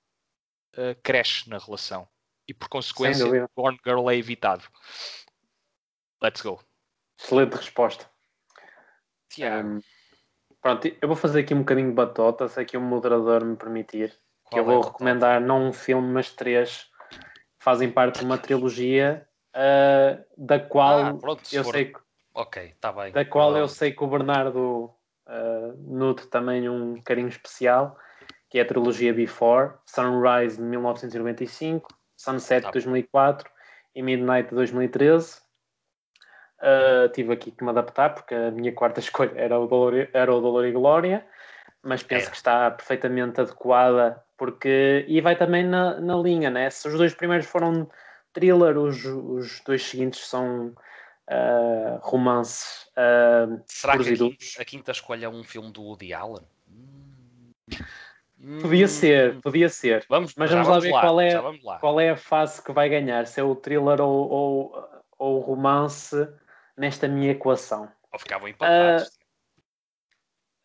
uh, 0.74 0.94
cresce 1.02 1.48
na 1.48 1.58
relação. 1.58 2.06
E 2.46 2.54
por 2.54 2.68
consequência, 2.68 3.26
Born 3.56 3.78
Girl 3.84 4.08
é 4.10 4.16
evitado. 4.16 4.64
Let's 6.22 6.42
go. 6.42 6.62
Excelente 7.18 7.54
resposta. 7.54 8.08
Um, 9.38 9.80
pronto, 10.60 10.86
eu 10.86 11.08
vou 11.08 11.16
fazer 11.16 11.40
aqui 11.40 11.54
um 11.54 11.60
bocadinho 11.60 11.88
de 11.88 11.94
batota, 11.94 12.48
se 12.48 12.60
aqui 12.60 12.76
o 12.76 12.80
moderador 12.80 13.44
me 13.44 13.56
permitir. 13.56 14.14
Qual 14.44 14.50
que 14.50 14.58
eu 14.58 14.64
vou 14.64 14.82
é 14.82 14.86
recomendar 14.86 15.40
não 15.40 15.68
um 15.68 15.72
filme, 15.72 16.08
mas 16.12 16.30
três 16.30 16.88
fazem 17.58 17.90
parte 17.90 18.20
de 18.20 18.24
uma 18.24 18.38
trilogia 18.38 19.26
uh, 19.56 20.24
da 20.36 20.60
qual 20.60 21.04
ah, 21.04 21.14
pronto, 21.14 21.42
eu 21.52 21.64
for... 21.64 21.72
sei 21.72 21.86
que, 21.86 21.98
ok, 22.32 22.74
tá 22.80 22.92
bem. 22.92 23.12
Da 23.12 23.24
qual 23.24 23.56
eu 23.56 23.66
sei 23.66 23.92
que 23.92 24.04
o 24.04 24.06
Bernardo 24.06 24.84
uh, 25.26 25.76
nutre 25.78 26.26
também 26.28 26.68
um 26.68 27.00
carinho 27.02 27.28
especial, 27.28 27.98
que 28.48 28.58
é 28.58 28.62
a 28.62 28.66
trilogia 28.66 29.12
Before, 29.12 29.74
Sunrise 29.84 30.56
de 30.56 30.62
1995, 30.62 31.88
Sunset 32.16 32.66
de 32.66 32.72
2004 32.72 33.50
e 33.94 34.02
Midnight 34.02 34.50
de 34.50 34.54
2013. 34.54 35.45
Uh, 36.58 37.08
tive 37.12 37.34
aqui 37.34 37.50
que 37.50 37.62
me 37.62 37.68
adaptar 37.68 38.14
porque 38.14 38.34
a 38.34 38.50
minha 38.50 38.72
quarta 38.72 38.98
escolha 39.00 39.32
era 39.34 39.58
o 39.58 39.66
Dolor, 39.66 40.08
era 40.12 40.34
o 40.34 40.40
Dolor 40.40 40.64
e 40.64 40.72
Glória, 40.72 41.26
mas 41.82 42.02
penso 42.02 42.28
é. 42.28 42.30
que 42.30 42.36
está 42.36 42.70
perfeitamente 42.70 43.40
adequada 43.40 44.24
porque 44.36 45.04
e 45.08 45.20
vai 45.20 45.36
também 45.36 45.64
na, 45.64 46.00
na 46.00 46.16
linha, 46.16 46.50
né? 46.50 46.68
Se 46.70 46.88
os 46.88 46.94
dois 46.94 47.14
primeiros 47.14 47.46
foram 47.46 47.88
thriller, 48.32 48.76
os, 48.78 49.04
os 49.04 49.60
dois 49.60 49.82
seguintes 49.82 50.26
são 50.26 50.74
uh, 51.30 51.98
romances. 52.00 52.86
Uh, 52.92 53.62
Será 53.66 53.96
que 53.96 54.12
a 54.12 54.16
quinta, 54.16 54.36
a 54.60 54.64
quinta, 54.64 54.92
escolha 54.92 55.26
é 55.26 55.28
um 55.28 55.42
filme 55.42 55.70
do 55.72 55.82
Woody 55.82 56.12
Allen? 56.12 56.44
Podia 58.60 58.86
ser, 58.86 59.40
podia 59.40 59.68
ser. 59.68 60.04
Vamos, 60.08 60.34
mas 60.36 60.50
vamos, 60.50 60.66
vamos 60.66 60.84
lá 60.84 60.88
ver 60.88 60.92
lá, 60.92 61.00
qual, 61.00 61.20
é, 61.20 61.78
qual 61.80 62.00
é 62.00 62.10
a 62.10 62.16
fase 62.16 62.62
que 62.62 62.72
vai 62.72 62.88
ganhar, 62.88 63.26
se 63.26 63.40
é 63.40 63.42
o 63.42 63.56
thriller 63.56 64.00
ou, 64.00 64.30
ou, 64.30 64.88
ou 65.18 65.36
o 65.38 65.40
romance 65.40 66.28
nesta 66.76 67.08
minha 67.08 67.32
equação. 67.32 67.90
Ou 68.12 68.18
ficavam 68.18 68.48
empatados. 68.48 69.08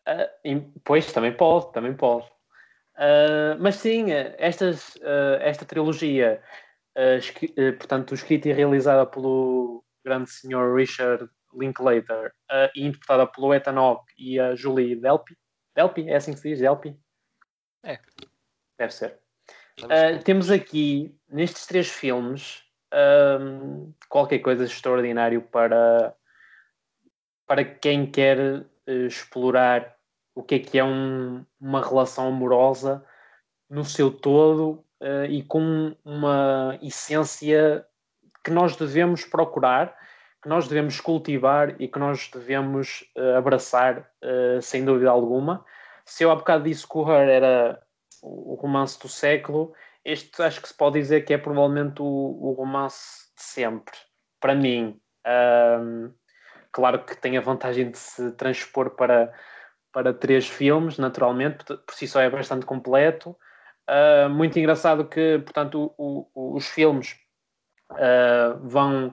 Uh, 0.08 0.56
uh, 0.56 0.80
pois, 0.84 1.12
também 1.12 1.32
pode, 1.32 1.72
também 1.72 1.94
pode. 1.94 2.26
Uh, 2.96 3.56
mas 3.58 3.76
sim, 3.76 4.10
estas, 4.10 4.98
esta 5.40 5.64
trilogia, 5.64 6.42
portanto, 7.78 8.14
escrita 8.14 8.48
e 8.48 8.52
realizada 8.52 9.06
pelo 9.06 9.84
grande 10.04 10.30
senhor 10.30 10.76
Richard 10.76 11.28
Linklater 11.54 12.32
e 12.74 12.84
interpretada 12.84 13.26
pelo 13.26 13.54
Ethan 13.54 13.78
Hawke 13.78 14.12
e 14.18 14.38
a 14.38 14.54
Julie 14.54 14.96
Delpy. 14.96 15.36
Delpy? 15.74 16.08
É 16.08 16.16
assim 16.16 16.32
que 16.32 16.40
se 16.40 16.50
diz? 16.50 16.58
Delpy? 16.58 16.98
É. 17.82 17.98
Deve 18.78 18.92
ser. 18.92 19.18
Temos 20.24 20.50
aqui, 20.50 21.18
nestes 21.28 21.66
três 21.66 21.88
filmes, 21.90 22.61
um, 22.92 23.92
qualquer 24.08 24.38
coisa 24.40 24.64
extraordinário 24.64 25.40
para, 25.42 26.14
para 27.46 27.64
quem 27.64 28.06
quer 28.06 28.38
uh, 28.38 29.06
explorar 29.06 29.96
o 30.34 30.42
que 30.42 30.56
é 30.56 30.58
que 30.58 30.78
é 30.78 30.84
um, 30.84 31.44
uma 31.60 31.86
relação 31.86 32.28
amorosa 32.28 33.04
no 33.68 33.84
seu 33.84 34.10
todo 34.10 34.84
uh, 35.00 35.24
e 35.28 35.42
com 35.42 35.96
uma 36.04 36.78
essência 36.82 37.86
que 38.44 38.50
nós 38.50 38.76
devemos 38.76 39.24
procurar, 39.24 39.96
que 40.42 40.48
nós 40.48 40.66
devemos 40.66 41.00
cultivar 41.00 41.80
e 41.80 41.86
que 41.86 41.98
nós 41.98 42.28
devemos 42.32 43.04
uh, 43.16 43.36
abraçar 43.36 44.10
sem 44.60 44.84
dúvida 44.84 45.10
alguma. 45.10 45.64
Se 46.04 46.24
eu 46.24 46.30
há 46.30 46.34
bocado 46.36 46.64
disse 46.64 46.86
que 46.86 46.96
o 46.96 47.08
Her 47.08 47.28
era 47.28 47.82
o 48.22 48.54
romance 48.54 48.98
do 48.98 49.08
século, 49.08 49.72
este 50.04 50.42
acho 50.42 50.60
que 50.60 50.68
se 50.68 50.74
pode 50.74 50.98
dizer 50.98 51.22
que 51.24 51.32
é 51.32 51.38
provavelmente 51.38 52.02
o, 52.02 52.04
o 52.04 52.52
romance 52.52 53.32
de 53.36 53.42
sempre, 53.42 53.96
para 54.40 54.54
mim. 54.54 55.00
Um, 55.26 56.12
claro 56.72 57.04
que 57.04 57.16
tem 57.16 57.36
a 57.36 57.40
vantagem 57.40 57.90
de 57.90 57.98
se 57.98 58.32
transpor 58.32 58.90
para, 58.90 59.32
para 59.92 60.12
três 60.12 60.48
filmes, 60.48 60.98
naturalmente, 60.98 61.64
por 61.64 61.94
si 61.94 62.08
só 62.08 62.20
é 62.20 62.28
bastante 62.28 62.66
completo. 62.66 63.36
Uh, 63.88 64.28
muito 64.30 64.58
engraçado 64.58 65.08
que, 65.08 65.38
portanto, 65.40 65.94
o, 65.96 66.28
o, 66.34 66.56
os 66.56 66.66
filmes 66.66 67.16
uh, 67.90 68.58
vão, 68.62 69.12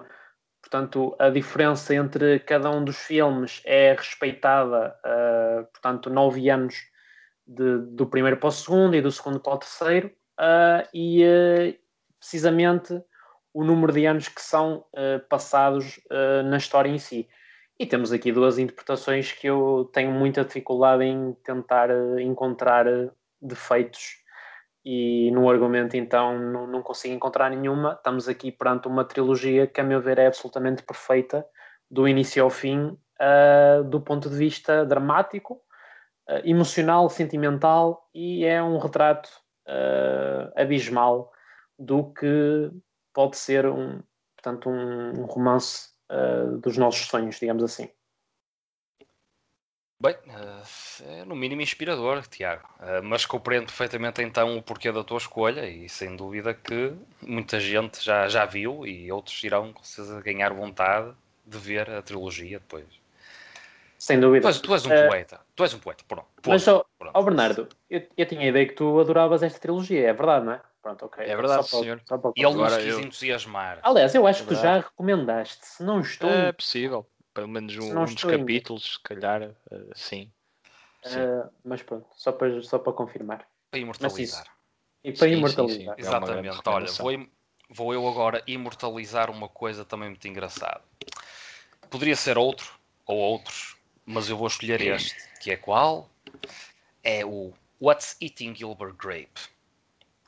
portanto, 0.62 1.16
a 1.20 1.30
diferença 1.30 1.94
entre 1.94 2.40
cada 2.40 2.70
um 2.70 2.84
dos 2.84 2.98
filmes 2.98 3.62
é 3.66 3.94
respeitada, 3.94 4.96
uh, 5.06 5.66
portanto, 5.72 6.10
nove 6.10 6.50
anos 6.50 6.76
de, 7.46 7.80
do 7.96 8.06
primeiro 8.08 8.38
para 8.38 8.50
o 8.50 8.52
segundo 8.52 8.96
e 8.96 9.02
do 9.02 9.12
segundo 9.12 9.40
para 9.40 9.54
o 9.54 9.58
terceiro, 9.58 10.12
e 10.94 11.78
precisamente 12.20 13.02
o 13.54 13.64
número 13.64 13.92
de 13.92 14.06
anos 14.06 14.28
que 14.28 14.42
são 14.42 14.86
passados 15.30 16.00
na 16.46 16.58
história 16.58 16.90
em 16.90 16.98
si. 16.98 17.28
E 17.80 17.86
temos 17.86 18.12
aqui 18.12 18.32
duas 18.32 18.60
interpretações 18.60 19.32
que 19.32 19.48
eu 19.48 19.90
tenho 19.94 20.12
muita 20.12 20.44
dificuldade 20.44 21.04
em 21.04 21.34
tentar 21.44 21.90
encontrar 22.20 22.86
defeitos 23.42 24.20
e 24.84 25.30
no 25.32 25.50
argumento 25.50 25.96
então 25.96 26.40
não, 26.40 26.68
não 26.68 26.82
consigo 26.82 27.14
encontrar 27.14 27.50
nenhuma. 27.50 27.94
Estamos 27.94 28.28
aqui 28.28 28.52
perante 28.52 28.88
uma 28.88 29.04
trilogia 29.04 29.68
que, 29.68 29.82
a 29.82 29.84
meu 29.84 30.02
ver, 30.02 30.20
é 30.20 30.28
absolutamente 30.28 30.84
perfeita, 30.84 31.46
do 31.90 32.08
início 32.08 32.44
ao 32.44 32.50
fim, 32.50 32.98
uh, 33.20 33.84
do 33.84 34.00
ponto 34.00 34.30
de 34.30 34.36
vista 34.36 34.86
dramático, 34.86 35.62
uh, 36.30 36.42
emocional, 36.44 37.10
sentimental 37.10 38.08
e 38.14 38.46
é 38.46 38.62
um 38.62 38.78
retrato 38.78 39.30
uh, 39.70 40.52
abismal 40.56 41.32
do 41.78 42.12
que 42.14 42.72
pode 43.14 43.38
ser 43.38 43.66
um, 43.66 44.02
portanto, 44.36 44.70
um, 44.70 45.22
um 45.22 45.26
romance 45.26 45.90
dos 46.64 46.76
nossos 46.76 47.06
sonhos, 47.06 47.40
digamos 47.40 47.64
assim. 47.64 47.88
Bem, 50.02 50.16
é 51.06 51.24
no 51.24 51.36
mínimo 51.36 51.62
inspirador, 51.62 52.26
Tiago. 52.28 52.68
mas 53.04 53.28
compreendo 53.28 53.68
perfeitamente 53.68 54.24
então 54.24 54.58
o 54.58 54.64
porquê 54.64 54.92
da 54.92 55.04
tua 55.04 55.20
escolha 55.20 55.70
e 55.70 55.88
sem 55.88 56.16
dúvida 56.16 56.52
que 56.52 56.96
muita 57.22 57.60
gente 57.60 58.04
já, 58.04 58.28
já 58.28 58.44
viu 58.44 58.88
e 58.88 59.12
outros 59.12 59.44
irão 59.44 59.72
certeza 59.84 60.20
ganhar 60.20 60.52
vontade 60.52 61.14
de 61.46 61.58
ver 61.60 61.90
a 61.92 62.02
trilogia 62.02 62.58
depois. 62.58 62.88
Sem 64.00 64.20
dúvida. 64.20 64.44
Tu 64.44 64.48
és, 64.48 64.62
tu 64.62 64.74
és 64.74 64.86
um 64.86 64.94
uh, 64.94 65.10
poeta. 65.10 65.42
Tu 65.60 65.64
és 65.64 65.74
um 65.74 65.80
poeta. 65.80 66.06
Pronto. 66.08 66.28
Mas, 66.48 66.66
ó 66.70 66.86
oh, 67.14 67.24
Bernardo, 67.24 67.68
eu, 67.90 68.08
eu, 68.16 68.26
tinha 68.26 68.40
a 68.40 68.46
ideia 68.46 68.66
que 68.66 68.76
tu 68.76 68.98
adoravas 68.98 69.44
esta 69.44 69.60
trilogia, 69.60 70.08
é 70.08 70.14
verdade, 70.14 70.46
não 70.46 70.54
é? 70.54 70.62
Pronto, 70.82 71.06
ok. 71.06 71.26
É 71.26 71.36
verdade, 71.36 71.68
só 71.68 71.82
senhor. 71.82 71.98
Para, 71.98 72.08
só 72.08 72.18
para... 72.18 72.32
E 72.38 72.46
ele 72.46 72.56
nos 72.56 72.78
quis 72.78 72.86
eu... 72.86 73.00
entusiasmar. 73.02 73.80
Aliás, 73.84 74.16
eu 74.16 74.26
acho 74.26 74.44
é 74.44 74.46
que 74.48 74.56
já 74.56 74.78
recomendaste. 74.78 75.66
Se 75.66 75.84
não 75.84 76.00
estou. 76.00 76.30
É 76.30 76.54
possível 76.54 77.06
pelo 77.34 77.50
menos 77.50 77.76
um, 77.76 78.00
um 78.00 78.06
dos 78.06 78.24
capítulos, 78.24 78.94
se 78.94 79.00
calhar, 79.04 79.50
uh, 79.50 79.92
sim. 79.96 80.32
sim. 81.04 81.20
Uh, 81.20 81.50
mas 81.64 81.82
pronto, 81.82 82.08
só 82.16 82.32
para, 82.32 82.62
só 82.62 82.80
para 82.80 82.94
confirmar. 82.94 83.46
Para 83.70 83.82
imortalizar. 83.82 84.46
E 85.04 85.12
para 85.12 85.28
sim, 85.28 85.34
imortalizar. 85.34 85.78
Sim, 85.78 85.86
sim. 85.86 85.90
É 85.90 86.02
Exatamente. 86.02 86.62
Olha, 86.66 86.92
vou, 86.94 87.28
vou 87.70 87.94
eu 87.94 88.08
agora 88.08 88.42
imortalizar 88.48 89.30
uma 89.30 89.50
coisa 89.50 89.84
também 89.84 90.08
muito 90.08 90.26
engraçada. 90.26 90.82
Poderia 91.90 92.16
ser 92.16 92.38
outro, 92.38 92.80
ou 93.06 93.18
outros, 93.18 93.76
mas 94.10 94.30
eu 94.30 94.38
vou 94.38 94.48
escolher 94.48 94.82
este, 94.82 95.16
que 95.40 95.52
é 95.52 95.56
qual? 95.56 96.10
É 97.04 97.24
o 97.24 97.54
What's 97.80 98.18
Eating 98.20 98.56
Gilbert 98.56 98.96
Grape 98.96 99.40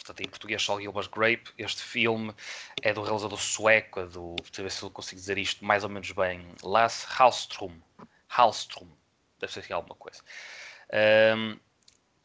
portanto 0.01 0.21
em 0.21 0.29
português 0.29 0.61
só 0.61 0.79
Gilbert 0.79 1.09
Grape. 1.09 1.51
Este 1.57 1.81
filme 1.81 2.33
é 2.81 2.93
do 2.93 3.01
realizador 3.01 3.39
sueco, 3.39 3.99
é 3.99 4.05
do, 4.05 4.35
deixa 4.41 4.63
ver 4.63 4.71
se 4.71 4.83
eu 4.83 4.89
consigo 4.89 5.19
dizer 5.19 5.37
isto 5.37 5.63
mais 5.63 5.83
ou 5.83 5.89
menos 5.89 6.11
bem, 6.11 6.45
Lasse 6.63 7.05
Hallström. 7.07 7.71
Hallström, 8.27 8.87
deve 9.39 9.53
ser 9.53 9.73
alguma 9.73 9.95
coisa. 9.95 10.21
Um, 11.37 11.57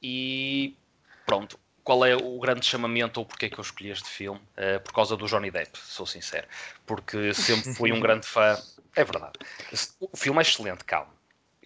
e 0.03 0.77
pronto, 1.25 1.59
qual 1.85 2.05
é 2.05 2.17
o 2.17 2.39
grande 2.39 2.65
chamamento 2.65 3.21
ou 3.21 3.27
porque 3.27 3.47
é 3.47 3.51
que 3.51 3.59
eu 3.59 3.63
escolhi 3.63 3.91
este 3.91 4.09
filme? 4.09 4.41
Uh, 4.57 4.81
por 4.81 4.93
causa 4.93 5.17
do 5.17 5.27
Johnny 5.27 5.51
Depp, 5.51 5.79
sou 5.79 6.07
sincero. 6.07 6.47
Porque 6.85 7.35
sempre 7.35 7.75
fui 7.75 7.93
um 7.93 8.01
grande 8.01 8.27
fã. 8.27 8.61
É 8.95 9.05
verdade. 9.05 9.39
O 10.01 10.17
filme 10.17 10.39
é 10.39 10.43
excelente, 10.43 10.85
calma. 10.85 11.16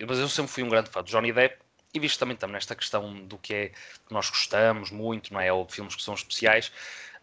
Mas 0.07 0.19
eu 0.19 0.29
sempre 0.29 0.51
fui 0.51 0.63
um 0.63 0.69
grande 0.69 0.91
fã 0.91 1.03
de 1.03 1.11
Johnny 1.11 1.33
Depp 1.33 1.59
e 1.93 1.99
visto 1.99 2.19
também 2.19 2.35
estamos 2.35 2.55
nesta 2.55 2.75
questão 2.75 3.15
do 3.27 3.37
que 3.37 3.55
é 3.55 3.69
que 3.69 4.13
nós 4.13 4.31
gostamos 4.31 4.91
muito, 4.91 5.33
não 5.33 5.41
é? 5.41 5.53
Ou 5.53 5.65
de 5.65 5.75
filmes 5.75 5.97
que 5.97 6.03
são 6.03 6.15
especiais, 6.15 6.73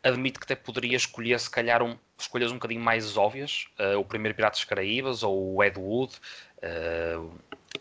admito 0.03 0.39
que 0.39 0.45
até 0.45 0.55
poderia 0.55 0.97
escolher, 0.97 1.39
se 1.39 1.49
calhar, 1.49 1.82
um, 1.82 1.97
escolhas 2.17 2.51
um 2.51 2.55
bocadinho 2.55 2.82
mais 2.82 3.17
óbvias. 3.17 3.67
Uh, 3.80 3.99
o 3.99 4.05
primeiro 4.05 4.36
Piratas 4.36 4.63
Caraíbas 4.63 5.23
ou 5.23 5.55
o 5.55 5.63
Ed 5.63 5.80
Wood. 5.80 6.15
Uh, 6.57 7.32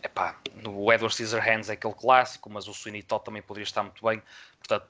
epá, 0.01 0.39
o 0.65 0.91
Edward 0.91 1.13
Scissorhands 1.13 1.69
é 1.69 1.73
aquele 1.73 1.93
clássico, 1.93 2.49
mas 2.49 2.67
o 2.67 2.73
Sweeney 2.73 3.03
Todd 3.03 3.23
também 3.23 3.41
poderia 3.41 3.65
estar 3.65 3.83
muito 3.83 4.03
bem. 4.05 4.21
Portanto, 4.59 4.87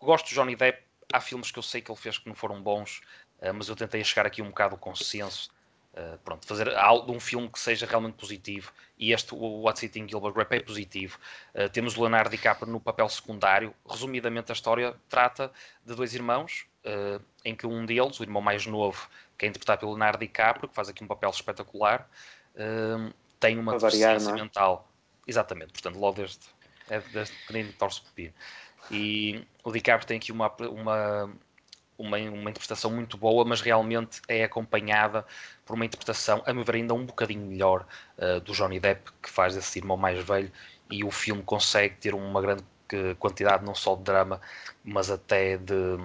gosto 0.00 0.28
de 0.28 0.34
Johnny 0.34 0.56
Depp. 0.56 0.82
Há 1.12 1.20
filmes 1.20 1.50
que 1.50 1.58
eu 1.58 1.62
sei 1.62 1.80
que 1.80 1.90
ele 1.90 1.98
fez 1.98 2.18
que 2.18 2.28
não 2.28 2.34
foram 2.34 2.60
bons, 2.62 3.00
uh, 3.40 3.54
mas 3.54 3.68
eu 3.68 3.76
tentei 3.76 4.02
chegar 4.04 4.26
aqui 4.26 4.42
um 4.42 4.48
bocado 4.48 4.74
ao 4.74 4.78
consenso 4.78 5.50
Uh, 5.92 6.16
pronto, 6.18 6.46
fazer 6.46 6.72
algo, 6.76 7.12
um 7.12 7.18
filme 7.18 7.48
que 7.48 7.58
seja 7.58 7.84
realmente 7.84 8.14
positivo 8.14 8.72
e 8.96 9.12
este, 9.12 9.34
o 9.34 9.62
What's 9.62 9.82
Eating 9.82 10.08
Gilbert 10.08 10.32
Grape 10.32 10.56
é 10.56 10.60
positivo. 10.60 11.18
Uh, 11.52 11.68
temos 11.68 11.96
o 11.96 12.00
Leonardo 12.00 12.30
DiCaprio 12.30 12.70
no 12.70 12.78
papel 12.78 13.08
secundário. 13.08 13.74
Resumidamente, 13.88 14.52
a 14.52 14.54
história 14.54 14.94
trata 15.08 15.50
de 15.84 15.92
dois 15.96 16.14
irmãos, 16.14 16.64
uh, 16.84 17.20
em 17.44 17.56
que 17.56 17.66
um 17.66 17.84
deles, 17.84 18.20
o 18.20 18.22
irmão 18.22 18.40
mais 18.40 18.66
novo, 18.66 19.08
que 19.36 19.46
é 19.46 19.48
interpretado 19.48 19.80
pelo 19.80 19.92
Leonardo 19.92 20.20
DiCaprio, 20.20 20.68
que 20.68 20.74
faz 20.74 20.88
aqui 20.88 21.02
um 21.02 21.08
papel 21.08 21.30
espetacular, 21.30 22.08
tem 23.40 23.58
uma 23.58 23.76
deficiência 23.76 24.30
é? 24.30 24.34
mental. 24.34 24.88
Exatamente, 25.26 25.72
portanto, 25.72 25.98
logo 25.98 26.16
desde, 26.16 26.38
é 26.88 27.00
desde 27.00 27.34
pequenino 27.38 27.72
torce 27.72 28.02
pepino. 28.02 28.34
E 28.90 29.44
o 29.64 29.72
DiCaprio 29.72 30.06
tem 30.06 30.18
aqui 30.18 30.30
uma, 30.30 30.52
uma 30.70 31.32
uma, 32.00 32.16
uma 32.18 32.50
interpretação 32.50 32.90
muito 32.90 33.16
boa, 33.16 33.44
mas 33.44 33.60
realmente 33.60 34.20
é 34.26 34.44
acompanhada 34.44 35.24
por 35.64 35.74
uma 35.74 35.84
interpretação, 35.84 36.42
a 36.46 36.52
meu 36.52 36.64
ver, 36.64 36.76
ainda 36.76 36.94
um 36.94 37.04
bocadinho 37.04 37.46
melhor 37.46 37.86
uh, 38.18 38.40
do 38.40 38.52
Johnny 38.52 38.80
Depp, 38.80 39.10
que 39.22 39.30
faz 39.30 39.56
esse 39.56 39.78
irmão 39.78 39.96
mais 39.96 40.22
velho, 40.24 40.50
e 40.90 41.04
o 41.04 41.10
filme 41.10 41.42
consegue 41.42 41.96
ter 41.96 42.14
uma 42.14 42.40
grande 42.40 42.64
quantidade 43.18 43.64
não 43.64 43.74
só 43.74 43.94
de 43.94 44.02
drama, 44.02 44.40
mas 44.82 45.10
até 45.10 45.56
de, 45.56 45.96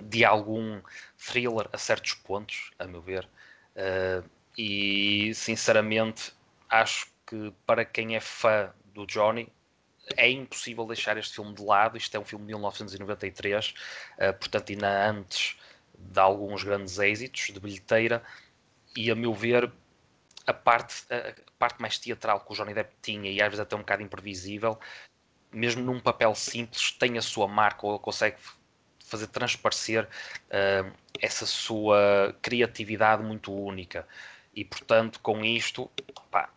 de 0.00 0.24
algum 0.24 0.80
thriller 1.16 1.68
a 1.72 1.78
certos 1.78 2.14
pontos, 2.14 2.72
a 2.78 2.86
meu 2.86 3.00
ver. 3.00 3.28
Uh, 3.76 4.28
e 4.58 5.32
sinceramente 5.34 6.32
acho 6.68 7.06
que 7.26 7.52
para 7.64 7.84
quem 7.84 8.16
é 8.16 8.20
fã 8.20 8.70
do 8.86 9.06
Johnny, 9.06 9.48
é 10.16 10.30
impossível 10.30 10.86
deixar 10.86 11.16
este 11.16 11.34
filme 11.34 11.54
de 11.54 11.62
lado. 11.62 11.96
Isto 11.96 12.16
é 12.16 12.20
um 12.20 12.24
filme 12.24 12.44
de 12.44 12.52
1993, 12.52 13.68
uh, 13.68 13.74
eh, 14.18 14.32
portanto, 14.32 14.70
ainda 14.70 15.08
antes 15.10 15.56
de 15.96 16.20
alguns 16.20 16.64
grandes 16.64 16.98
êxitos 16.98 17.52
de 17.52 17.60
bilheteira. 17.60 18.22
E 18.96 19.10
a 19.10 19.14
meu 19.14 19.32
ver, 19.32 19.72
a 20.46 20.52
parte, 20.52 21.04
a 21.10 21.34
parte 21.58 21.80
mais 21.80 21.98
teatral 21.98 22.40
que 22.40 22.52
o 22.52 22.54
Johnny 22.54 22.74
Depp 22.74 22.94
tinha, 23.00 23.30
e 23.30 23.40
às 23.40 23.48
vezes 23.48 23.60
até 23.60 23.76
um 23.76 23.80
bocado 23.80 24.02
imprevisível, 24.02 24.78
mesmo 25.52 25.82
num 25.82 26.00
papel 26.00 26.34
simples, 26.34 26.92
tem 26.92 27.18
a 27.18 27.22
sua 27.22 27.46
marca 27.46 27.86
ou 27.86 27.98
consegue 27.98 28.36
fazer 29.04 29.26
transparecer 29.28 30.04
uh, 30.04 30.92
essa 31.20 31.46
sua 31.46 32.34
criatividade 32.42 33.22
muito 33.22 33.52
única. 33.54 34.06
E 34.54 34.64
portanto, 34.64 35.20
com 35.20 35.44
isto, 35.44 35.90
pá, 36.30 36.50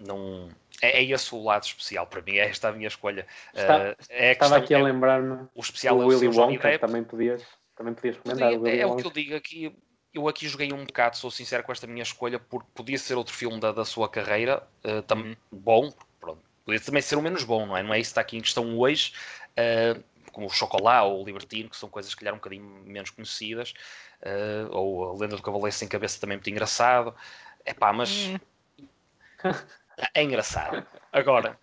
não 0.00 0.50
é, 0.82 1.00
é 1.00 1.04
esse 1.04 1.34
o 1.34 1.42
lado 1.42 1.64
especial 1.64 2.06
para 2.06 2.22
mim, 2.22 2.36
é 2.36 2.48
esta 2.48 2.68
a 2.68 2.72
minha 2.72 2.88
escolha. 2.88 3.26
Está, 3.54 3.90
uh, 3.90 3.96
é 4.08 4.32
estava 4.32 4.56
aqui 4.56 4.74
a 4.74 4.82
lembrar-me 4.82 5.46
o 5.54 5.60
especial 5.60 5.98
o 5.98 6.06
Willy 6.06 6.28
Wonka, 6.28 6.78
também 6.78 7.04
podias, 7.04 7.42
também 7.76 7.94
podias 7.94 8.16
recomendar. 8.16 8.52
Podia, 8.52 8.60
o 8.60 8.66
é, 8.66 8.78
é 8.78 8.86
o 8.86 8.96
que 8.96 9.06
eu 9.06 9.10
digo 9.10 9.34
aqui, 9.34 9.76
eu 10.12 10.28
aqui 10.28 10.48
joguei 10.48 10.72
um 10.72 10.84
bocado, 10.84 11.16
sou 11.16 11.30
sincero 11.30 11.64
com 11.64 11.72
esta 11.72 11.86
minha 11.86 12.02
escolha, 12.02 12.38
porque 12.38 12.68
podia 12.74 12.98
ser 12.98 13.14
outro 13.14 13.34
filme 13.34 13.58
da, 13.60 13.72
da 13.72 13.84
sua 13.84 14.08
carreira, 14.08 14.62
uh, 14.84 15.02
tam, 15.02 15.18
uhum. 15.18 15.36
bom, 15.50 15.92
pronto. 16.20 16.40
Podia 16.64 16.80
também 16.80 17.02
ser 17.02 17.16
o 17.16 17.22
menos 17.22 17.44
bom, 17.44 17.66
não 17.66 17.76
é? 17.76 17.82
Não 17.82 17.92
é 17.92 17.98
isso 17.98 18.08
que 18.08 18.12
está 18.12 18.20
aqui 18.20 18.36
em 18.36 18.40
questão 18.40 18.78
hoje, 18.78 19.12
uh, 19.58 20.02
como 20.32 20.46
o 20.46 20.50
Chocolat 20.50 21.04
ou 21.04 21.22
o 21.22 21.24
Libertino, 21.24 21.68
que 21.68 21.76
são 21.76 21.88
coisas 21.88 22.14
que 22.14 22.20
calhar 22.20 22.34
um 22.34 22.38
bocadinho 22.38 22.64
menos 22.84 23.10
conhecidas, 23.10 23.74
uh, 24.22 24.68
ou 24.70 25.10
a 25.10 25.18
Lenda 25.18 25.36
do 25.36 25.42
Cavaleiro 25.42 25.74
Sem 25.74 25.88
Cabeça 25.88 26.20
também 26.20 26.34
é 26.34 26.36
muito 26.36 26.50
engraçado. 26.50 27.14
É 27.64 27.72
pá, 27.72 27.92
mas 27.92 28.10
hum. 28.10 28.38
é 30.14 30.22
engraçado. 30.22 30.86
Agora, 31.12 31.58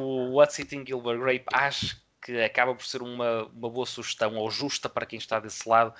o 0.00 0.34
What's 0.34 0.58
Eating 0.58 0.84
Gilbert 0.86 1.18
Grape 1.18 1.46
acho 1.52 2.00
que 2.22 2.40
acaba 2.42 2.74
por 2.74 2.84
ser 2.84 3.02
uma, 3.02 3.44
uma 3.44 3.70
boa 3.70 3.86
sugestão 3.86 4.36
ou 4.36 4.50
justa 4.50 4.88
para 4.88 5.06
quem 5.06 5.18
está 5.18 5.40
desse 5.40 5.68
lado, 5.68 5.94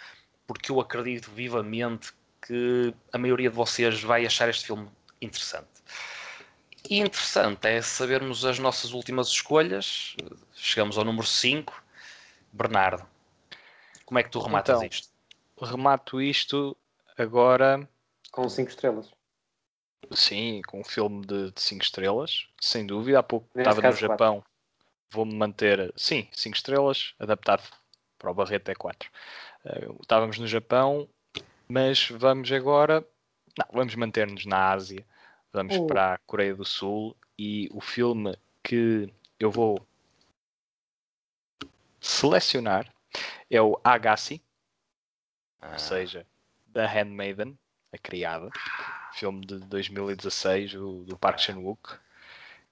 porque 0.47 0.71
eu 0.71 0.81
acredito 0.81 1.31
vivamente 1.31 2.13
que 2.47 2.95
a 3.13 3.19
maioria 3.19 3.51
de 3.51 3.57
vocês 3.57 4.03
vai 4.03 4.27
achar 4.27 4.49
este 4.49 4.67
filme 4.67 4.89
interessante. 5.21 5.69
E 6.89 6.99
interessante 6.99 7.67
é 7.67 7.81
sabermos 7.83 8.45
as 8.45 8.59
nossas 8.59 8.93
últimas 8.93 9.29
escolhas. 9.29 10.17
Chegamos 10.55 10.99
ao 10.99 11.05
número 11.05 11.27
5. 11.27 11.83
Bernardo, 12.53 13.07
como 14.05 14.19
é 14.19 14.25
que 14.25 14.31
tu 14.31 14.41
rematas 14.41 14.77
então, 14.77 14.89
isto? 14.89 15.09
Remato 15.61 16.21
isto 16.21 16.77
agora. 17.17 17.89
Com 18.33 18.49
5 18.49 18.71
estrelas. 18.71 19.13
Sim, 20.13 20.63
com 20.67 20.81
um 20.81 20.85
filme 20.85 21.25
de 21.25 21.53
5 21.55 21.83
estrelas, 21.83 22.49
sem 22.61 22.87
dúvida. 22.87 23.19
Há 23.19 23.23
pouco 23.23 23.49
Neste 23.55 23.69
estava 23.69 23.89
no 23.89 23.97
Japão. 23.97 24.45
Vou-me 25.11 25.35
manter, 25.35 25.93
sim, 25.97 26.29
5 26.33 26.57
estrelas, 26.57 27.15
adaptado 27.19 27.63
para 28.19 28.31
o 28.31 28.35
Barreto 28.35 28.71
é 28.71 28.75
4. 28.75 29.11
Uh, 29.65 29.99
estávamos 30.01 30.39
no 30.39 30.47
Japão, 30.47 31.09
mas 31.69 32.09
vamos 32.11 32.51
agora. 32.53 33.05
Não, 33.59 33.67
vamos 33.73 33.95
manter-nos 33.95 34.47
na 34.47 34.71
Ásia. 34.71 35.05
Vamos 35.53 35.77
uh. 35.77 35.87
para 35.87 36.15
a 36.15 36.19
Coreia 36.19 36.55
do 36.55 36.65
Sul 36.65 37.17
e 37.39 37.69
o 37.73 37.81
filme 37.81 38.37
que 38.63 39.13
eu 39.39 39.51
vou 39.51 39.85
selecionar 42.01 42.93
é 43.51 43.61
o 43.61 43.81
Agassi, 43.83 44.43
ah. 45.61 45.73
ou 45.73 45.79
seja, 45.79 46.27
The 46.73 46.87
Handmaiden, 46.87 47.59
a 47.93 47.99
criada, 47.99 48.49
filme 49.13 49.45
de 49.45 49.59
2016 49.59 50.75
do, 50.75 51.05
do 51.05 51.17
Park 51.19 51.39
Chan-wook, 51.39 51.95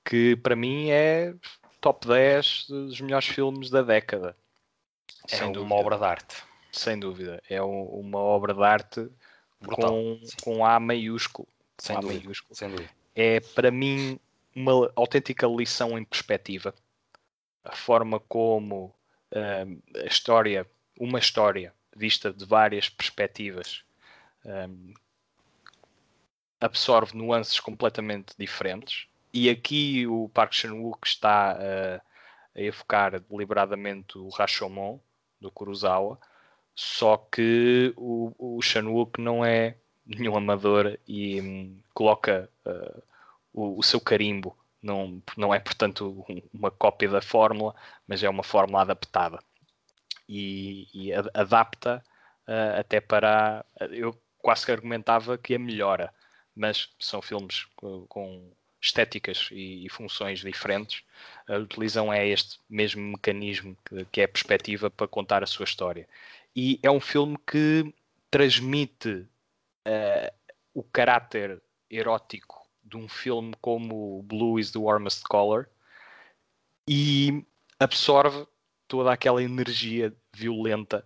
que 0.04 0.36
para 0.36 0.56
mim 0.56 0.90
é 0.90 1.34
top 1.80 2.06
10 2.06 2.66
dos 2.68 3.00
melhores 3.00 3.26
filmes 3.28 3.70
da 3.70 3.82
década. 3.82 4.36
É 5.30 5.36
Sem 5.36 5.46
uma 5.46 5.52
dúvida. 5.52 5.74
obra 5.74 5.98
de 5.98 6.04
arte. 6.04 6.36
Sem 6.72 6.98
dúvida. 6.98 7.42
É 7.48 7.62
um, 7.62 7.82
uma 7.84 8.18
obra 8.18 8.54
de 8.54 8.62
arte 8.62 9.08
Brutal. 9.60 9.90
com, 9.90 10.20
com 10.42 10.66
A 10.66 10.78
maiúsculo. 10.78 11.48
Sem, 11.78 11.96
A 11.96 12.00
dúvida. 12.00 12.20
maiúsculo. 12.20 12.54
Sem 12.54 12.70
dúvida. 12.70 12.90
É 13.14 13.40
para 13.40 13.70
mim 13.70 14.18
uma 14.54 14.90
autêntica 14.96 15.46
lição 15.46 15.98
em 15.98 16.04
perspectiva. 16.04 16.74
A 17.64 17.74
forma 17.74 18.20
como 18.20 18.94
uh, 19.32 19.98
a 20.02 20.06
história, 20.06 20.66
uma 20.98 21.18
história 21.18 21.74
vista 21.94 22.32
de 22.32 22.44
várias 22.44 22.88
perspectivas, 22.88 23.82
um, 24.44 24.94
absorve 26.60 27.16
nuances 27.16 27.60
completamente 27.60 28.34
diferentes. 28.38 29.06
E 29.32 29.48
aqui 29.48 30.06
o 30.06 30.28
Park 30.30 30.52
Chan-wook 30.52 31.06
está 31.06 31.56
uh, 31.56 32.00
a 32.54 32.60
evocar 32.60 33.20
deliberadamente 33.20 34.18
o 34.18 34.28
Rashomon 34.28 34.98
do 35.40 35.50
Kurosawa, 35.50 36.18
só 36.74 37.16
que 37.16 37.92
o, 37.96 38.32
o 38.38 38.62
Chan-wook 38.62 39.20
não 39.20 39.44
é 39.44 39.76
nenhum 40.06 40.36
amador 40.36 40.98
e 41.06 41.40
um, 41.40 41.78
coloca 41.92 42.48
uh, 42.64 43.02
o, 43.52 43.78
o, 43.78 43.82
seu 43.82 44.00
carimbo. 44.00 44.56
Não, 44.82 45.20
não 45.36 45.52
é, 45.52 45.58
portanto, 45.58 46.24
uma 46.52 46.70
cópia 46.70 47.08
da 47.08 47.20
fórmula, 47.20 47.74
mas 48.06 48.22
é 48.22 48.28
uma 48.28 48.42
fórmula 48.42 48.82
adaptada. 48.82 49.38
E, 50.28 50.88
e 50.94 51.12
adapta 51.12 52.02
uh, 52.46 52.80
até 52.80 53.00
para. 53.00 53.64
Eu 53.90 54.16
quase 54.38 54.64
que 54.64 54.72
argumentava 54.72 55.36
que 55.36 55.54
a 55.54 55.58
melhora 55.58 56.12
mas 56.58 56.88
são 56.98 57.22
filmes 57.22 57.66
com 58.08 58.50
estéticas 58.80 59.48
e, 59.52 59.88
funções 59.90 60.40
diferentes, 60.40 61.02
uh, 61.48 61.54
utilizam 61.54 62.12
é 62.12 62.26
este 62.26 62.58
mesmo 62.68 63.02
mecanismo 63.02 63.76
que, 63.84 64.04
que, 64.06 64.20
é 64.20 64.24
a 64.24 64.28
perspectiva 64.28 64.90
para 64.90 65.08
contar 65.08 65.42
a 65.42 65.46
sua 65.46 65.64
história. 65.64 66.08
E 66.54 66.78
é 66.82 66.90
um 66.90 67.00
filme 67.00 67.36
que 67.46 67.92
transmite 68.30 69.26
uh, 69.86 70.34
o 70.74 70.82
caráter 70.82 71.60
erótico 71.90 72.66
de 72.84 72.96
um 72.96 73.08
filme 73.08 73.54
como 73.60 74.22
Blue 74.22 74.58
is 74.58 74.70
the 74.70 74.78
Warmest 74.78 75.22
Color 75.24 75.68
e 76.88 77.44
absorve 77.78 78.46
toda 78.86 79.12
aquela 79.12 79.42
energia 79.42 80.14
violenta 80.32 81.04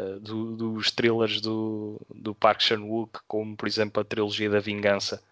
uh, 0.00 0.20
do, 0.20 0.56
dos 0.56 0.90
thrillers 0.90 1.40
do, 1.40 2.00
do 2.14 2.34
Park 2.34 2.60
Chan-wook, 2.60 3.20
como 3.26 3.56
por 3.56 3.66
exemplo 3.66 4.00
a 4.00 4.04
trilogia 4.04 4.48
da 4.48 4.60
Vingança, 4.60 5.22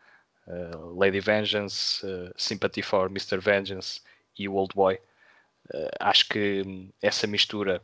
uh, 0.46 0.98
Lady 0.98 1.20
Vengeance, 1.20 2.04
uh, 2.04 2.32
Sympathy 2.36 2.82
for 2.82 3.06
Mr. 3.06 3.38
Vengeance 3.38 4.00
e 4.38 4.48
o 4.48 4.54
Old 4.54 4.74
Boy. 4.74 4.98
acho 6.00 6.28
que 6.28 6.90
essa 7.02 7.26
mistura 7.26 7.82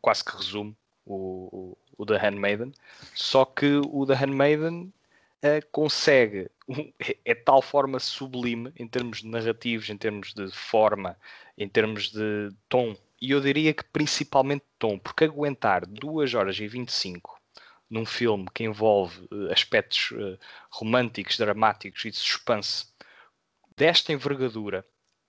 quase 0.00 0.24
que 0.24 0.36
resume 0.36 0.76
o, 1.04 1.16
o, 1.16 1.78
o, 1.98 2.06
The 2.06 2.16
Handmaiden, 2.18 2.72
só 3.14 3.44
que 3.44 3.80
o 3.90 4.06
The 4.06 4.14
Handmaiden 4.14 4.92
consegue, 5.72 6.50
é, 7.00 7.16
é 7.24 7.34
tal 7.34 7.62
forma 7.62 7.98
sublime 7.98 8.72
em 8.76 8.86
termos 8.86 9.22
de 9.22 9.28
narrativos, 9.28 9.88
em 9.88 9.96
termos 9.96 10.34
de 10.34 10.50
forma, 10.50 11.16
em 11.56 11.68
termos 11.68 12.10
de 12.10 12.50
tom 12.68 12.94
e 13.20 13.30
eu 13.30 13.40
diria 13.40 13.72
que 13.72 13.84
principalmente 13.84 14.64
tom, 14.78 14.98
porque 14.98 15.24
aguentar 15.24 15.86
2 15.86 16.34
horas 16.34 16.58
e 16.58 16.68
25 16.68 17.40
num 17.88 18.04
filme 18.04 18.46
que 18.52 18.64
envolve 18.64 19.26
uh, 19.30 19.52
aspectos 19.52 20.10
uh, 20.12 20.38
românticos, 20.70 21.36
dramáticos 21.38 22.04
e 22.04 22.10
de 22.10 22.16
suspense 22.16 22.86
desta 23.76 24.12
envergadura 24.12 24.84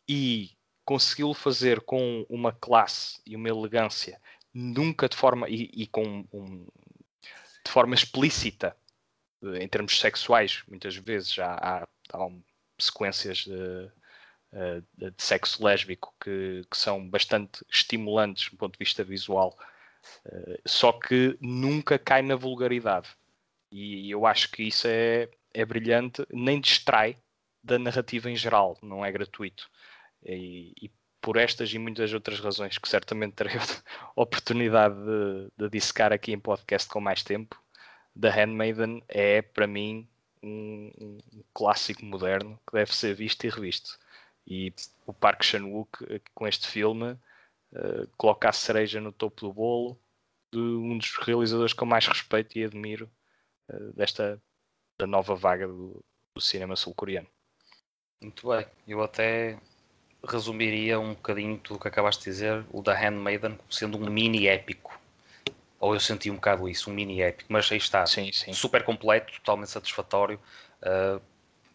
e 0.07 0.51
conseguiu 0.83 1.33
fazer 1.33 1.81
com 1.81 2.25
uma 2.29 2.51
classe 2.51 3.21
e 3.25 3.35
uma 3.35 3.49
elegância 3.49 4.19
nunca 4.53 5.07
de 5.07 5.15
forma 5.15 5.47
e, 5.49 5.69
e 5.73 5.87
com 5.87 6.25
um, 6.33 6.65
de 7.63 7.71
forma 7.71 7.93
explícita 7.93 8.75
uh, 9.43 9.55
em 9.55 9.67
termos 9.67 9.99
sexuais 9.99 10.63
muitas 10.67 10.95
vezes 10.95 11.31
já 11.31 11.53
há, 11.53 11.87
há 12.13 12.29
sequências 12.79 13.39
de 13.39 13.91
de 14.97 15.13
sexo 15.17 15.63
lésbico 15.63 16.13
que, 16.19 16.63
que, 16.69 16.77
são 16.77 17.07
bastante 17.07 17.65
estimulantes 17.69 18.49
do 18.49 18.57
ponto 18.57 18.73
de 18.73 18.79
vista 18.79 19.03
visual, 19.03 19.57
uh, 20.25 20.61
só 20.65 20.91
que 20.93 21.37
nunca 21.41 21.99
cai 21.99 22.21
na 22.21 22.35
vulgaridade. 22.35 23.09
E 23.71 24.09
eu 24.09 24.25
acho 24.25 24.49
que 24.49 24.63
isso 24.63 24.87
é, 24.87 25.29
é 25.53 25.65
brilhante, 25.65 26.25
nem 26.31 26.61
distrai 26.61 27.17
da 27.61 27.77
narrativa 27.77 28.29
em 28.29 28.35
geral, 28.35 28.77
não 28.81 29.03
é 29.03 29.11
gratuito. 29.11 29.69
E, 30.23 30.73
e 30.81 30.91
por 31.21 31.35
estas 31.35 31.73
e 31.73 31.77
muitas 31.77 32.13
outras 32.13 32.39
razões 32.39 32.77
que 32.77 32.87
certamente 32.87 33.33
terei 33.33 33.55
oportunidade 34.15 34.95
de, 34.95 35.51
de 35.57 35.69
dissecar 35.69 36.13
aqui 36.13 36.31
em 36.31 36.39
podcast 36.39 36.89
com 36.89 37.01
mais 37.01 37.21
tempo, 37.23 37.61
The 38.19 38.29
Handmaiden 38.29 39.03
é 39.09 39.41
para 39.41 39.67
mim 39.67 40.07
um, 40.41 40.91
um, 40.99 41.43
clássico 41.53 42.05
moderno 42.05 42.59
que 42.65 42.73
deve 42.73 42.95
ser 42.95 43.13
visto 43.13 43.43
e 43.45 43.49
revisto. 43.49 43.99
E 44.47 44.73
o 45.05 45.13
Park 45.13 45.43
Chan-wook, 45.43 46.05
eh, 46.09 46.21
com 46.33 46.47
este 46.47 46.67
filme, 46.67 47.11
uh, 47.73 48.07
coloca 48.17 48.47
a 48.47 48.53
cereja 48.53 49.01
no 49.01 49.11
topo 49.11 49.41
do 49.41 49.53
bolo 49.53 49.99
de 50.53 50.59
um 50.59 50.97
dos 50.97 51.17
realizadores 51.17 51.73
que 51.73 51.83
eu 51.83 51.87
mais 51.87 52.07
respeito 52.07 52.57
e 52.57 52.63
admiro 52.63 53.11
uh, 53.69 53.93
desta 53.93 54.41
da 54.97 55.05
nova 55.05 55.35
vaga 55.35 55.67
do, 55.67 56.03
do 56.33 56.41
cinema 56.41 56.75
sul-coreano. 56.75 57.27
Muito 58.21 58.47
bem. 58.47 58.65
Eu 58.87 59.03
até 59.03 59.59
resumiria 60.27 60.99
um 60.99 61.13
bocadinho 61.13 61.57
tudo 61.59 61.77
o 61.77 61.79
que 61.79 61.87
acabaste 61.87 62.23
de 62.23 62.31
dizer, 62.31 62.65
o 62.71 62.81
da 62.81 62.97
Handmaiden, 62.97 63.59
sendo 63.69 63.97
um 63.97 64.09
mini 64.09 64.47
épico. 64.47 64.99
Ou 65.79 65.93
eu 65.93 65.99
senti 65.99 66.31
um 66.31 66.35
bocado 66.35 66.67
isso, 66.67 66.89
um 66.89 66.93
mini 66.93 67.21
épico. 67.21 67.51
Mas 67.53 67.71
aí 67.71 67.77
está. 67.77 68.05
Sim, 68.07 68.31
sim. 68.31 68.51
Super 68.53 68.83
completo, 68.83 69.33
totalmente 69.33 69.69
satisfatório. 69.69 70.39
Uh, 70.81 71.21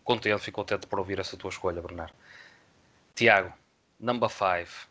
contente, 0.02 0.42
fico 0.42 0.60
contente 0.60 0.86
por 0.86 0.98
ouvir 0.98 1.20
essa 1.20 1.36
tua 1.36 1.50
escolha, 1.50 1.80
Bernardo. 1.80 2.14
Tiago, 3.14 3.52
number 3.98 4.28
5. 4.28 4.88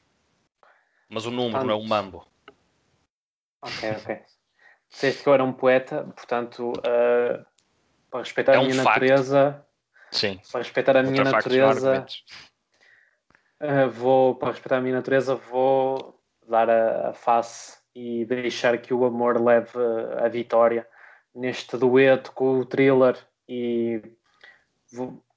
Mas 1.09 1.25
o 1.25 1.31
número, 1.31 1.63
não 1.63 1.71
é 1.71 1.75
o 1.75 1.83
mambo. 1.83 2.25
Ok, 3.61 3.91
ok. 3.91 4.21
Disseste 4.89 5.23
que 5.23 5.29
eu 5.29 5.33
era 5.33 5.43
um 5.43 5.53
poeta, 5.53 6.03
portanto, 6.15 6.71
uh, 6.71 7.45
para 8.09 8.19
respeitar 8.19 8.53
é 8.53 8.57
a 8.57 8.61
minha 8.61 8.81
um 8.81 8.83
natureza. 8.83 9.65
Sim. 10.11 10.39
Para 10.51 10.61
respeitar 10.61 10.97
a 10.97 11.03
minha 11.03 11.23
natureza. 11.23 12.05
Uh, 13.61 13.89
vou, 13.89 14.35
para 14.35 14.49
respeitar 14.49 14.77
a 14.77 14.81
minha 14.81 14.95
natureza, 14.95 15.35
vou 15.35 16.19
dar 16.47 16.69
a, 16.69 17.09
a, 17.09 17.13
face 17.13 17.77
e 17.95 18.25
deixar 18.25 18.77
que 18.79 18.93
o 18.93 19.05
amor 19.05 19.39
leve 19.39 19.71
a 20.23 20.27
vitória 20.27 20.87
neste 21.33 21.77
dueto 21.77 22.31
com 22.31 22.59
o 22.59 22.65
thriller 22.65 23.17
e 23.47 24.01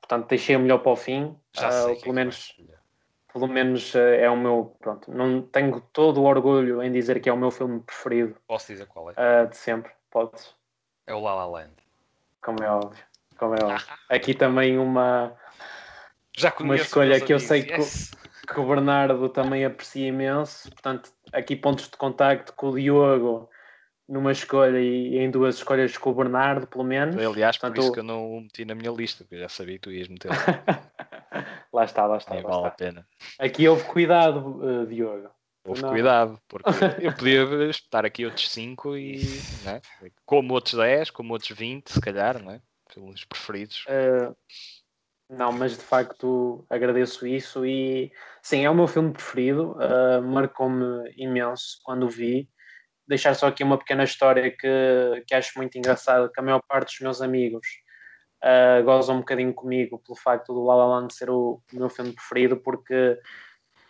portanto 0.05 0.29
deixei 0.29 0.55
o 0.55 0.61
melhor 0.61 0.79
para 0.79 0.93
o 0.93 0.97
fim. 0.97 1.35
Já 1.53 1.71
sei 1.71 1.95
uh, 1.95 2.01
pelo 2.01 2.15
menos 2.15 2.55
pelo 3.33 3.49
menos 3.49 3.95
uh, 3.95 3.99
é 3.99 4.31
o 4.31 4.37
meu 4.37 4.77
pronto, 4.79 5.11
não 5.11 5.43
tenho 5.43 5.81
todo 5.93 6.21
o 6.21 6.25
orgulho 6.25 6.83
em 6.83 6.93
dizer 6.93 7.21
que 7.21 7.29
é 7.29 7.33
o 7.33 7.37
meu 7.37 7.51
filme 7.51 7.81
preferido. 7.81 8.37
Posso 8.47 8.71
dizer 8.71 8.87
qual 8.87 9.11
é? 9.11 9.15
Uh, 9.15 9.49
de 9.49 9.57
sempre, 9.57 9.91
podes. 10.11 10.55
É 11.07 11.15
o 11.15 11.21
La 11.21 11.35
La 11.35 11.47
Land. 11.47 11.75
Como 12.43 12.63
é 12.63 12.71
óbvio. 12.71 13.05
Como 13.39 13.55
é 13.55 13.59
óbvio. 13.65 13.87
Aqui 14.09 14.35
também 14.35 14.79
uma 14.79 15.35
Já 16.37 16.55
uma 16.61 16.77
escolha 16.77 17.21
que 17.21 17.33
eu 17.33 17.41
sei 17.41 17.63
que, 17.63 17.73
yes. 17.73 18.13
que 18.47 18.61
o 18.61 18.67
Bernardo 18.67 19.29
também 19.31 19.65
aprecia 19.65 20.09
imenso. 20.09 20.71
Portanto, 20.71 21.11
aqui 21.33 21.57
pontos 21.57 21.89
de 21.89 21.97
contacto 21.97 22.53
com 22.53 22.69
o 22.69 22.79
Diogo 22.79 23.49
numa 24.09 24.33
escolha 24.33 24.79
e 24.79 25.17
em 25.19 25.31
duas 25.31 25.57
escolhas 25.57 25.97
com 25.97 26.11
o 26.11 26.15
Bernardo, 26.15 26.67
pelo 26.67 26.85
menos. 26.85 27.17
Aliás, 27.17 27.57
Portanto, 27.57 27.77
por 27.77 27.83
isso 27.83 27.93
que 27.93 28.01
eu 28.01 28.05
não 28.05 28.37
o 28.37 28.41
meti 28.41 28.65
na 28.65 28.75
minha 28.75 28.91
lista, 28.91 29.25
porque 29.25 29.37
eu 29.37 29.41
já 29.41 29.49
sabia 29.49 29.75
que 29.75 29.81
tu 29.81 29.91
ias 29.91 30.09
meter. 30.09 30.31
lá 31.73 31.85
está, 31.85 32.07
lá 32.07 32.19
está. 32.19 32.35
É, 32.35 32.43
lá 32.43 32.51
vale 32.51 32.57
está. 32.57 32.69
a 32.69 32.71
pena. 32.71 33.07
Aqui 33.39 33.67
houve 33.67 33.85
cuidado, 33.85 34.61
uh, 34.63 34.87
Diogo. 34.87 35.31
Houve 35.67 35.83
não. 35.83 35.89
cuidado, 35.91 36.39
porque 36.47 36.69
eu 37.01 37.15
podia 37.15 37.71
estar 37.71 38.05
aqui 38.05 38.27
outros 38.27 38.51
5 38.51 38.99
e 38.99 39.23
né? 39.65 39.81
como 40.27 40.53
outros 40.53 40.75
10, 40.75 41.11
como 41.11 41.33
outros 41.33 41.57
20, 41.57 41.89
se 41.89 42.01
calhar, 42.01 42.43
não 42.43 42.53
é? 42.53 42.61
Pelos 42.93 43.25
preferidos. 43.25 43.87
Uh, 43.87 44.37
não, 45.31 45.51
mas 45.53 45.73
de 45.73 45.83
facto 45.83 46.67
agradeço 46.69 47.27
isso 47.27 47.65
e 47.65 48.13
sim, 48.43 48.67
é 48.67 48.71
o 48.71 48.75
meu 48.75 48.87
filme 48.87 49.15
preferido, 49.15 49.73
uh, 49.73 50.23
marcou-me 50.23 51.11
imenso 51.17 51.81
quando 51.83 52.05
o 52.05 52.11
vi 52.11 52.47
deixar 53.07 53.35
só 53.35 53.49
aqui 53.49 53.63
uma 53.63 53.79
pequena 53.79 54.05
história 54.05 54.51
que, 54.51 55.25
que 55.27 55.35
acho 55.35 55.57
muito 55.57 55.77
engraçada, 55.77 56.31
que 56.33 56.41
a 56.41 56.43
maior 56.43 56.63
parte 56.67 56.89
dos 56.89 57.01
meus 57.01 57.23
amigos 57.23 57.67
uh, 58.43 58.85
gozam 58.85 59.17
um 59.17 59.21
bocadinho 59.21 59.55
comigo 59.55 59.99
pelo 59.99 60.17
facto 60.17 60.53
do 60.53 60.65
La 60.65 60.75
La 60.75 60.87
Land 60.87 61.15
ser 61.15 61.31
o, 61.31 61.63
meu 61.73 61.89
filme 61.89 62.13
preferido, 62.13 62.57
porque 62.57 63.19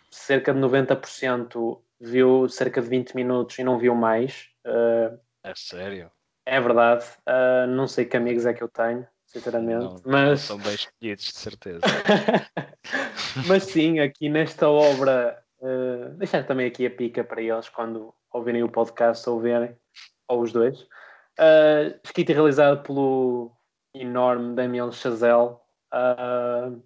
cerca 0.09 0.53
de 0.53 0.59
90% 0.59 1.81
viu 1.99 2.47
cerca 2.49 2.81
de 2.81 2.87
20 2.87 3.15
minutos 3.15 3.57
e 3.59 3.63
não 3.63 3.77
viu 3.77 3.95
mais. 3.95 4.49
Uh, 4.65 5.19
é 5.43 5.53
sério? 5.55 6.11
É 6.45 6.59
verdade. 6.59 7.05
Uh, 7.27 7.67
não 7.67 7.87
sei 7.87 8.05
que 8.05 8.17
amigos 8.17 8.45
é 8.45 8.53
que 8.53 8.63
eu 8.63 8.69
tenho, 8.69 9.07
sinceramente. 9.25 9.83
Não, 9.83 10.01
mas... 10.05 10.41
São 10.41 10.57
bem 10.57 10.75
escolhidos, 10.75 11.25
de 11.25 11.37
certeza. 11.37 11.81
mas 13.47 13.63
sim, 13.63 13.99
aqui 13.99 14.29
nesta 14.29 14.69
obra, 14.69 15.43
uh, 15.59 16.09
deixar 16.17 16.45
também 16.45 16.67
aqui 16.67 16.85
a 16.85 16.91
pica 16.91 17.23
para 17.23 17.41
eles 17.41 17.69
quando 17.69 18.13
ouvirem 18.35 18.63
o 18.63 18.69
podcast 18.69 19.27
ou 19.29 19.39
verem, 19.39 19.75
ou 20.27 20.41
os 20.41 20.51
dois. 20.51 20.81
Uh, 21.39 21.97
escrito 22.03 22.31
e 22.31 22.33
realizado 22.33 22.83
pelo 22.83 23.51
enorme 23.93 24.55
Damien 24.55 24.91
Chazelle. 24.91 25.57
Uh, 25.93 26.81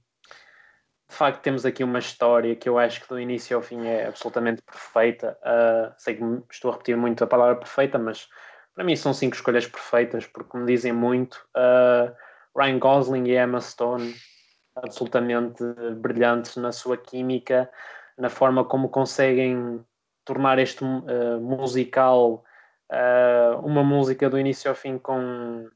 de 1.10 1.16
facto, 1.16 1.42
temos 1.42 1.66
aqui 1.66 1.84
uma 1.84 2.00
história 2.00 2.56
que 2.56 2.70
eu 2.70 2.78
acho 2.78 3.02
que 3.02 3.10
do 3.10 3.20
início 3.20 3.58
ao 3.58 3.64
fim 3.64 3.88
é 3.88 4.08
absolutamente 4.08 4.62
perfeita. 4.62 5.38
Uh, 5.42 5.94
sei 5.98 6.16
que 6.16 6.24
estou 6.52 6.70
a 6.70 6.74
repetir 6.74 6.96
muito 6.96 7.24
a 7.24 7.28
palavra 7.28 7.56
perfeita, 7.56 7.98
mas 7.98 8.30
para 8.76 8.84
mim 8.84 8.96
são 8.96 9.14
cinco 9.14 9.36
escolhas 9.36 9.66
perfeitas, 9.66 10.28
porque 10.28 10.58
me 10.58 10.66
dizem 10.66 10.94
muito. 10.94 11.36
Uh, 11.58 12.16
Ryan 12.56 12.80
Gosling 12.80 13.28
e 13.28 13.38
Emma 13.38 13.60
Stone, 13.60 14.14
absolutamente 14.76 15.64
brilhantes 15.98 16.56
na 16.58 16.72
sua 16.72 16.96
química, 16.96 17.70
na 18.18 18.30
forma 18.30 18.64
como 18.64 18.90
conseguem 18.90 19.84
tornar 20.30 20.60
este 20.60 20.84
uh, 20.84 21.42
musical 21.42 22.44
uh, 22.92 23.66
uma 23.66 23.84
música 23.84 24.30
do 24.30 24.38
início 24.38 24.70
ao 24.70 24.76
fim 24.76 25.00
com 25.00 25.68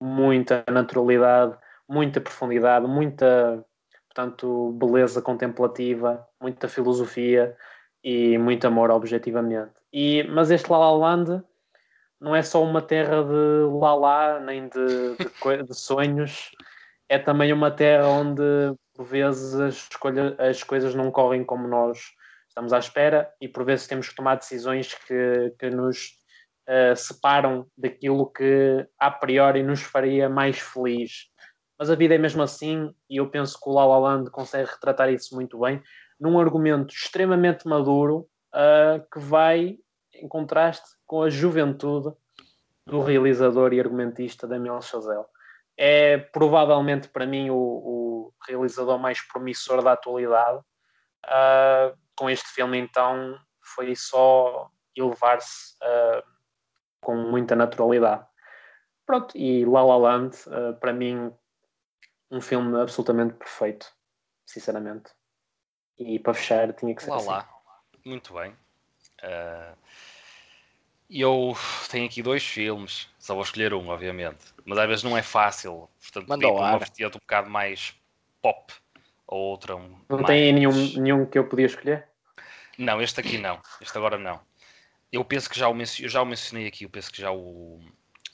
muita 0.00 0.64
naturalidade, 0.68 1.56
muita 1.88 2.20
profundidade, 2.20 2.84
muita 2.88 3.64
portanto, 4.08 4.72
beleza 4.72 5.22
contemplativa, 5.22 6.26
muita 6.40 6.68
filosofia 6.68 7.56
e 8.02 8.36
muito 8.38 8.66
amor 8.66 8.90
objetivamente. 8.90 9.70
E, 9.92 10.24
mas 10.24 10.50
este 10.50 10.68
La 10.70 10.78
La 10.78 10.90
Land 10.90 11.40
não 12.20 12.34
é 12.34 12.42
só 12.42 12.60
uma 12.62 12.82
terra 12.82 13.22
de 13.22 13.78
lalá 13.80 14.40
nem 14.40 14.68
de, 14.68 15.16
de, 15.16 15.62
de 15.62 15.74
sonhos, 15.74 16.50
é 17.08 17.20
também 17.20 17.52
uma 17.52 17.70
terra 17.70 18.08
onde 18.08 18.42
por 18.94 19.04
vezes 19.04 19.54
as, 19.54 19.74
escolha, 19.74 20.34
as 20.38 20.64
coisas 20.64 20.92
não 20.92 21.10
correm 21.10 21.44
como 21.44 21.68
nós 21.68 22.12
estamos 22.52 22.72
à 22.74 22.78
espera 22.78 23.32
e 23.40 23.48
por 23.48 23.64
vezes 23.64 23.86
temos 23.86 24.10
que 24.10 24.14
tomar 24.14 24.36
decisões 24.36 24.94
que, 25.06 25.54
que 25.58 25.70
nos 25.70 26.10
uh, 26.68 26.94
separam 26.94 27.66
daquilo 27.76 28.30
que 28.30 28.86
a 28.98 29.10
priori 29.10 29.62
nos 29.62 29.80
faria 29.80 30.28
mais 30.28 30.58
feliz. 30.58 31.30
Mas 31.78 31.90
a 31.90 31.94
vida 31.94 32.14
é 32.14 32.18
mesmo 32.18 32.42
assim 32.42 32.94
e 33.08 33.16
eu 33.16 33.30
penso 33.30 33.58
que 33.58 33.68
o 33.68 33.72
La 33.72 33.86
La 33.86 33.98
Land 33.98 34.30
consegue 34.30 34.70
retratar 34.70 35.10
isso 35.10 35.34
muito 35.34 35.58
bem 35.58 35.82
num 36.20 36.38
argumento 36.38 36.94
extremamente 36.94 37.66
maduro 37.66 38.28
uh, 38.54 39.02
que 39.10 39.18
vai 39.18 39.78
em 40.14 40.28
contraste 40.28 40.90
com 41.06 41.22
a 41.22 41.30
juventude 41.30 42.14
do 42.86 43.00
realizador 43.00 43.72
e 43.72 43.80
argumentista 43.80 44.46
Damien 44.46 44.80
Chazelle. 44.82 45.24
É 45.74 46.18
provavelmente 46.18 47.08
para 47.08 47.26
mim 47.26 47.48
o, 47.48 47.56
o 47.56 48.34
realizador 48.46 48.98
mais 48.98 49.22
promissor 49.22 49.82
da 49.82 49.92
atualidade. 49.92 50.58
Uh, 51.24 52.01
com 52.16 52.28
este 52.28 52.48
filme, 52.48 52.78
então, 52.78 53.38
foi 53.60 53.94
só 53.96 54.70
elevar-se 54.96 55.74
uh, 55.82 56.22
com 57.00 57.16
muita 57.16 57.56
naturalidade. 57.56 58.26
Pronto, 59.06 59.36
e 59.36 59.64
La 59.64 59.82
La 59.82 59.96
Land, 59.96 60.36
uh, 60.46 60.78
para 60.78 60.92
mim, 60.92 61.32
um 62.30 62.40
filme 62.40 62.80
absolutamente 62.80 63.34
perfeito, 63.34 63.92
sinceramente. 64.46 65.10
E 65.98 66.18
para 66.18 66.34
fechar, 66.34 66.72
tinha 66.72 66.94
que 66.94 67.02
ser 67.02 67.10
lá, 67.10 67.16
assim. 67.16 67.28
Lá. 67.28 67.48
Muito 68.04 68.34
bem. 68.34 68.52
Uh, 69.22 69.76
eu 71.10 71.54
tenho 71.90 72.06
aqui 72.06 72.22
dois 72.22 72.42
filmes, 72.42 73.08
só 73.18 73.34
vou 73.34 73.42
escolher 73.42 73.74
um, 73.74 73.88
obviamente. 73.88 74.54
Mas 74.64 74.78
às 74.78 74.88
vezes 74.88 75.04
não 75.04 75.16
é 75.16 75.22
fácil. 75.22 75.88
Portanto, 76.00 76.28
Manda 76.28 76.48
uma 76.48 76.78
vertente 76.78 77.16
um 77.16 77.20
bocado 77.20 77.50
mais 77.50 77.94
pop 78.40 78.72
ou 79.26 79.38
outra. 79.38 79.76
Um 79.76 79.96
não 80.08 80.18
mais... 80.18 80.26
tem 80.26 80.52
nenhum, 80.52 80.72
nenhum 80.72 81.26
que 81.26 81.38
eu 81.38 81.44
podia 81.46 81.66
escolher? 81.66 82.06
Não, 82.78 83.00
este 83.00 83.20
aqui 83.20 83.38
não. 83.38 83.60
Este 83.80 83.96
agora 83.96 84.18
não. 84.18 84.40
Eu 85.12 85.24
penso 85.24 85.48
que 85.48 85.58
já 85.58 85.68
o, 85.68 85.74
mencionei, 85.74 86.08
já 86.08 86.22
o 86.22 86.26
mencionei 86.26 86.66
aqui, 86.66 86.84
eu 86.84 86.90
penso 86.90 87.12
que 87.12 87.20
já 87.20 87.30
o 87.30 87.80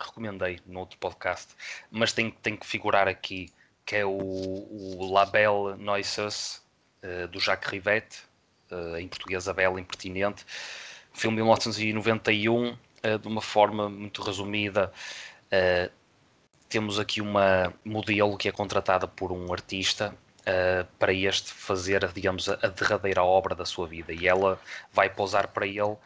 recomendei 0.01 0.61
no 0.65 0.81
outro 0.81 0.97
podcast, 0.99 1.55
mas 1.91 2.13
tem, 2.13 2.31
tem 2.31 2.57
que 2.57 2.67
figurar 2.67 3.09
aqui 3.09 3.51
que 3.85 3.97
é 3.97 4.05
o, 4.05 4.11
o 4.11 5.11
La 5.11 5.25
Belle 5.25 5.75
Noiseuse, 5.79 6.61
uh, 7.03 7.27
do 7.29 7.41
Jacques 7.41 7.71
Rivette, 7.71 8.19
uh, 8.71 8.99
em 8.99 9.09
português 9.09 9.49
A 9.49 9.55
Bela 9.55 9.81
Impertinente, 9.81 10.45
filme 11.15 11.37
de 11.37 11.43
1991, 11.43 12.73
uh, 12.73 13.19
de 13.19 13.27
uma 13.27 13.41
forma 13.41 13.89
muito 13.89 14.21
resumida. 14.21 14.93
temos 16.69 17.01
aqui 17.01 17.23
uma 17.23 17.73
modelo 17.83 18.37
que 18.37 18.47
é 18.47 18.53
contratada 18.53 19.09
por 19.09 19.33
um 19.33 19.51
artista 19.51 20.15
uh, 20.49 20.87
para 20.99 21.13
este 21.13 21.53
fazer, 21.53 22.11
digamos, 22.13 22.49
a, 22.49 22.55
a, 22.55 22.69
derradeira 22.69 23.23
obra 23.23 23.55
da 23.55 23.65
sua 23.65 23.87
vida. 23.87 24.13
E 24.13 24.27
ela 24.27 24.59
vai 24.93 25.11
pousar 25.11 25.49
para 25.49 25.67
ele, 25.67 25.83
uh, 25.83 25.99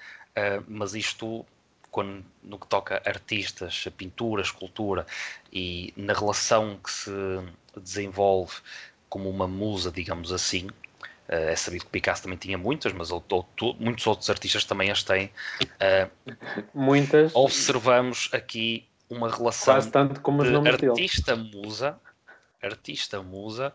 mas 0.66 0.94
isto, 0.94 1.46
quando, 1.90 2.24
no 2.42 2.58
que 2.58 2.66
toca 2.66 3.00
a 3.04 3.08
artistas, 3.08 3.84
a 3.86 3.90
pintura, 3.90 4.42
a 4.42 4.44
escultura 4.44 5.06
e 5.52 5.92
na 5.96 6.12
relação 6.12 6.78
que 6.82 6.90
se 6.90 7.10
desenvolve 7.76 8.54
como 9.08 9.30
uma 9.30 9.46
musa, 9.46 9.90
digamos 9.90 10.32
assim, 10.32 10.68
Uh, 11.28 11.48
é 11.48 11.56
sabido 11.56 11.84
que 11.84 11.90
Picasso 11.92 12.24
também 12.24 12.36
tinha 12.36 12.58
muitas, 12.58 12.92
mas 12.92 13.08
muitos 13.78 14.06
outros 14.06 14.28
artistas 14.28 14.64
também 14.64 14.90
as 14.90 15.04
têm. 15.04 15.30
Uh, 15.62 16.34
muitas. 16.74 17.34
Observamos 17.34 18.28
aqui 18.32 18.86
uma 19.08 19.30
relação 19.30 19.74
Quase 19.74 19.90
tanto 19.90 20.20
como 20.20 20.42
de 20.42 20.68
artista-musa, 20.68 21.98
artista-musa, 22.60 23.72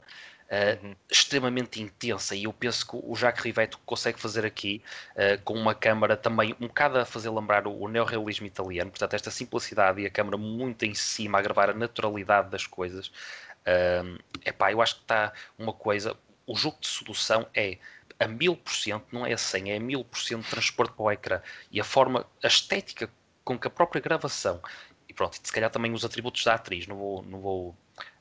uh, 0.52 0.96
extremamente 1.10 1.82
intensa 1.82 2.36
e 2.36 2.46
eu 2.46 2.54
penso 2.54 2.88
que 2.88 2.96
o 2.96 3.16
Jacques 3.16 3.44
Rivetto 3.44 3.80
consegue 3.86 4.20
fazer 4.20 4.46
aqui 4.46 4.82
uh, 5.16 5.42
com 5.44 5.54
uma 5.54 5.76
câmara 5.76 6.16
também 6.16 6.56
um 6.60 6.68
bocado 6.68 7.00
a 7.00 7.06
fazer 7.06 7.30
lembrar 7.30 7.68
o, 7.68 7.78
o 7.78 7.88
neorrealismo 7.88 8.46
italiano, 8.46 8.92
portanto 8.92 9.14
esta 9.14 9.32
simplicidade 9.32 10.02
e 10.02 10.06
a 10.06 10.10
câmara 10.10 10.38
muito 10.38 10.84
em 10.84 10.94
cima 10.94 11.40
a 11.40 11.42
gravar 11.42 11.70
a 11.70 11.74
naturalidade 11.74 12.50
das 12.50 12.66
coisas 12.66 13.08
uh, 13.08 14.24
epá, 14.46 14.72
eu 14.72 14.82
acho 14.82 14.96
que 14.96 15.02
está 15.02 15.34
uma 15.58 15.74
coisa 15.74 16.18
o 16.46 16.56
jogo 16.56 16.78
de 16.80 16.88
sedução 16.88 17.46
é 17.54 17.78
a 18.20 18.28
mil 18.28 18.56
por 18.56 18.74
cento, 18.74 19.06
não 19.12 19.26
é 19.26 19.34
a 19.34 19.38
100, 19.38 19.72
é 19.72 19.78
a 19.78 19.80
mil 19.80 20.04
por 20.04 20.18
cento 20.18 20.50
transporte 20.50 20.94
para 20.94 21.04
o 21.04 21.12
ecrã. 21.12 21.42
E 21.70 21.80
a 21.80 21.84
forma, 21.84 22.26
a 22.42 22.48
estética 22.48 23.12
com 23.44 23.60
que 23.60 23.68
a 23.68 23.70
própria 23.70 24.02
gravação 24.02 24.60
e 25.08 25.14
pronto, 25.14 25.38
se 25.42 25.54
calhar 25.54 25.70
também 25.70 25.94
os 25.94 26.04
atributos 26.04 26.44
da 26.44 26.56
atriz, 26.56 26.86
não 26.86 26.98
vou, 26.98 27.24
não 27.24 27.40
vou 27.40 27.78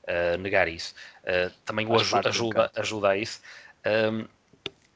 uh, 0.06 0.38
negar 0.38 0.68
isso. 0.68 0.94
Uh, 1.22 1.52
também 1.64 1.86
o 1.86 1.94
ajuda, 1.94 2.28
ajuda, 2.28 2.72
ajuda 2.76 3.08
a 3.10 3.16
isso. 3.16 3.40
Um, 3.84 4.26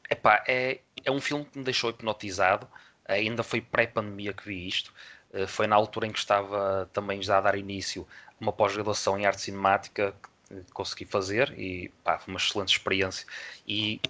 epá, 0.08 0.44
é, 0.46 0.80
é 1.04 1.10
um 1.10 1.20
filme 1.20 1.44
que 1.44 1.58
me 1.58 1.64
deixou 1.64 1.90
hipnotizado. 1.90 2.66
Ainda 3.06 3.42
foi 3.42 3.60
pré-pandemia 3.60 4.32
que 4.32 4.46
vi 4.46 4.66
isto. 4.66 4.92
Uh, 5.32 5.46
foi 5.46 5.66
na 5.66 5.76
altura 5.76 6.06
em 6.06 6.12
que 6.12 6.18
estava 6.18 6.88
também 6.92 7.22
já 7.22 7.38
a 7.38 7.40
dar 7.40 7.56
início 7.56 8.06
a 8.26 8.42
uma 8.42 8.52
pós-graduação 8.52 9.18
em 9.18 9.26
arte 9.26 9.42
cinemática 9.42 10.14
que 10.48 10.72
consegui 10.72 11.04
fazer 11.04 11.56
e 11.56 11.92
pá, 12.02 12.18
foi 12.18 12.34
uma 12.34 12.38
excelente 12.38 12.72
experiência. 12.72 13.26
E 13.66 14.00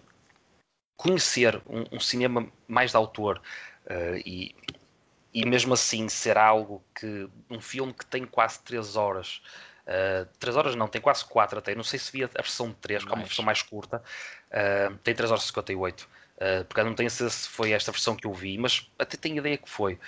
conhecer 0.97 1.61
um, 1.67 1.97
um 1.97 2.01
cinema 2.01 2.47
mais 2.69 2.91
de 2.91 2.97
autor 2.97 3.41
uh, 3.87 4.17
e, 4.25 4.55
e 5.33 5.47
mesmo 5.47 5.75
assim 5.75 6.09
ser 6.09 6.37
algo 6.37 6.83
que 6.95 7.29
um 7.49 7.61
filme 7.61 7.93
que 7.93 8.05
tem 8.05 8.25
quase 8.25 8.61
3 8.63 8.97
horas 8.97 9.43
Uh, 9.87 10.27
3 10.39 10.57
horas 10.57 10.75
não, 10.75 10.89
tem 10.89 11.01
quase 11.01 11.25
4 11.25 11.59
até. 11.59 11.75
Não 11.75 11.85
sei 11.85 11.99
se 11.99 12.13
via 12.13 12.27
a 12.27 12.43
versão 12.43 12.69
de 12.69 12.75
3, 12.77 13.05
que 13.05 13.11
é 13.11 13.15
uma 13.15 13.25
versão 13.25 13.45
mais 13.45 13.63
curta. 13.63 14.03
Uh, 14.51 14.97
tem 14.99 15.15
3 15.15 15.31
horas 15.31 15.45
e 15.45 15.47
58. 15.47 16.03
Uh, 16.03 16.65
porque 16.65 16.83
não 16.83 16.95
tenho 16.95 17.11
certeza 17.11 17.31
se 17.31 17.49
foi 17.49 17.73
esta 17.73 17.93
versão 17.93 18.17
que 18.17 18.27
eu 18.27 18.33
vi, 18.33 18.57
mas 18.57 18.91
até 18.99 19.17
tenho 19.17 19.39
ideia 19.39 19.59
que 19.59 19.69
foi. 19.69 19.99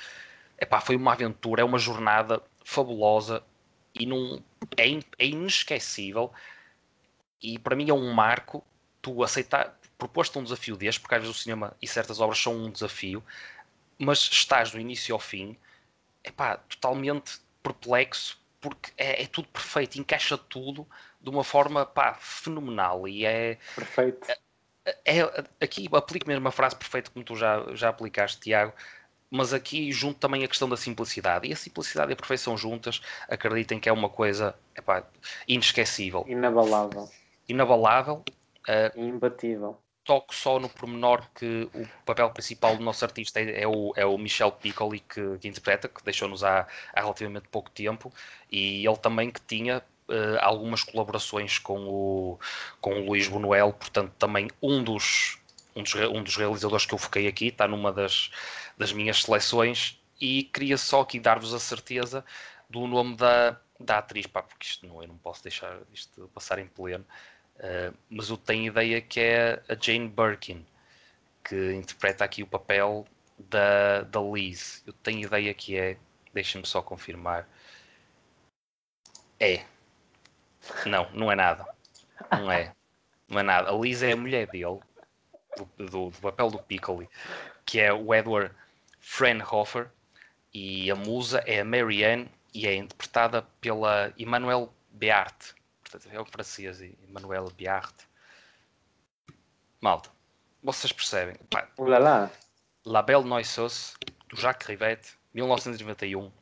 Epá, 0.58 0.80
foi 0.80 0.96
uma 0.96 1.12
aventura, 1.12 1.62
é 1.62 1.64
uma 1.64 1.78
jornada 1.78 2.42
fabulosa 2.64 3.42
e 3.94 4.06
não, 4.06 4.42
é, 4.76 4.88
é 5.18 5.26
inesquecível. 5.26 6.32
E 7.42 7.58
para 7.58 7.76
mim 7.76 7.90
é 7.90 7.94
um 7.94 8.12
marco 8.12 8.64
tu 9.02 9.22
aceitar, 9.22 9.76
proposto 9.98 10.38
um 10.38 10.44
desafio 10.44 10.76
deste, 10.76 11.00
porque 11.00 11.16
às 11.16 11.20
vezes 11.22 11.36
o 11.36 11.38
cinema 11.38 11.76
e 11.82 11.88
certas 11.88 12.20
obras 12.20 12.38
são 12.38 12.54
um 12.54 12.70
desafio, 12.70 13.22
mas 13.98 14.18
estás 14.18 14.70
do 14.70 14.78
início 14.78 15.14
ao 15.14 15.18
fim, 15.18 15.56
epá, 16.24 16.56
totalmente 16.56 17.40
perplexo 17.62 18.40
porque 18.62 18.92
é, 18.96 19.24
é, 19.24 19.26
tudo 19.26 19.48
perfeito, 19.48 19.98
encaixa 19.98 20.38
tudo 20.38 20.86
de 21.20 21.28
uma 21.28 21.42
forma 21.42 21.84
pá, 21.84 22.14
fenomenal 22.14 23.06
e 23.08 23.26
é 23.26 23.58
perfeito. 23.74 24.26
É, 24.84 25.18
é, 25.18 25.44
aqui 25.60 25.88
aplico 25.92 26.26
mesmo 26.26 26.46
a 26.48 26.52
frase 26.52 26.76
perfeita 26.76 27.10
como 27.10 27.24
tu 27.24 27.36
já, 27.36 27.66
já 27.74 27.88
aplicaste, 27.88 28.40
Tiago, 28.40 28.72
mas 29.28 29.52
aqui 29.52 29.90
junto 29.92 30.18
também 30.20 30.44
a 30.44 30.48
questão 30.48 30.68
da 30.68 30.76
simplicidade. 30.76 31.48
E 31.48 31.52
a 31.52 31.56
simplicidade 31.56 32.12
e 32.12 32.14
a 32.14 32.16
perfeição 32.16 32.56
juntas, 32.56 33.02
acreditem 33.28 33.80
que 33.80 33.88
é 33.88 33.92
uma 33.92 34.08
coisa 34.08 34.54
epá, 34.76 35.04
inesquecível. 35.46 36.24
Inabalável. 36.28 37.08
Inabalável. 37.48 38.24
Uh, 38.68 39.00
Imbatível 39.00 39.76
toco 40.04 40.34
só 40.34 40.58
no 40.58 40.68
pormenor 40.68 41.24
que 41.34 41.68
o 41.74 41.86
papel 42.04 42.30
principal 42.30 42.76
do 42.76 42.82
nosso 42.82 43.04
artista 43.04 43.40
é, 43.40 43.62
é 43.62 43.68
o, 43.68 43.92
é 43.96 44.04
o 44.04 44.18
Michel 44.18 44.52
Piccoli 44.52 45.00
que, 45.00 45.38
que 45.38 45.48
interpreta, 45.48 45.88
que 45.88 46.02
deixou-nos 46.04 46.42
há, 46.42 46.66
há, 46.92 47.00
relativamente 47.00 47.48
pouco 47.48 47.70
tempo, 47.70 48.12
e 48.50 48.86
ele 48.86 48.96
também 48.96 49.30
que 49.30 49.40
tinha 49.40 49.78
uh, 50.08 50.38
algumas 50.40 50.82
colaborações 50.82 51.58
com 51.58 51.88
o, 51.88 52.38
com 52.80 53.00
o 53.00 53.06
Luís 53.06 53.28
Bunuel, 53.28 53.72
portanto 53.72 54.12
também 54.18 54.48
um 54.60 54.82
dos, 54.82 55.38
um 55.76 55.82
dos, 55.82 55.94
um 55.94 56.22
dos 56.22 56.36
realizadores 56.36 56.86
que 56.86 56.94
eu 56.94 56.98
foquei 56.98 57.28
aqui, 57.28 57.48
está 57.48 57.68
numa 57.68 57.92
das, 57.92 58.30
das 58.76 58.92
minhas 58.92 59.22
seleções, 59.22 60.00
e 60.20 60.44
queria 60.44 60.78
só 60.78 61.00
aqui 61.00 61.18
dar-vos 61.18 61.54
a 61.54 61.58
certeza 61.58 62.24
do 62.68 62.86
nome 62.86 63.16
da, 63.16 63.60
da 63.78 63.98
atriz, 63.98 64.26
pá, 64.26 64.42
porque 64.42 64.66
isto 64.66 64.86
não, 64.86 65.02
eu 65.02 65.08
não 65.08 65.18
posso 65.18 65.42
deixar 65.42 65.78
isto 65.92 66.28
passar 66.34 66.58
em 66.58 66.66
pleno. 66.66 67.04
Uh, 67.56 67.96
mas 68.10 68.28
eu 68.28 68.36
tenho 68.36 68.66
ideia 68.66 69.00
que 69.00 69.20
é 69.20 69.62
a 69.68 69.74
Jane 69.78 70.08
Birkin 70.08 70.64
que 71.44 71.74
interpreta 71.74 72.24
aqui 72.24 72.42
o 72.42 72.46
papel 72.46 73.06
da, 73.38 74.02
da 74.02 74.20
Liz. 74.20 74.82
Eu 74.86 74.92
tenho 74.92 75.26
ideia 75.26 75.52
que 75.52 75.76
é. 75.76 75.96
Deixem-me 76.32 76.66
só 76.66 76.80
confirmar. 76.80 77.46
É. 79.38 79.64
Não, 80.86 81.10
não 81.12 81.32
é 81.32 81.34
nada. 81.34 81.66
Não 82.30 82.50
é. 82.50 82.74
Não 83.28 83.40
é 83.40 83.42
nada. 83.42 83.70
A 83.70 83.74
Liz 83.74 84.02
é 84.02 84.12
a 84.12 84.16
mulher 84.16 84.46
dele, 84.46 84.80
do, 85.56 85.68
do, 85.76 86.10
do 86.10 86.20
papel 86.20 86.50
do 86.50 86.58
Piccoli, 86.58 87.08
que 87.66 87.80
é 87.80 87.92
o 87.92 88.14
Edward 88.14 88.54
Frenhofer, 89.00 89.90
e 90.54 90.90
a 90.90 90.94
musa 90.94 91.42
é 91.46 91.60
a 91.60 91.64
Marianne 91.64 92.30
e 92.54 92.66
é 92.66 92.74
interpretada 92.74 93.42
pela 93.60 94.12
Emmanuel 94.18 94.72
Beart 94.90 95.54
é 96.10 96.20
o 96.20 96.24
francês 96.24 96.80
e 96.80 96.96
Manuel 97.08 97.50
Biart. 97.50 97.94
Malta, 99.80 100.10
vocês 100.62 100.92
percebem. 100.92 101.36
Pá, 101.50 101.68
Olá 101.76 102.30
La 102.84 103.02
Belle 103.02 103.24
Noiseuse, 103.24 103.94
do 104.28 104.36
Jacques 104.36 104.66
Rivette, 104.66 105.12
1991. 105.34 106.32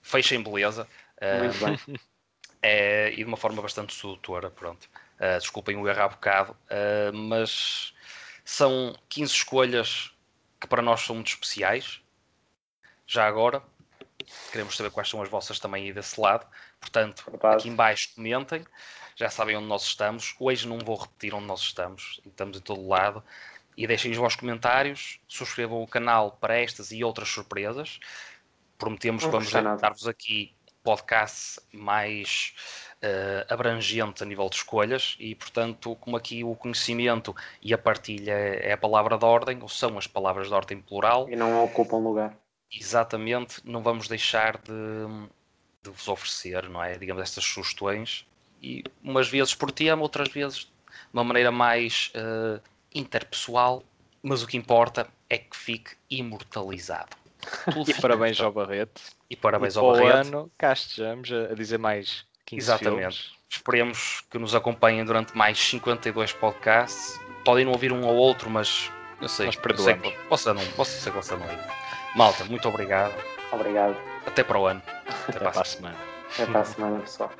Fecha 0.00 0.34
em 0.34 0.42
beleza. 0.42 0.88
Muito 1.20 1.96
uh, 1.96 2.00
É, 2.64 3.10
e 3.12 3.16
de 3.16 3.24
uma 3.24 3.36
forma 3.36 3.60
bastante 3.60 3.92
sedutora, 3.92 4.48
pronto. 4.48 4.88
Uh, 5.16 5.38
desculpem 5.38 5.76
o 5.76 5.88
errar 5.88 6.10
bocado, 6.10 6.52
uh, 6.52 7.12
mas 7.12 7.92
são 8.44 8.96
15 9.08 9.32
escolhas 9.34 10.12
que 10.60 10.68
para 10.68 10.80
nós 10.80 11.00
são 11.00 11.16
muito 11.16 11.28
especiais. 11.28 12.00
Já 13.04 13.26
agora, 13.26 13.60
queremos 14.50 14.76
saber 14.76 14.90
quais 14.90 15.08
são 15.08 15.22
as 15.22 15.28
vossas 15.28 15.58
também 15.58 15.84
aí 15.84 15.92
desse 15.92 16.20
lado. 16.20 16.46
Portanto, 16.80 17.24
Verdade. 17.30 17.56
aqui 17.56 17.68
embaixo 17.68 18.10
comentem, 18.14 18.64
já 19.16 19.28
sabem 19.30 19.56
onde 19.56 19.66
nós 19.66 19.82
estamos. 19.82 20.34
Hoje 20.38 20.66
não 20.66 20.78
vou 20.78 20.96
repetir 20.96 21.34
onde 21.34 21.46
nós 21.46 21.60
estamos, 21.60 22.20
estamos 22.24 22.58
em 22.58 22.60
todo 22.60 22.86
lado. 22.86 23.22
E 23.76 23.86
deixem 23.86 24.10
os 24.10 24.18
vossos 24.18 24.38
comentários, 24.38 25.18
subscrevam 25.26 25.82
o 25.82 25.86
canal 25.86 26.32
para 26.32 26.58
estas 26.58 26.92
e 26.92 27.02
outras 27.02 27.28
surpresas. 27.28 28.00
Prometemos 28.76 29.24
que 29.24 29.30
vamos 29.30 29.50
dar-vos 29.50 30.06
aqui 30.06 30.54
podcast 30.82 31.60
mais 31.72 32.54
uh, 33.02 33.52
abrangente 33.52 34.22
a 34.22 34.26
nível 34.26 34.48
de 34.48 34.56
escolhas 34.56 35.16
e, 35.18 35.34
portanto, 35.34 35.96
como 35.96 36.16
aqui 36.16 36.44
o 36.44 36.54
conhecimento 36.54 37.34
e 37.62 37.72
a 37.72 37.78
partilha 37.78 38.32
é 38.32 38.72
a 38.72 38.76
palavra 38.76 39.16
de 39.16 39.24
ordem, 39.24 39.58
ou 39.62 39.68
são 39.68 39.96
as 39.96 40.06
palavras 40.06 40.48
de 40.48 40.54
ordem 40.54 40.80
plural. 40.80 41.28
E 41.28 41.36
não 41.36 41.64
ocupam 41.64 41.98
lugar. 41.98 42.36
Exatamente, 42.72 43.60
não 43.64 43.82
vamos 43.82 44.08
deixar 44.08 44.56
de 44.58 45.28
de 45.82 45.90
vos 45.90 46.08
oferecer, 46.08 46.68
não 46.68 46.82
é? 46.82 46.96
Digamos, 46.96 47.22
estas 47.22 47.44
sugestões, 47.44 48.24
e 48.62 48.84
umas 49.02 49.28
vezes 49.28 49.54
por 49.54 49.72
tema, 49.72 50.02
outras 50.02 50.28
vezes 50.28 50.58
de 50.58 50.68
uma 51.12 51.24
maneira 51.24 51.50
mais 51.50 52.12
uh, 52.14 52.62
interpessoal, 52.94 53.82
mas 54.22 54.42
o 54.42 54.46
que 54.46 54.56
importa 54.56 55.08
é 55.28 55.38
que 55.38 55.56
fique 55.56 55.96
imortalizado. 56.08 57.16
Tudo 57.72 57.90
e 57.90 57.94
parabéns 57.94 58.40
ao 58.40 58.52
Barreto. 58.52 59.02
E 59.28 59.34
parabéns 59.34 59.74
e 59.74 59.78
ao 59.78 59.92
Barreto. 59.92 60.28
ano, 60.28 60.52
cá 60.56 60.72
estejamos 60.72 61.30
a 61.32 61.54
dizer 61.54 61.78
mais 61.78 62.24
15 62.46 62.62
Exatamente. 62.62 63.18
Filmes. 63.18 63.32
Esperemos 63.50 64.22
que 64.30 64.38
nos 64.38 64.54
acompanhem 64.54 65.04
durante 65.04 65.36
mais 65.36 65.58
52 65.58 66.32
podcasts. 66.34 67.20
Podem 67.44 67.64
não 67.64 67.72
ouvir 67.72 67.92
um 67.92 68.06
ou 68.06 68.14
outro, 68.14 68.48
mas 68.48 68.90
eu 69.20 69.28
sei, 69.28 69.46
Nós 69.46 69.56
perdoamos. 69.56 70.06
Sei, 70.06 70.16
posso, 70.28 70.54
não, 70.54 70.64
posso 70.72 70.92
ser 70.92 71.10
que 71.10 71.16
você 71.16 71.34
não 71.34 71.46
Malta, 72.14 72.44
muito 72.44 72.68
obrigado. 72.68 73.14
Obrigado. 73.52 73.96
Até 74.26 74.44
para 74.44 74.58
o 74.58 74.66
ano. 74.66 74.82
Até, 75.28 75.36
Até 75.36 75.50
para 75.50 75.60
a 75.60 75.64
semana. 75.64 75.96
Até 76.34 76.46
para 76.46 76.60
a 76.60 76.64
semana, 76.64 77.00
pessoal. 77.00 77.30